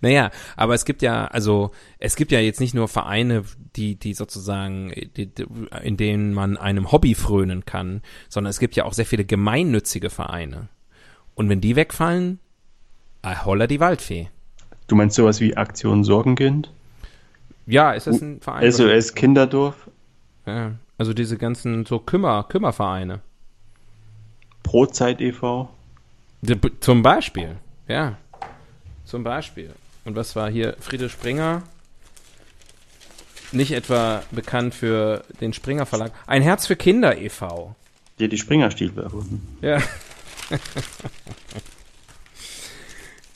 Naja, 0.00 0.30
aber 0.56 0.74
es 0.74 0.84
gibt 0.84 1.02
ja, 1.02 1.26
also 1.26 1.70
es 1.98 2.16
gibt 2.16 2.32
ja 2.32 2.40
jetzt 2.40 2.60
nicht 2.60 2.74
nur 2.74 2.88
Vereine, 2.88 3.44
die, 3.76 3.96
die 3.96 4.14
sozusagen, 4.14 4.92
die, 5.16 5.30
in 5.82 5.96
denen 5.96 6.34
man 6.34 6.56
einem 6.56 6.92
Hobby 6.92 7.14
frönen 7.14 7.64
kann, 7.64 8.02
sondern 8.28 8.50
es 8.50 8.58
gibt 8.58 8.76
ja 8.76 8.84
auch 8.84 8.92
sehr 8.92 9.06
viele 9.06 9.24
gemeinnützige 9.24 10.10
Vereine. 10.10 10.68
Und 11.34 11.48
wenn 11.48 11.60
die 11.60 11.76
wegfallen, 11.76 12.38
ah, 13.22 13.44
holla 13.44 13.66
die 13.66 13.80
Waldfee. 13.80 14.28
Du 14.86 14.96
meinst 14.96 15.16
sowas 15.16 15.40
wie 15.40 15.56
Aktion 15.56 16.04
Sorgenkind? 16.04 16.70
Ja, 17.66 17.92
ist 17.92 18.06
das 18.06 18.20
ein 18.20 18.40
Verein? 18.40 18.70
SOS 18.70 19.14
Kinderdorf? 19.14 19.88
Ja, 20.46 20.72
also 20.98 21.14
diese 21.14 21.38
ganzen 21.38 21.86
so 21.86 21.98
Kümmer, 21.98 22.44
Kümmervereine. 22.44 23.20
Brotzeit 24.62 25.20
e.V.? 25.20 25.68
Zum 26.80 27.02
Beispiel, 27.02 27.56
ja. 27.88 28.18
Zum 29.04 29.24
Beispiel. 29.24 29.70
Und 30.04 30.16
was 30.16 30.36
war 30.36 30.50
hier? 30.50 30.76
Friede 30.80 31.08
Springer. 31.08 31.62
Nicht 33.52 33.72
etwa 33.72 34.22
bekannt 34.30 34.74
für 34.74 35.24
den 35.40 35.52
Springer 35.52 35.86
Verlag. 35.86 36.12
Ein 36.26 36.42
Herz 36.42 36.66
für 36.66 36.76
Kinder 36.76 37.16
e.V. 37.18 37.74
Die 38.18 38.24
hat 38.24 38.32
die 38.32 38.38
Springerstiefel 38.38 39.02
erfunden. 39.02 39.58
Ja. 39.60 39.80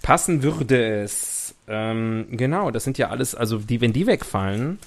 Passen 0.03 0.43
würde 0.43 1.03
es. 1.03 1.55
Ähm, 1.67 2.27
genau, 2.31 2.71
das 2.71 2.85
sind 2.85 2.97
ja 2.99 3.11
alles, 3.11 3.35
also 3.35 3.59
die, 3.59 3.81
wenn 3.81 3.93
die 3.93 4.07
wegfallen, 4.07 4.79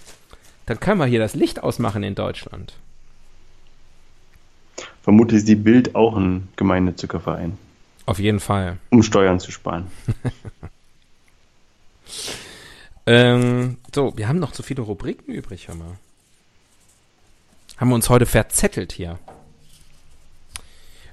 dann 0.66 0.80
können 0.80 1.00
wir 1.00 1.06
hier 1.06 1.20
das 1.20 1.36
Licht 1.36 1.62
ausmachen 1.62 2.02
in 2.04 2.16
Deutschland. 2.16 2.74
Vermutlich 5.04 5.40
ist 5.40 5.48
die 5.48 5.56
Bild 5.56 5.96
auch 5.96 6.16
ein 6.16 6.48
gemeinnütziger 6.56 7.20
Verein, 7.20 7.58
Auf 8.06 8.20
jeden 8.20 8.40
Fall. 8.40 8.78
um 8.90 9.04
Steuern 9.04 9.40
zu 9.40 9.52
sparen. 9.52 9.88
Ähm, 13.06 13.78
so, 13.94 14.16
wir 14.16 14.28
haben 14.28 14.40
noch 14.40 14.52
zu 14.52 14.64
viele 14.64 14.82
Rubriken 14.82 15.34
übrig, 15.34 15.68
hör 15.68 15.76
mal. 15.76 15.98
Haben 17.78 17.90
wir 17.90 17.96
uns 17.96 18.10
heute 18.10 18.26
verzettelt 18.26 18.92
hier. 18.92 19.18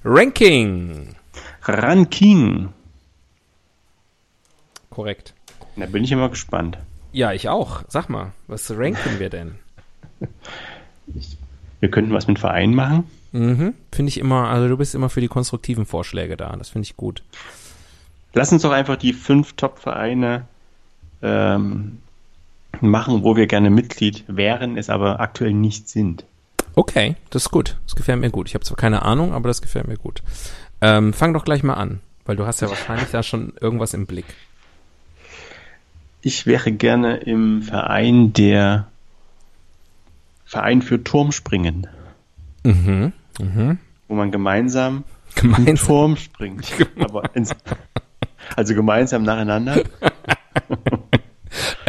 Ranking. 0.05 1.15
Ranking. 1.63 2.73
Korrekt. 4.91 5.35
Da 5.77 5.87
bin 5.87 6.05
ich 6.05 6.13
immer 6.13 6.29
gespannt. 6.29 6.79
Ja, 7.13 7.33
ich 7.33 7.49
auch. 7.49 7.83
Sag 7.89 8.09
mal, 8.09 8.33
was 8.47 8.71
ranken 8.71 9.19
wir 9.19 9.31
denn? 9.31 9.55
Wir 11.81 11.91
könnten 11.91 12.13
was 12.13 12.27
mit 12.27 12.41
Vereinen 12.41 12.75
machen. 12.75 13.05
Mhm. 13.31 13.75
Finde 13.93 14.09
ich 14.09 14.19
immer, 14.19 14.49
also 14.49 14.69
du 14.69 14.77
bist 14.77 14.97
immer 14.97 15.09
für 15.09 15.21
die 15.21 15.29
konstruktiven 15.29 15.87
Vorschläge 15.87 16.37
da. 16.37 16.55
Das 16.57 16.71
finde 16.71 16.87
ich 16.87 16.97
gut. 16.97 17.23
Lass 18.35 18.53
uns 18.53 18.63
doch 18.63 18.73
einfach 18.73 18.97
die 18.97 19.13
fünf 19.13 19.53
Top-Vereine 19.55 20.47
ähm, 21.23 21.99
machen, 22.81 23.23
wo 23.25 23.37
wir 23.37 23.47
gerne 23.47 23.71
Mitglied 23.71 24.25
wären, 24.29 24.77
es 24.77 24.89
aber 24.91 25.21
aktuell 25.21 25.53
nicht 25.53 25.89
sind. 25.89 26.25
Okay, 26.75 27.17
das 27.31 27.45
ist 27.47 27.51
gut. 27.51 27.77
Das 27.87 27.97
gefällt 27.97 28.21
mir 28.21 28.31
gut. 28.31 28.49
Ich 28.49 28.55
habe 28.55 28.65
zwar 28.65 28.77
keine 28.77 29.03
Ahnung, 29.03 29.33
aber 29.33 29.49
das 29.49 29.63
gefällt 29.63 29.89
mir 29.89 29.97
gut. 29.97 30.23
Ähm, 30.81 31.13
fang 31.13 31.33
doch 31.35 31.45
gleich 31.45 31.63
mal 31.65 31.75
an, 31.75 32.01
weil 32.25 32.37
du 32.37 32.47
hast 32.47 32.61
ja 32.61 32.69
wahrscheinlich 32.69 33.11
da 33.11 33.23
schon 33.25 33.53
irgendwas 33.61 33.95
im 33.95 34.07
Blick. 34.07 34.27
Ich 36.23 36.47
wäre 36.47 36.71
gerne 36.73 37.17
im 37.19 37.63
Verein 37.63 38.33
der 38.33 38.87
Verein 40.45 40.83
für 40.83 41.03
Turmspringen, 41.03 41.87
Mhm. 42.65 43.13
Mhm. 43.41 43.79
wo 44.09 44.15
man 44.15 44.31
gemeinsam 44.31 45.05
Gemeinsam. 45.35 45.87
Turm 45.87 46.17
springt. 46.17 46.67
Aber 46.99 47.35
ins, 47.37 47.51
also 48.57 48.75
gemeinsam 48.75 49.23
nacheinander. 49.25 49.83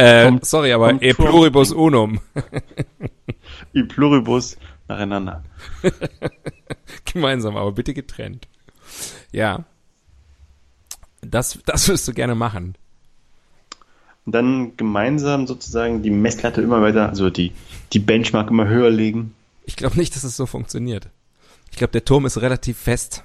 Äh, 0.00 0.24
Vom- 0.26 0.40
sorry, 0.42 0.72
aber 0.72 1.02
e 1.02 1.12
pluribus 1.12 1.72
unum. 1.72 2.20
Im 3.72 3.86
Pluribus 3.86 4.56
nacheinander. 4.88 5.44
Gemeinsam, 7.04 7.56
aber 7.56 7.72
bitte 7.72 7.92
getrennt. 7.92 8.48
Ja. 9.30 9.64
Das, 11.20 11.58
das 11.66 11.86
wirst 11.88 12.08
du 12.08 12.14
gerne 12.14 12.34
machen. 12.34 12.76
Und 14.24 14.34
dann 14.34 14.76
gemeinsam 14.76 15.46
sozusagen 15.46 16.02
die 16.02 16.10
Messlatte 16.10 16.62
immer 16.62 16.80
weiter, 16.80 17.08
also 17.08 17.28
die, 17.30 17.52
die 17.92 17.98
Benchmark 17.98 18.50
immer 18.50 18.68
höher 18.68 18.90
legen. 18.90 19.34
Ich 19.64 19.76
glaube 19.76 19.98
nicht, 19.98 20.16
dass 20.16 20.24
es 20.24 20.36
so 20.36 20.46
funktioniert. 20.46 21.08
Ich 21.70 21.76
glaube, 21.76 21.92
der 21.92 22.04
Turm 22.04 22.24
ist 22.26 22.40
relativ 22.40 22.78
fest. 22.78 23.24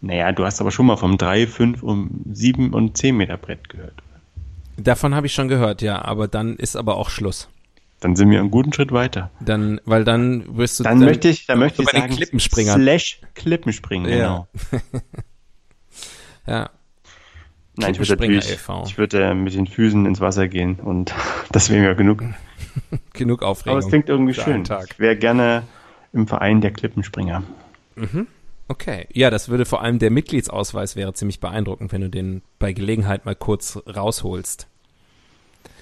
Naja, 0.00 0.32
du 0.32 0.44
hast 0.44 0.60
aber 0.60 0.70
schon 0.70 0.86
mal 0.86 0.96
vom 0.96 1.18
3, 1.18 1.46
5 1.46 1.82
und 1.82 2.24
7 2.32 2.72
und 2.72 2.96
10 2.96 3.16
Meter 3.16 3.36
Brett 3.36 3.68
gehört. 3.68 4.02
Davon 4.76 5.14
habe 5.14 5.26
ich 5.26 5.34
schon 5.34 5.48
gehört, 5.48 5.82
ja, 5.82 6.04
aber 6.04 6.28
dann 6.28 6.56
ist 6.56 6.76
aber 6.76 6.96
auch 6.96 7.10
Schluss. 7.10 7.48
Dann 8.00 8.16
sind 8.16 8.30
wir 8.30 8.40
einen 8.40 8.50
guten 8.50 8.72
Schritt 8.72 8.92
weiter. 8.92 9.30
Dann, 9.40 9.80
weil 9.84 10.04
dann 10.04 10.56
wirst 10.56 10.80
du 10.80 10.84
Dann, 10.84 10.98
möchte 10.98 11.28
ich, 11.28 11.46
dann 11.46 11.58
möchte 11.58 11.82
ich 11.82 11.86
bei 11.86 11.92
den 11.92 12.00
sagen, 12.02 12.16
Klippenspringern. 12.16 12.80
slash 12.82 13.20
Klippenspringen, 13.34 14.10
Ja. 14.10 14.16
genau. 14.16 14.48
ja, 16.46 16.70
Nein, 17.76 17.92
ich 17.92 17.98
würde 17.98 18.16
Klippenspringer 18.16 18.34
natürlich, 18.36 18.54
e.V.. 18.54 18.84
ich 18.86 18.98
würde 18.98 19.34
mit 19.34 19.54
den 19.54 19.66
Füßen 19.66 20.06
ins 20.06 20.20
Wasser 20.20 20.48
gehen 20.48 20.76
und 20.76 21.14
das 21.52 21.70
wäre 21.70 21.82
mir 21.88 21.94
genug. 21.94 22.22
genug 23.12 23.42
Aufregung. 23.42 23.78
Aber 23.78 23.84
es 23.84 23.88
klingt 23.88 24.08
irgendwie 24.08 24.34
schön. 24.34 24.62
Ich 24.62 24.98
wäre 24.98 25.16
gerne 25.16 25.64
im 26.12 26.28
Verein 26.28 26.60
der 26.60 26.72
Klippenspringer. 26.72 27.42
Okay, 28.68 29.06
ja, 29.12 29.28
das 29.30 29.48
würde 29.48 29.64
vor 29.66 29.82
allem 29.82 29.98
der 29.98 30.10
Mitgliedsausweis 30.10 30.96
wäre 30.96 31.12
ziemlich 31.12 31.38
beeindruckend, 31.40 31.92
wenn 31.92 32.00
du 32.00 32.08
den 32.10 32.42
bei 32.58 32.72
Gelegenheit 32.72 33.26
mal 33.26 33.36
kurz 33.36 33.78
rausholst. 33.86 34.66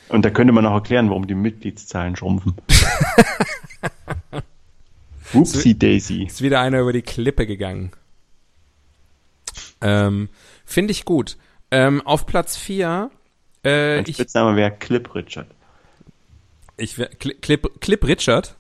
Und 0.09 0.25
da 0.25 0.31
könnte 0.31 0.53
man 0.53 0.67
auch 0.67 0.75
erklären, 0.75 1.09
warum 1.09 1.27
die 1.27 1.35
Mitgliedszahlen 1.35 2.17
schrumpfen. 2.17 2.55
Whoopsie 5.33 5.79
Daisy. 5.79 6.25
Ist 6.25 6.43
wieder 6.43 6.61
einer 6.61 6.81
über 6.81 6.93
die 6.93 7.03
Klippe 7.03 7.47
gegangen. 7.47 7.93
Ähm, 9.81 10.29
Finde 10.65 10.93
ich 10.93 11.05
gut. 11.05 11.37
Ähm, 11.71 12.03
auf 12.07 12.27
Platz 12.27 12.57
4 12.57 13.11
äh, 13.65 13.97
Mein 13.97 14.07
Spitzname 14.07 14.57
wäre 14.57 14.73
Clip 14.73 15.15
Richard. 15.15 15.47
ich 16.77 16.99
wär- 16.99 17.11
Cli- 17.15 17.41
Clip, 17.41 17.81
Clip 17.81 18.05
Richard. 18.05 18.55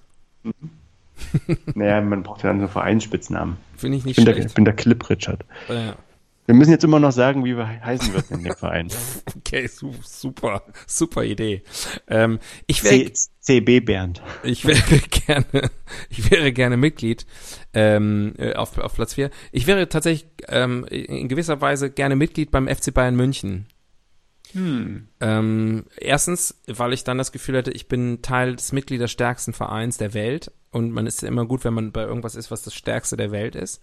Naja, 1.74 2.00
man 2.00 2.22
braucht 2.22 2.42
ja 2.42 2.50
dann 2.50 2.60
so 2.60 2.68
Vereinsspitznamen. 2.68 3.56
Finde 3.76 3.96
ich 3.96 4.02
Ich 4.02 4.06
nicht 4.06 4.16
bin, 4.16 4.24
der, 4.26 4.34
schlecht. 4.34 4.48
ich 4.48 4.54
bin 4.54 4.64
der 4.64 4.74
Clip 4.74 5.08
Richard. 5.10 5.44
Ja. 5.68 5.94
Wir 6.46 6.56
müssen 6.56 6.72
jetzt 6.72 6.82
immer 6.82 6.98
noch 6.98 7.12
sagen, 7.12 7.44
wie 7.44 7.56
wir 7.56 7.66
he- 7.68 7.80
heißen 7.80 8.12
würden 8.12 8.38
in 8.38 8.44
dem 8.44 8.56
Verein. 8.56 8.88
Okay, 9.36 9.66
su 9.68 9.92
super, 10.02 10.62
super 10.86 11.24
Idee. 11.24 11.62
Ähm, 12.08 12.38
ich 12.66 12.82
wäre 12.84 13.12
C 13.12 13.30
CB 13.40 13.80
Bernd. 13.80 14.22
Ich 14.42 14.64
wäre 14.66 14.80
gerne, 15.10 15.70
ich 16.08 16.30
wäre 16.30 16.52
gerne 16.52 16.76
Mitglied 16.78 17.26
ähm, 17.74 18.34
äh, 18.38 18.54
auf, 18.54 18.78
auf 18.78 18.94
Platz 18.94 19.14
4. 19.14 19.30
Ich 19.52 19.66
wäre 19.66 19.88
tatsächlich 19.88 20.26
ähm, 20.48 20.84
in 20.86 21.28
gewisser 21.28 21.60
Weise 21.60 21.90
gerne 21.90 22.16
Mitglied 22.16 22.50
beim 22.50 22.66
FC 22.66 22.92
Bayern 22.94 23.14
München. 23.14 23.66
Ähm, 24.54 25.86
erstens, 25.96 26.60
weil 26.66 26.92
ich 26.92 27.04
dann 27.04 27.18
das 27.18 27.32
Gefühl 27.32 27.56
hätte, 27.56 27.70
ich 27.70 27.88
bin 27.88 28.22
Teil 28.22 28.56
des 28.56 28.72
mitgliederstärksten 28.72 29.54
Vereins 29.54 29.96
der 29.96 30.14
Welt 30.14 30.52
und 30.70 30.90
man 30.90 31.06
ist 31.06 31.22
ja 31.22 31.28
immer 31.28 31.46
gut, 31.46 31.64
wenn 31.64 31.74
man 31.74 31.92
bei 31.92 32.02
irgendwas 32.02 32.34
ist, 32.34 32.50
was 32.50 32.62
das 32.62 32.74
stärkste 32.74 33.16
der 33.16 33.30
Welt 33.30 33.54
ist. 33.56 33.80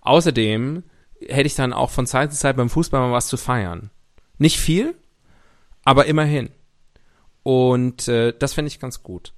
Außerdem 0.00 0.84
hätte 1.28 1.46
ich 1.46 1.54
dann 1.54 1.72
auch 1.72 1.90
von 1.90 2.06
Zeit 2.06 2.32
zu 2.32 2.38
Zeit 2.38 2.56
beim 2.56 2.70
Fußball 2.70 3.00
mal 3.00 3.12
was 3.12 3.28
zu 3.28 3.36
feiern. 3.36 3.90
Nicht 4.38 4.58
viel, 4.58 4.94
aber 5.84 6.06
immerhin. 6.06 6.50
Und 7.42 8.08
äh, 8.08 8.32
das 8.36 8.54
fände 8.54 8.68
ich 8.68 8.80
ganz 8.80 9.02
gut. 9.02 9.32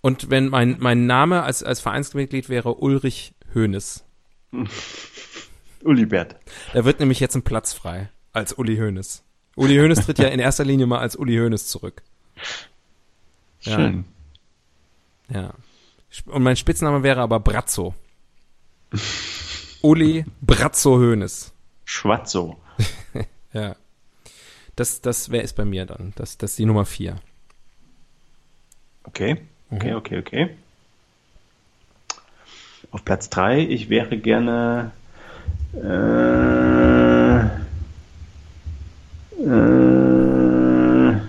Und 0.00 0.30
wenn 0.30 0.48
mein, 0.48 0.76
mein 0.78 1.06
Name 1.06 1.42
als, 1.42 1.62
als 1.62 1.80
Vereinsmitglied 1.80 2.48
wäre 2.48 2.74
Ulrich 2.74 3.34
Hoeneß. 3.54 4.04
Uli 5.84 6.06
Bert. 6.06 6.36
Da 6.72 6.84
wird 6.84 7.00
nämlich 7.00 7.20
jetzt 7.20 7.34
ein 7.34 7.42
Platz 7.42 7.72
frei 7.72 8.10
als 8.32 8.52
Uli 8.52 8.76
Hoeneß. 8.76 9.25
Uli 9.56 9.76
Hoeneß 9.76 10.04
tritt 10.04 10.18
ja 10.18 10.28
in 10.28 10.38
erster 10.38 10.64
Linie 10.64 10.86
mal 10.86 10.98
als 10.98 11.16
Uli 11.16 11.36
Hoeneß 11.36 11.66
zurück. 11.66 12.02
Ja. 13.62 13.74
Schön. 13.74 14.04
Ja. 15.28 15.54
Und 16.26 16.42
mein 16.42 16.56
Spitzname 16.56 17.02
wäre 17.02 17.20
aber 17.20 17.40
Brazzo. 17.40 17.94
Uli 19.82 20.24
Brazzo 20.40 20.96
Hoeneß. 20.98 21.52
Schwatzo. 21.84 22.60
Ja. 23.52 23.74
Das, 24.74 25.00
das 25.00 25.30
wäre 25.30 25.42
es 25.42 25.54
bei 25.54 25.64
mir 25.64 25.86
dann. 25.86 26.12
Das, 26.16 26.36
das 26.36 26.50
ist 26.50 26.58
die 26.58 26.66
Nummer 26.66 26.84
vier. 26.84 27.16
Okay, 29.04 29.38
okay, 29.70 29.94
okay, 29.94 30.18
okay. 30.18 30.56
Auf 32.90 33.02
Platz 33.02 33.30
3, 33.30 33.60
ich 33.60 33.88
wäre 33.88 34.18
gerne. 34.18 34.92
Äh, 35.72 36.75
äh, 39.38 41.10
äh, 41.10 41.20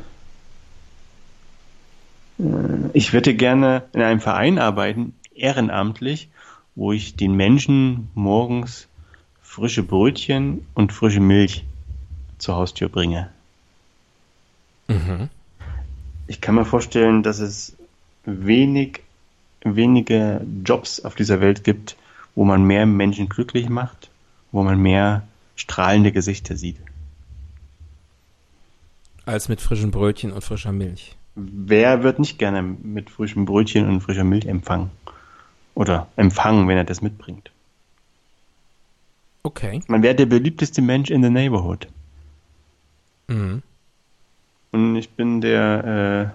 ich 2.93 3.13
würde 3.13 3.35
gerne 3.35 3.83
in 3.93 4.01
einem 4.01 4.19
Verein 4.19 4.59
arbeiten, 4.59 5.13
ehrenamtlich, 5.35 6.29
wo 6.75 6.91
ich 6.91 7.15
den 7.15 7.33
Menschen 7.33 8.09
morgens 8.13 8.87
frische 9.41 9.83
Brötchen 9.83 10.65
und 10.73 10.93
frische 10.93 11.19
Milch 11.19 11.63
zur 12.37 12.55
Haustür 12.55 12.89
bringe. 12.89 13.29
Ich 16.27 16.41
kann 16.41 16.55
mir 16.55 16.65
vorstellen, 16.65 17.23
dass 17.23 17.39
es 17.39 17.75
wenig, 18.25 19.01
wenige 19.63 20.45
Jobs 20.63 20.99
auf 20.99 21.15
dieser 21.15 21.41
Welt 21.41 21.63
gibt, 21.63 21.95
wo 22.35 22.43
man 22.43 22.63
mehr 22.63 22.85
Menschen 22.85 23.29
glücklich 23.29 23.69
macht, 23.69 24.09
wo 24.51 24.63
man 24.63 24.79
mehr 24.79 25.23
strahlende 25.55 26.11
Gesichter 26.11 26.55
sieht. 26.55 26.77
Als 29.27 29.49
mit 29.49 29.59
frischen 29.59 29.91
Brötchen 29.91 30.31
und 30.31 30.41
frischer 30.41 30.71
Milch. 30.71 31.17
Wer 31.35 32.01
wird 32.01 32.17
nicht 32.17 32.39
gerne 32.39 32.61
mit 32.61 33.09
frischem 33.09 33.43
Brötchen 33.43 33.85
und 33.85 33.99
frischer 33.99 34.23
Milch 34.23 34.45
empfangen? 34.45 34.89
Oder 35.75 36.07
empfangen, 36.15 36.69
wenn 36.69 36.77
er 36.77 36.85
das 36.85 37.01
mitbringt? 37.01 37.51
Okay. 39.43 39.81
Man 39.87 40.01
wäre 40.01 40.15
der 40.15 40.27
beliebteste 40.27 40.81
Mensch 40.81 41.09
in 41.09 41.21
the 41.23 41.29
neighborhood. 41.29 41.89
Mhm. 43.27 43.63
Und 44.71 44.95
ich 44.95 45.09
bin 45.09 45.41
der, 45.41 46.33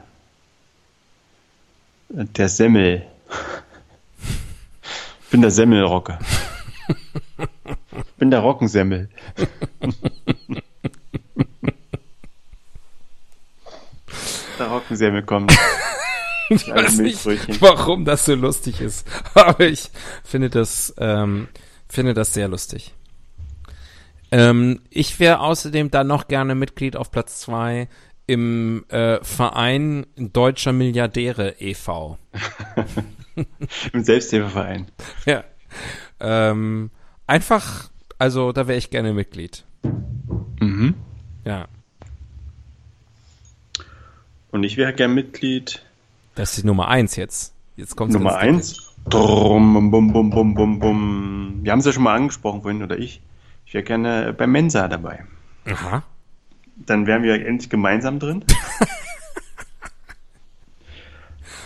äh, 2.11 2.24
der 2.36 2.49
Semmel. 2.51 3.07
Ich 5.22 5.30
bin 5.30 5.40
der 5.40 5.51
Semmelrocker. 5.51 6.18
Ich 7.95 8.24
bin 8.24 8.30
der 8.30 8.40
Rockensemmel. 8.40 9.09
Rockensemmel 14.72 15.22
kommt. 15.22 15.56
Ich 16.48 16.68
weiß 16.68 16.98
nicht, 16.98 17.62
warum 17.62 18.04
das 18.04 18.26
so 18.26 18.34
lustig 18.34 18.82
ist, 18.82 19.06
aber 19.34 19.64
ich 19.64 19.90
finde 20.22 20.50
das, 20.50 20.92
ähm, 20.98 21.48
finde 21.88 22.12
das 22.12 22.34
sehr 22.34 22.48
lustig. 22.48 22.92
Ähm, 24.30 24.80
ich 24.90 25.18
wäre 25.18 25.40
außerdem 25.40 25.90
dann 25.90 26.08
noch 26.08 26.28
gerne 26.28 26.54
Mitglied 26.54 26.96
auf 26.96 27.10
Platz 27.10 27.40
zwei 27.40 27.88
im 28.26 28.84
äh, 28.88 29.22
Verein 29.22 30.06
Deutscher 30.16 30.72
Milliardäre 30.72 31.56
e.V. 31.58 32.18
Im 33.92 34.04
Selbsthilfeverein. 34.04 34.86
Ja. 35.26 35.44
Ähm, 36.20 36.90
einfach, 37.26 37.90
also 38.18 38.52
da 38.52 38.68
wäre 38.68 38.78
ich 38.78 38.90
gerne 38.90 39.12
Mitglied. 39.12 39.64
Mhm. 40.60 40.94
Ja. 41.44 41.66
Und 44.53 44.62
ich 44.64 44.76
wäre 44.76 44.92
gern 44.92 45.14
Mitglied 45.14 45.82
Das 46.34 46.50
ist 46.55 46.62
die 46.62 46.66
Nummer 46.66 46.88
eins 46.88 47.16
jetzt. 47.16 47.53
Jetzt 47.76 47.96
kommt 47.96 48.12
Nummer 48.12 48.36
eins. 48.36 48.94
Drum, 49.09 49.90
bum, 49.90 50.12
bum, 50.12 50.30
bum, 50.30 50.55
bum, 50.55 50.78
bum. 50.78 51.61
Wir 51.62 51.72
haben 51.72 51.80
es 51.80 51.86
ja 51.86 51.92
schon 51.92 52.05
mal 52.05 52.14
angesprochen 52.14 52.62
vorhin, 52.62 52.82
oder 52.82 52.98
ich. 52.98 53.20
Ich 53.66 53.74
wäre 53.74 53.82
gerne 53.82 54.32
bei 54.32 54.46
Mensa 54.46 54.86
dabei. 54.88 55.24
Aha. 55.66 56.03
Dann 56.76 57.07
wären 57.07 57.22
wir 57.22 57.34
endlich 57.46 57.68
gemeinsam 57.70 58.18
drin. 58.20 58.44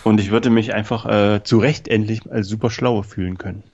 Und 0.04 0.20
ich 0.20 0.30
würde 0.30 0.50
mich 0.50 0.72
einfach 0.72 1.04
äh, 1.06 1.42
zu 1.42 1.58
Recht 1.58 1.88
endlich 1.88 2.30
als 2.30 2.46
super 2.46 2.70
schlau 2.70 3.02
fühlen 3.02 3.38
können. 3.38 3.64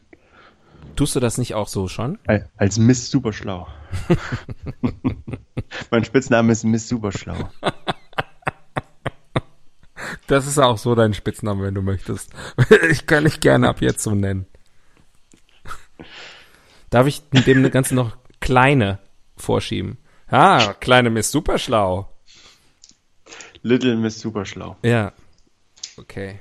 Tust 0.96 1.14
du 1.14 1.20
das 1.20 1.36
nicht 1.38 1.54
auch 1.54 1.68
so 1.68 1.88
schon? 1.88 2.18
Al- 2.26 2.48
Als 2.56 2.78
Miss 2.78 3.10
Superschlau. 3.10 3.66
mein 5.90 6.04
Spitzname 6.04 6.52
ist 6.52 6.64
Miss 6.64 6.88
Superschlau. 6.88 7.50
Das 10.32 10.46
ist 10.46 10.58
auch 10.58 10.78
so 10.78 10.94
dein 10.94 11.12
Spitzname, 11.12 11.62
wenn 11.62 11.74
du 11.74 11.82
möchtest. 11.82 12.32
Ich 12.90 13.06
kann 13.06 13.24
dich 13.24 13.40
gerne 13.40 13.68
ab 13.68 13.82
jetzt 13.82 14.02
so 14.02 14.14
nennen. 14.14 14.46
Darf 16.88 17.06
ich 17.06 17.20
dem 17.28 17.70
Ganzen 17.70 17.96
noch 17.96 18.16
kleine 18.40 18.98
vorschieben? 19.36 19.98
Ah, 20.28 20.72
kleine 20.72 21.10
Miss 21.10 21.30
Superschlau. 21.30 22.08
Little 23.60 23.94
Miss 23.96 24.20
Superschlau. 24.20 24.78
Ja. 24.82 25.12
Okay. 25.98 26.40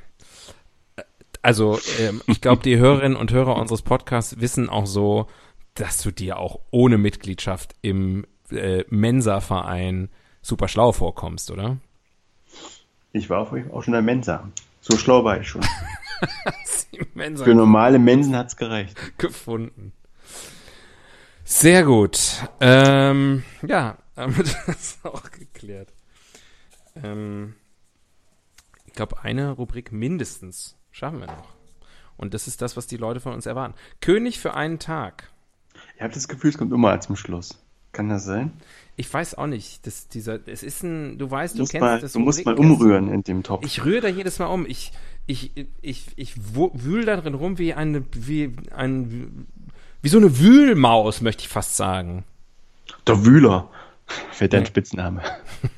Also, 1.42 1.78
ähm, 2.00 2.22
ich 2.28 2.40
glaube, 2.40 2.64
die 2.64 2.78
Hörerinnen 2.78 3.18
und 3.18 3.34
Hörer 3.34 3.58
unseres 3.58 3.82
Podcasts 3.82 4.40
wissen 4.40 4.70
auch 4.70 4.86
so, 4.86 5.28
dass 5.74 6.02
du 6.02 6.12
dir 6.12 6.38
auch 6.38 6.62
ohne 6.72 6.98
Mitgliedschaft 6.98 7.76
im 7.82 8.26
äh, 8.52 8.86
Mensa-Verein 8.88 10.08
super 10.42 10.70
schlau 10.70 10.94
vorkommst, 10.94 11.52
oder? 11.52 11.82
Ich 13.14 13.30
war 13.30 13.40
auf 13.40 13.52
auch 13.52 13.84
schon 13.84 13.94
in 13.94 13.94
der 13.94 14.02
Mensa. 14.02 14.50
So 14.80 14.98
schlau 14.98 15.24
war 15.24 15.40
ich 15.40 15.48
schon. 15.48 15.62
Für 17.36 17.56
normale 17.56 18.00
Mensen 18.00 18.36
hat's 18.36 18.56
gereicht. 18.58 18.98
gefunden. 19.18 19.94
Sehr 21.44 21.84
gut. 21.84 22.20
Ähm, 22.60 23.44
ja, 23.66 23.98
damit 24.16 24.56
ist 24.68 25.04
auch 25.06 25.30
geklärt. 25.32 25.94
Ähm, 26.96 27.56
ich 28.86 28.94
glaube, 28.94 29.22
eine 29.22 29.52
Rubrik 29.52 29.92
mindestens 29.92 30.78
schaffen 30.92 31.20
wir 31.20 31.28
noch. 31.28 31.50
Und 32.18 32.34
das 32.34 32.48
ist 32.48 32.62
das, 32.62 32.78
was 32.78 32.88
die 32.88 32.98
Leute 32.98 33.20
von 33.20 33.34
uns 33.34 33.46
erwarten. 33.46 33.74
König 34.00 34.40
für 34.40 34.54
einen 34.54 34.80
Tag. 34.80 35.32
Ich 35.96 36.02
habe 36.02 36.14
das 36.14 36.28
Gefühl, 36.28 36.52
es 36.52 36.58
kommt 36.58 36.72
immer 36.72 37.00
zum 37.02 37.16
Schluss. 37.16 37.62
Kann 37.92 38.10
das 38.10 38.26
sein? 38.26 38.54
Ich 39.02 39.12
weiß 39.12 39.34
auch 39.36 39.48
nicht. 39.48 39.88
Das, 39.88 40.08
dieser, 40.10 40.48
es 40.48 40.62
ist 40.62 40.84
ein, 40.84 41.18
du 41.18 41.32
weißt, 41.32 41.56
Du 41.56 41.64
du 41.64 41.70
kennst 41.70 41.82
mal, 41.82 42.00
das 42.00 42.14
du 42.14 42.20
musst 42.20 42.46
mal 42.46 42.54
umrühren 42.54 43.12
in 43.12 43.24
dem 43.24 43.42
Topf. 43.42 43.66
Ich 43.66 43.84
rühre 43.84 44.02
da 44.02 44.08
jedes 44.08 44.38
Mal 44.38 44.46
um. 44.46 44.68
Ich, 44.68 44.92
ich, 45.26 45.52
ich, 45.82 46.06
ich 46.18 46.36
wu- 46.56 46.70
wühl 46.76 47.04
da 47.06 47.18
drin 47.18 47.34
rum 47.34 47.58
wie 47.58 47.74
eine, 47.74 48.04
wie 48.14 48.54
ein 48.76 49.48
Wie 50.04 50.10
so 50.10 50.20
eine 50.20 50.38
Wühlmaus, 50.40 51.22
möchte 51.22 51.42
ich 51.42 51.50
fast 51.50 51.78
sagen. 51.78 52.26
Der 53.08 53.26
Wühler. 53.26 53.70
Wäre 54.38 54.50
dein 54.50 54.68
Spitzname. 54.68 55.24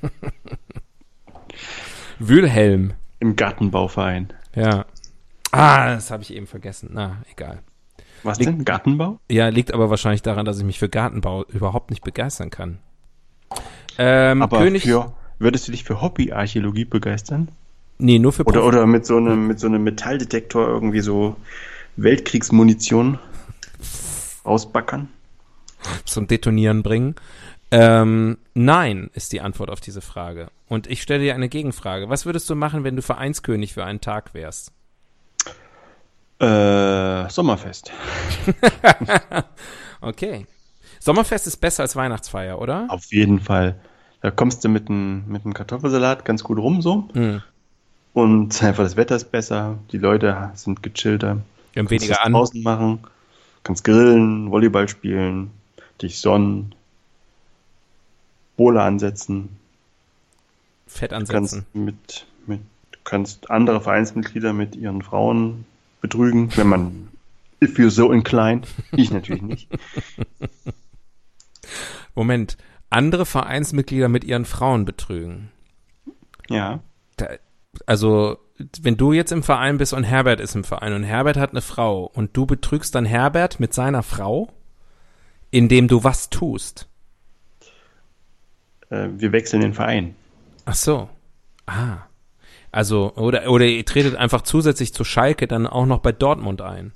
Wühlhelm. 2.20 2.94
Im 3.20 3.38
Gartenbauverein. 3.38 4.34
Ja. 4.56 4.86
Ah, 5.52 5.94
das 5.96 6.12
habe 6.12 6.24
ich 6.24 6.34
eben 6.34 6.48
vergessen. 6.48 6.90
Na, 6.92 7.22
egal. 7.32 7.60
Was 8.24 8.38
Liegt- 8.40 8.52
denn? 8.52 8.66
Gartenbau? 8.66 9.20
Ja, 9.30 9.48
liegt 9.48 9.74
aber 9.74 9.90
wahrscheinlich 9.90 10.24
daran, 10.24 10.46
dass 10.46 10.58
ich 10.58 10.66
mich 10.66 10.80
für 10.80 10.90
Gartenbau 10.90 11.46
überhaupt 11.46 11.90
nicht 11.90 12.04
begeistern 12.04 12.50
kann. 12.50 12.80
Ähm, 13.98 14.42
Aber 14.42 14.60
König. 14.60 14.84
für, 14.84 15.14
würdest 15.40 15.68
du 15.68 15.72
dich 15.72 15.84
für 15.84 16.02
Hobbyarchäologie 16.02 16.86
begeistern? 16.86 17.50
nee, 18.00 18.20
nur 18.20 18.34
für 18.34 18.44
Oder, 18.46 18.62
Profi- 18.62 18.68
oder 18.68 18.86
mit 18.88 19.06
so 19.06 19.18
einem, 19.18 19.48
mit 19.48 19.60
so 19.60 19.68
einem 19.68 19.84
Metalldetektor 19.84 20.68
irgendwie 20.68 21.00
so 21.02 21.36
Weltkriegsmunition 21.96 23.20
ausbackern? 24.44 25.10
zum 26.06 26.28
Detonieren 26.28 26.82
bringen. 26.82 27.16
Ähm, 27.72 28.38
nein, 28.54 29.10
ist 29.14 29.34
die 29.34 29.42
Antwort 29.42 29.70
auf 29.70 29.82
diese 29.82 30.02
Frage. 30.02 30.48
Und 30.70 30.88
ich 30.88 31.02
stelle 31.02 31.24
dir 31.24 31.36
eine 31.36 31.50
Gegenfrage. 31.50 32.08
Was 32.10 32.26
würdest 32.26 32.50
du 32.50 32.56
machen, 32.56 32.84
wenn 32.84 32.96
du 32.96 33.02
Vereinskönig 33.02 33.74
für 33.74 33.84
einen 33.84 34.00
Tag 34.00 34.34
wärst? 34.34 34.72
Äh, 36.40 37.30
Sommerfest. 37.30 37.92
Okay. 40.02 40.46
Sommerfest 41.04 41.48
ist 41.48 41.58
besser 41.58 41.84
als 41.84 41.98
Weihnachtsfeier, 41.98 42.62
oder? 42.62 42.86
Auf 42.88 43.12
jeden 43.12 43.42
Fall. 43.42 43.76
Da 44.22 44.32
kommst 44.32 44.64
du 44.64 44.70
mit 44.70 44.90
einem 44.90 45.26
mit 45.28 45.44
einem 45.44 45.54
Kartoffelsalat 45.54 46.24
ganz 46.24 46.46
gut 46.46 46.58
rum 46.58 46.82
so. 46.82 47.10
Hm. 47.12 47.42
Und 48.14 48.64
einfach 48.64 48.86
das 48.86 48.96
Wetter 48.96 49.18
ist 49.18 49.30
besser, 49.30 49.80
die 49.92 49.98
Leute 49.98 50.52
sind 50.54 50.82
gechillter. 50.82 51.42
Wir 51.74 51.82
haben 51.82 51.90
Kannst 51.90 51.92
weniger 51.92 52.16
das 52.16 52.26
an. 52.26 52.32
draußen 52.32 52.64
machen, 52.64 53.00
kannst 53.64 53.84
grillen, 53.84 54.50
Volleyball 54.50 54.88
spielen, 54.88 55.52
dich 56.02 56.22
sonnen, 56.22 56.74
Bowler 58.56 58.84
ansetzen, 58.84 59.50
Fett 60.88 61.12
ansetzen. 61.12 61.34
kannst 61.34 61.76
mit, 61.76 62.26
mit 62.48 62.62
du 62.94 63.00
kannst 63.04 63.52
andere 63.52 63.82
Vereinsmitglieder 63.82 64.54
mit 64.54 64.78
ihren 64.78 65.02
Frauen 65.02 65.66
betrügen, 66.00 66.56
wenn 66.56 66.68
man 66.68 67.10
if 67.62 67.78
you're 67.78 67.92
so 67.92 68.14
inclined. 68.14 68.70
Ich 68.94 69.12
natürlich 69.12 69.42
nicht. 69.42 69.68
Moment. 72.16 72.58
Andere 72.90 73.26
Vereinsmitglieder 73.26 74.08
mit 74.08 74.24
ihren 74.24 74.46
Frauen 74.46 74.86
betrügen. 74.86 75.52
Ja. 76.50 76.80
Da, 77.18 77.28
also, 77.86 78.38
wenn 78.82 78.98
du 78.98 79.14
jetzt 79.14 79.32
im 79.32 79.44
Verein 79.44 79.78
bist 79.78 79.94
und 79.94 80.04
Herbert 80.04 80.40
ist 80.40 80.56
im 80.56 80.64
Verein 80.64 80.94
und 80.94 81.04
Herbert 81.04 81.38
hat 81.38 81.52
eine 81.52 81.62
Frau 81.62 82.06
und 82.06 82.38
du 82.38 82.46
betrügst 82.46 82.94
dann 82.94 83.06
Herbert 83.06 83.60
mit 83.60 83.74
seiner 83.74 84.04
Frau, 84.04 84.52
indem 85.50 85.88
du 85.88 86.04
was 86.04 86.30
tust. 86.30 86.88
Äh, 88.90 89.10
wir 89.16 89.32
wechseln 89.32 89.62
den 89.62 89.74
Verein. 89.74 90.16
Ach 90.66 90.76
so. 90.76 91.10
Ah. 91.66 91.98
Also, 92.72 93.14
oder, 93.16 93.50
oder 93.50 93.66
ihr 93.66 93.86
tretet 93.86 94.16
einfach 94.16 94.42
zusätzlich 94.42 94.94
zu 94.94 95.04
Schalke 95.04 95.48
dann 95.48 95.68
auch 95.68 95.86
noch 95.86 96.00
bei 96.00 96.12
Dortmund 96.12 96.62
ein. 96.62 96.94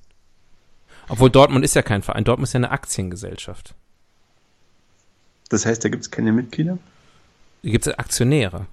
Obwohl 1.10 1.30
Dortmund 1.30 1.64
ist 1.64 1.76
ja 1.76 1.82
kein 1.82 2.02
Verein, 2.02 2.24
Dortmund 2.24 2.48
ist 2.48 2.54
ja 2.54 2.58
eine 2.60 2.72
Aktiengesellschaft. 2.72 3.76
Das 5.50 5.66
heißt, 5.66 5.84
da 5.84 5.90
gibt 5.90 6.04
es 6.04 6.12
keine 6.12 6.32
Mitglieder? 6.32 6.78
Hier 7.62 7.72
gibt 7.72 7.88
es 7.88 7.94
Aktionäre. 7.94 8.66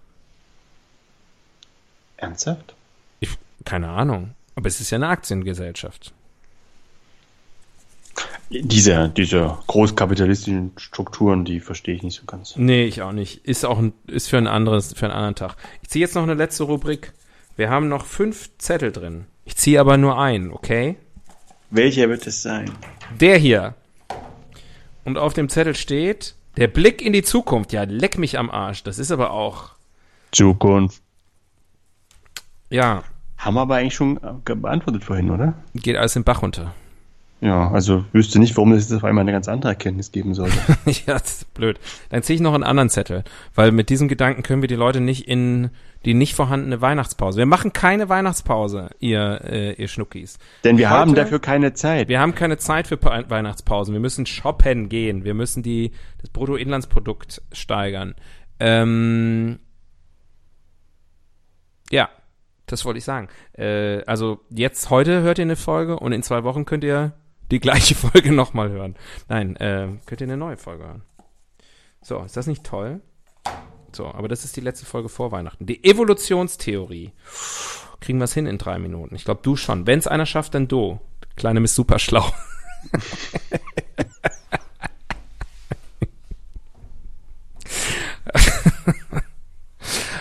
Ernsthaft? 2.16 2.74
Ich, 3.20 3.30
keine 3.64 3.88
Ahnung. 3.88 4.34
Aber 4.56 4.68
es 4.68 4.80
ist 4.80 4.90
ja 4.90 4.96
eine 4.96 5.08
Aktiengesellschaft. 5.08 6.12
Diese, 8.50 9.08
diese 9.08 9.58
großkapitalistischen 9.66 10.72
Strukturen, 10.76 11.44
die 11.44 11.60
verstehe 11.60 11.96
ich 11.96 12.02
nicht 12.02 12.20
so 12.20 12.24
ganz. 12.24 12.56
Nee, 12.56 12.84
ich 12.84 13.02
auch 13.02 13.12
nicht. 13.12 13.44
Ist 13.44 13.64
auch 13.64 13.78
ein, 13.78 13.92
ist 14.06 14.28
für 14.28 14.38
ein 14.38 14.46
anderes, 14.46 14.92
für 14.92 15.06
einen 15.06 15.14
anderen 15.14 15.34
Tag. 15.34 15.56
Ich 15.82 15.88
ziehe 15.88 16.04
jetzt 16.04 16.14
noch 16.14 16.22
eine 16.22 16.34
letzte 16.34 16.64
Rubrik. 16.64 17.12
Wir 17.56 17.70
haben 17.70 17.88
noch 17.88 18.04
fünf 18.04 18.50
Zettel 18.58 18.92
drin. 18.92 19.26
Ich 19.44 19.56
ziehe 19.56 19.80
aber 19.80 19.96
nur 19.96 20.18
einen, 20.18 20.52
okay? 20.52 20.96
Welcher 21.70 22.08
wird 22.08 22.26
es 22.26 22.42
sein? 22.42 22.70
Der 23.18 23.38
hier. 23.38 23.74
Und 25.04 25.18
auf 25.18 25.34
dem 25.34 25.48
Zettel 25.48 25.74
steht, 25.74 26.34
der 26.56 26.68
Blick 26.68 27.02
in 27.02 27.12
die 27.12 27.22
Zukunft. 27.22 27.72
Ja, 27.72 27.84
leck 27.84 28.18
mich 28.18 28.38
am 28.38 28.50
Arsch. 28.50 28.82
Das 28.82 28.98
ist 28.98 29.10
aber 29.10 29.30
auch, 29.30 29.70
Zukunft. 30.32 31.00
ja, 32.70 33.02
Haben 33.36 33.54
wir 33.54 33.60
aber 33.62 33.76
eigentlich 33.76 33.94
schon 33.94 34.18
äh, 34.18 34.54
beantwortet 34.54 35.04
vorhin, 35.04 35.30
oder? 35.30 35.54
geht 35.74 35.96
alles 35.96 36.16
im 36.16 36.24
Bach 36.24 36.42
runter. 36.42 36.74
Ja, 37.44 37.70
also 37.70 38.06
wüsste 38.12 38.38
nicht, 38.38 38.56
warum 38.56 38.72
es 38.72 38.88
jetzt 38.88 38.96
auf 38.96 39.04
einmal 39.04 39.20
eine 39.20 39.32
ganz 39.32 39.48
andere 39.48 39.68
Erkenntnis 39.72 40.12
geben 40.12 40.32
sollte. 40.32 40.56
ja, 40.86 41.12
das 41.18 41.42
ist 41.42 41.52
blöd. 41.52 41.78
Dann 42.08 42.22
ziehe 42.22 42.36
ich 42.36 42.40
noch 42.40 42.54
einen 42.54 42.64
anderen 42.64 42.88
Zettel, 42.88 43.22
weil 43.54 43.70
mit 43.70 43.90
diesem 43.90 44.08
Gedanken 44.08 44.42
können 44.42 44.62
wir 44.62 44.66
die 44.68 44.76
Leute 44.76 45.00
nicht 45.02 45.28
in 45.28 45.68
die 46.06 46.14
nicht 46.14 46.34
vorhandene 46.34 46.80
Weihnachtspause. 46.80 47.36
Wir 47.38 47.44
machen 47.46 47.74
keine 47.74 48.08
Weihnachtspause, 48.08 48.90
ihr, 48.98 49.40
äh, 49.44 49.72
ihr 49.74 49.88
Schnuckis. 49.88 50.38
Denn 50.64 50.78
wir 50.78 50.88
Heute- 50.88 50.98
haben 50.98 51.14
dafür 51.14 51.38
keine 51.38 51.74
Zeit. 51.74 52.08
Wir 52.08 52.18
haben 52.20 52.34
keine 52.34 52.56
Zeit 52.56 52.86
für 52.86 52.96
Pa- 52.96 53.28
Weihnachtspausen. 53.28 53.92
Wir 53.92 54.00
müssen 54.00 54.24
shoppen 54.24 54.88
gehen. 54.88 55.24
Wir 55.24 55.34
müssen 55.34 55.62
die, 55.62 55.92
das 56.22 56.30
Bruttoinlandsprodukt 56.30 57.42
steigern. 57.52 58.14
Ähm, 58.58 59.58
ja, 61.90 62.08
das 62.66 62.84
wollte 62.86 62.98
ich 62.98 63.04
sagen. 63.04 63.28
Äh, 63.52 64.02
also 64.06 64.40
jetzt, 64.50 64.88
heute 64.90 65.20
hört 65.22 65.38
ihr 65.38 65.42
eine 65.44 65.56
Folge 65.56 65.98
und 65.98 66.12
in 66.12 66.22
zwei 66.22 66.44
Wochen 66.44 66.64
könnt 66.64 66.84
ihr 66.84 67.12
die 67.50 67.60
gleiche 67.60 67.94
Folge 67.96 68.32
nochmal 68.32 68.70
hören. 68.70 68.96
Nein, 69.28 69.56
äh, 69.56 69.88
könnt 70.06 70.20
ihr 70.20 70.26
eine 70.26 70.36
neue 70.36 70.56
Folge 70.56 70.84
hören. 70.84 71.02
So, 72.02 72.20
ist 72.20 72.36
das 72.36 72.46
nicht 72.46 72.64
toll? 72.64 73.00
So, 73.92 74.06
aber 74.06 74.28
das 74.28 74.44
ist 74.44 74.56
die 74.56 74.60
letzte 74.60 74.86
Folge 74.86 75.08
vor 75.08 75.32
Weihnachten. 75.32 75.66
Die 75.66 75.84
Evolutionstheorie. 75.84 77.12
Kriegen 78.00 78.18
wir 78.18 78.24
es 78.24 78.34
hin 78.34 78.46
in 78.46 78.58
drei 78.58 78.78
Minuten? 78.78 79.14
Ich 79.14 79.24
glaube, 79.24 79.40
du 79.42 79.56
schon. 79.56 79.86
Wenn 79.86 79.98
es 79.98 80.06
einer 80.06 80.26
schafft, 80.26 80.54
dann 80.54 80.68
du. 80.68 81.00
Kleine 81.36 81.60
Miss 81.60 81.74
super 81.74 81.98
schlau. 81.98 82.24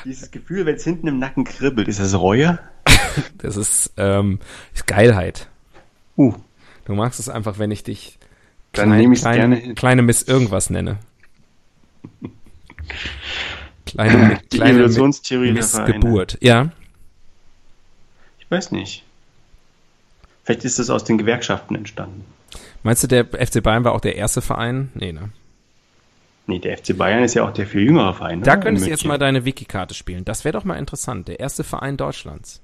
Dieses 0.06 0.32
Gefühl, 0.32 0.66
wenn 0.66 0.76
es 0.76 0.84
hinten 0.84 1.08
im 1.08 1.20
Nacken 1.20 1.46
kribbelt, 1.46 1.88
ist 1.88 2.00
das 2.00 2.18
Reue? 2.18 2.60
Das 3.38 3.58
ist, 3.58 3.94
ähm, 3.98 4.40
ist 4.74 4.88
Geilheit. 4.88 5.50
Uh, 6.18 6.34
Du 6.86 6.94
magst 6.94 7.20
es 7.20 7.30
einfach, 7.30 7.60
wenn 7.60 7.72
ich 7.72 7.84
dich 7.84 8.18
Dann 8.74 8.90
nehme 8.98 9.16
klein, 9.16 9.36
gerne 9.36 9.56
hin. 9.56 9.76
kleine 9.76 10.02
Miss 10.02 10.22
irgendwas 10.24 10.70
nenne. 10.70 10.98
Kleine, 13.86 14.40
die 14.52 14.58
kleine 14.58 14.80
Evolutionstheorie 14.80 15.46
der 15.48 15.54
Miss 15.54 15.72
Vereine. 15.72 15.94
Geburt. 15.94 16.38
Ja, 16.42 16.72
Ich 18.40 18.50
weiß 18.50 18.72
nicht. 18.72 19.04
Vielleicht 20.44 20.66
ist 20.66 20.80
es 20.80 20.90
aus 20.90 21.04
den 21.06 21.18
Gewerkschaften 21.18 21.76
entstanden. 21.76 22.26
meinst 22.84 23.04
du, 23.04 23.08
der 23.08 23.26
FC 23.26 23.64
Bayern 23.64 23.84
war 23.86 23.94
auch 23.94 24.02
der 24.02 24.16
erste 24.18 24.42
Verein? 24.42 24.92
Nee, 24.94 25.14
ne? 25.14 25.30
Nee, 26.48 26.60
der 26.60 26.78
FC 26.78 26.98
Bayern 26.98 27.24
ist 27.24 27.36
ja 27.36 27.48
auch 27.48 27.54
der 27.54 27.66
viel 27.66 27.84
jüngere 27.84 28.14
Verein. 28.14 28.42
Da 28.42 28.54
oder? 28.54 28.62
könntest 28.62 28.86
In 28.86 28.90
du 28.90 28.92
jetzt 28.92 29.06
mal 29.06 29.18
deine 29.18 29.46
Wiki-Karte 29.46 29.94
spielen. 29.94 30.26
Das 30.26 30.44
wäre 30.44 30.52
doch 30.52 30.66
mal 30.66 30.76
interessant. 30.76 31.30
Der 31.30 31.40
erste 31.40 31.64
Verein 31.64 31.96
Deutschlands. 31.96 32.62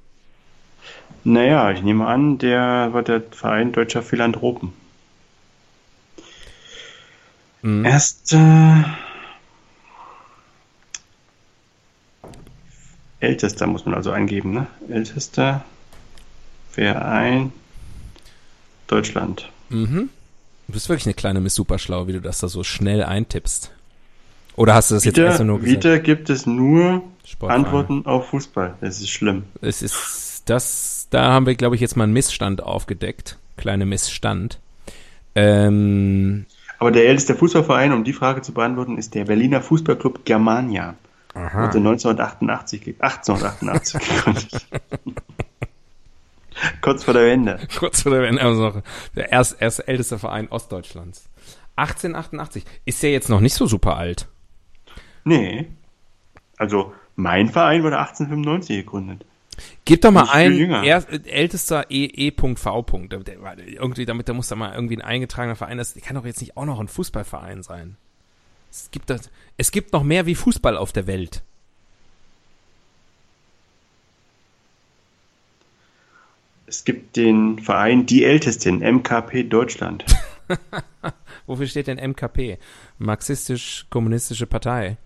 Naja, 1.24 1.72
ich 1.72 1.82
nehme 1.82 2.08
an, 2.08 2.38
der 2.38 2.90
war 2.92 3.04
der 3.04 3.22
Verein 3.32 3.72
Deutscher 3.72 4.02
Philanthropen. 4.02 4.74
Mhm. 7.62 7.86
Erster. 7.86 8.98
Ältester 13.20 13.68
muss 13.68 13.86
man 13.86 13.96
also 13.96 14.12
eingeben, 14.12 14.54
ne? 14.54 14.68
Ältester 14.90 15.66
Verein 16.72 17.52
Deutschland. 18.88 19.50
Mhm. 19.70 20.10
Du 20.68 20.74
bist 20.74 20.88
wirklich 20.88 21.06
eine 21.06 21.16
kleine 21.16 21.42
Miss 21.42 21.56
Superschlau, 21.56 22.08
wie 22.08 22.14
du 22.14 22.22
das 22.22 22.40
da 22.40 22.48
so 22.48 22.64
schnell 22.64 23.04
eintippst. 23.04 23.72
Oder 24.56 24.74
hast 24.76 24.92
du 24.92 24.96
das 24.96 25.06
jetzt 25.06 25.18
Wieder, 25.18 25.28
erst 25.28 25.42
nur 25.42 25.60
gesagt? 25.60 25.84
wieder 25.84 26.00
gibt 26.00 26.30
es 26.30 26.46
nur 26.46 27.02
Sportverein. 27.26 27.66
Antworten 27.66 28.06
auf 28.06 28.28
Fußball. 28.30 28.76
Das 28.82 29.00
ist 29.00 29.10
schlimm. 29.10 29.44
Es 29.62 29.82
ist 29.82 30.44
das, 30.46 30.99
da 31.10 31.32
haben 31.32 31.46
wir, 31.46 31.56
glaube 31.56 31.76
ich, 31.76 31.82
jetzt 31.82 31.96
mal 31.98 32.04
einen 32.06 32.14
Missstand 32.14 32.64
aufgedeckt. 32.64 33.38
Kleine 33.58 33.86
Missstand. 33.86 34.60
Ähm, 35.36 36.46
Aber 36.80 36.92
der 36.92 37.08
älteste 37.08 37.36
Fußballverein, 37.36 37.94
um 37.94 38.04
die 38.04 38.14
Frage 38.14 38.42
zu 38.42 38.54
beantworten, 38.54 38.98
ist 38.98 39.16
der 39.16 39.26
Berliner 39.26 39.62
Fußballclub 39.62 40.26
Germania. 40.26 40.96
aha. 41.34 41.64
Wurde 41.68 41.78
1988, 41.78 42.82
ge- 42.84 42.96
1888 43.00 44.00
gegründet. 44.00 44.68
Kurz 46.82 47.04
vor 47.06 47.14
der 47.14 47.26
Wende. 47.26 47.60
Kurz 47.78 48.02
vor 48.02 48.12
der 48.12 48.22
Wende, 48.22 48.42
also 48.42 48.82
der 49.16 49.32
erst, 49.32 49.62
erst 49.62 49.88
älteste 49.88 50.20
Verein 50.20 50.50
Ostdeutschlands. 50.50 51.30
1888. 51.78 52.66
Ist 52.86 53.02
ja 53.02 53.10
jetzt 53.10 53.30
noch 53.30 53.40
nicht 53.40 53.54
so 53.54 53.66
super 53.66 53.96
alt. 53.96 54.28
Nee. 55.24 55.68
Also, 56.58 56.94
mein 57.16 57.48
Verein 57.48 57.84
wurde 57.84 57.98
1895 58.00 58.86
gegründet. 58.86 59.26
Gib 59.86 60.02
doch 60.02 60.12
mal 60.12 60.30
ein 60.30 60.58
er, 60.84 61.04
ältester 61.26 61.86
E. 61.90 62.06
E.V. 62.06 62.54
Der- 63.08 63.20
der- 63.20 63.42
warte, 63.42 63.64
Irgendwie, 63.64 64.06
damit, 64.06 64.30
da 64.30 64.34
muss 64.34 64.48
da 64.48 64.56
mal 64.56 64.74
irgendwie 64.74 64.98
ein 64.98 65.02
eingetragener 65.02 65.56
Verein, 65.56 65.78
das 65.78 65.96
kann 65.96 66.16
doch 66.16 66.26
jetzt 66.26 66.42
nicht 66.42 66.58
auch 66.58 66.66
noch 66.66 66.80
ein 66.80 66.88
Fußballverein 66.88 67.64
sein. 67.64 67.98
Es 68.72 68.90
gibt 68.92 69.10
das, 69.10 69.30
es 69.58 69.72
gibt 69.72 69.94
noch 69.94 70.04
mehr 70.04 70.26
wie 70.26 70.36
Fußball 70.36 70.78
auf 70.78 70.92
der 70.94 71.08
Welt. 71.08 71.42
Es 76.68 76.84
gibt 76.86 77.16
den 77.16 77.58
Verein 77.60 78.06
Die 78.06 78.24
Ältesten, 78.24 78.80
MKP 78.80 79.44
Deutschland. 79.44 80.06
Wofür 81.48 81.66
steht 81.66 81.88
denn 81.88 81.98
MKP? 81.98 82.60
Marxistisch-kommunistische 83.00 84.46
Partei. 84.46 84.98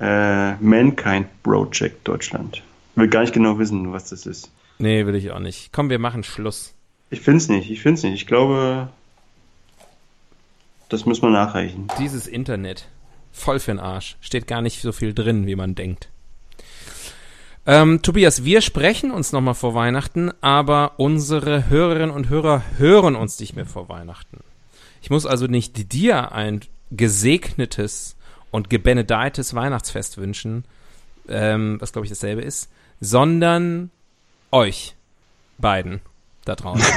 Äh, 0.00 0.54
Mankind 0.56 1.26
Project 1.42 2.06
Deutschland. 2.06 2.62
Will 2.94 3.08
gar 3.08 3.20
nicht 3.22 3.32
genau 3.32 3.58
wissen, 3.58 3.92
was 3.92 4.10
das 4.10 4.26
ist. 4.26 4.50
Nee, 4.78 5.06
will 5.06 5.14
ich 5.14 5.30
auch 5.30 5.38
nicht. 5.38 5.72
Komm, 5.72 5.90
wir 5.90 5.98
machen 5.98 6.24
Schluss. 6.24 6.74
Ich 7.10 7.20
find's 7.20 7.48
nicht, 7.48 7.70
ich 7.70 7.82
find's 7.82 8.02
nicht. 8.02 8.14
Ich 8.14 8.26
glaube, 8.26 8.88
das 10.88 11.06
müssen 11.06 11.22
wir 11.22 11.30
nachreichen. 11.30 11.88
Dieses 11.98 12.26
Internet. 12.26 12.88
Voll 13.32 13.56
für'n 13.56 13.80
Arsch. 13.80 14.16
Steht 14.20 14.46
gar 14.46 14.60
nicht 14.60 14.82
so 14.82 14.92
viel 14.92 15.14
drin, 15.14 15.46
wie 15.46 15.56
man 15.56 15.74
denkt. 15.74 16.08
Ähm, 17.64 18.02
Tobias, 18.02 18.44
wir 18.44 18.60
sprechen 18.60 19.10
uns 19.10 19.32
nochmal 19.32 19.54
vor 19.54 19.74
Weihnachten, 19.74 20.32
aber 20.40 20.94
unsere 20.98 21.70
Hörerinnen 21.70 22.10
und 22.10 22.28
Hörer 22.28 22.62
hören 22.76 23.14
uns 23.14 23.38
nicht 23.38 23.54
mehr 23.54 23.66
vor 23.66 23.88
Weihnachten. 23.88 24.40
Ich 25.00 25.10
muss 25.10 25.26
also 25.26 25.46
nicht 25.46 25.92
dir 25.92 26.32
ein 26.32 26.60
gesegnetes 26.90 28.16
und 28.50 28.68
gebenedeites 28.68 29.54
Weihnachtsfest 29.54 30.18
wünschen, 30.18 30.64
ähm, 31.28 31.76
was 31.80 31.92
glaube 31.92 32.04
ich 32.04 32.10
dasselbe 32.10 32.42
ist, 32.42 32.68
sondern 33.04 33.90
euch 34.52 34.94
beiden 35.58 36.00
da 36.44 36.54
draußen. 36.54 36.86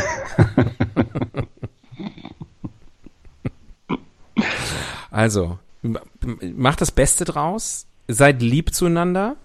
Also, 5.12 5.58
macht 6.56 6.82
das 6.82 6.91
Beste 6.91 7.26
draus, 7.26 7.86
seid 8.08 8.41
lieb 8.41 8.74
zueinander, 8.74 9.36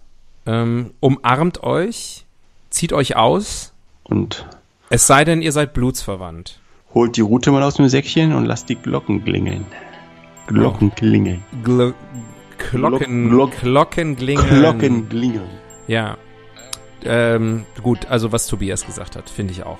ähm, 0.46 0.92
umarmt 1.00 1.62
euch, 1.62 2.24
zieht 2.70 2.92
euch 2.92 3.16
aus, 3.16 3.72
Und 4.04 4.46
es 4.88 5.06
sei 5.06 5.24
denn, 5.24 5.42
ihr 5.42 5.52
seid 5.52 5.72
blutsverwandt. 5.72 6.58
holt 6.94 7.16
die 7.16 7.20
Route 7.20 7.52
mal 7.52 7.62
aus 7.62 7.74
dem 7.76 7.88
Säckchen 7.88 8.32
und 8.32 8.46
lasst 8.46 8.68
die 8.68 8.74
Glocken 8.76 9.24
klingeln. 9.24 9.64
Glocken 10.48 10.92
klingeln. 10.94 11.44
Gl 11.62 11.94
Glocken, 12.72 13.30
Glock- 13.30 13.60
Glocken 13.60 14.16
klingeln. 14.16 14.48
Glocken 14.48 15.08
klingeln. 15.08 15.48
Ja. 15.86 16.16
Ähm, 17.04 17.64
gut, 17.82 18.06
also 18.06 18.32
was 18.32 18.46
Tobias 18.46 18.84
gesagt 18.84 19.16
hat, 19.16 19.28
finde 19.30 19.52
ich 19.52 19.64
auch. 19.64 19.78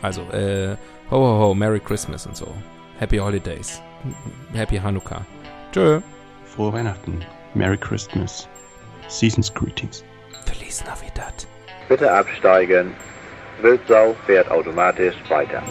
Also, 0.00 0.22
äh, 0.32 0.76
ho 1.10 1.16
ho 1.16 1.38
ho, 1.38 1.54
Merry 1.54 1.80
Christmas 1.80 2.26
und 2.26 2.36
so. 2.36 2.52
Happy 2.98 3.18
Holidays. 3.18 3.80
Happy 4.52 4.76
Hanukkah. 4.76 5.24
Tschö. 5.72 6.00
Frohe 6.44 6.72
Weihnachten. 6.72 7.24
Merry 7.54 7.76
Christmas. 7.76 8.48
Seasons 9.08 9.52
Greetings. 9.52 10.04
Feliz 10.46 10.84
Navidad. 10.84 11.46
Bitte 11.88 12.10
absteigen. 12.10 12.94
Wildsau 13.60 14.14
fährt 14.26 14.50
automatisch 14.50 15.14
weiter. 15.28 15.62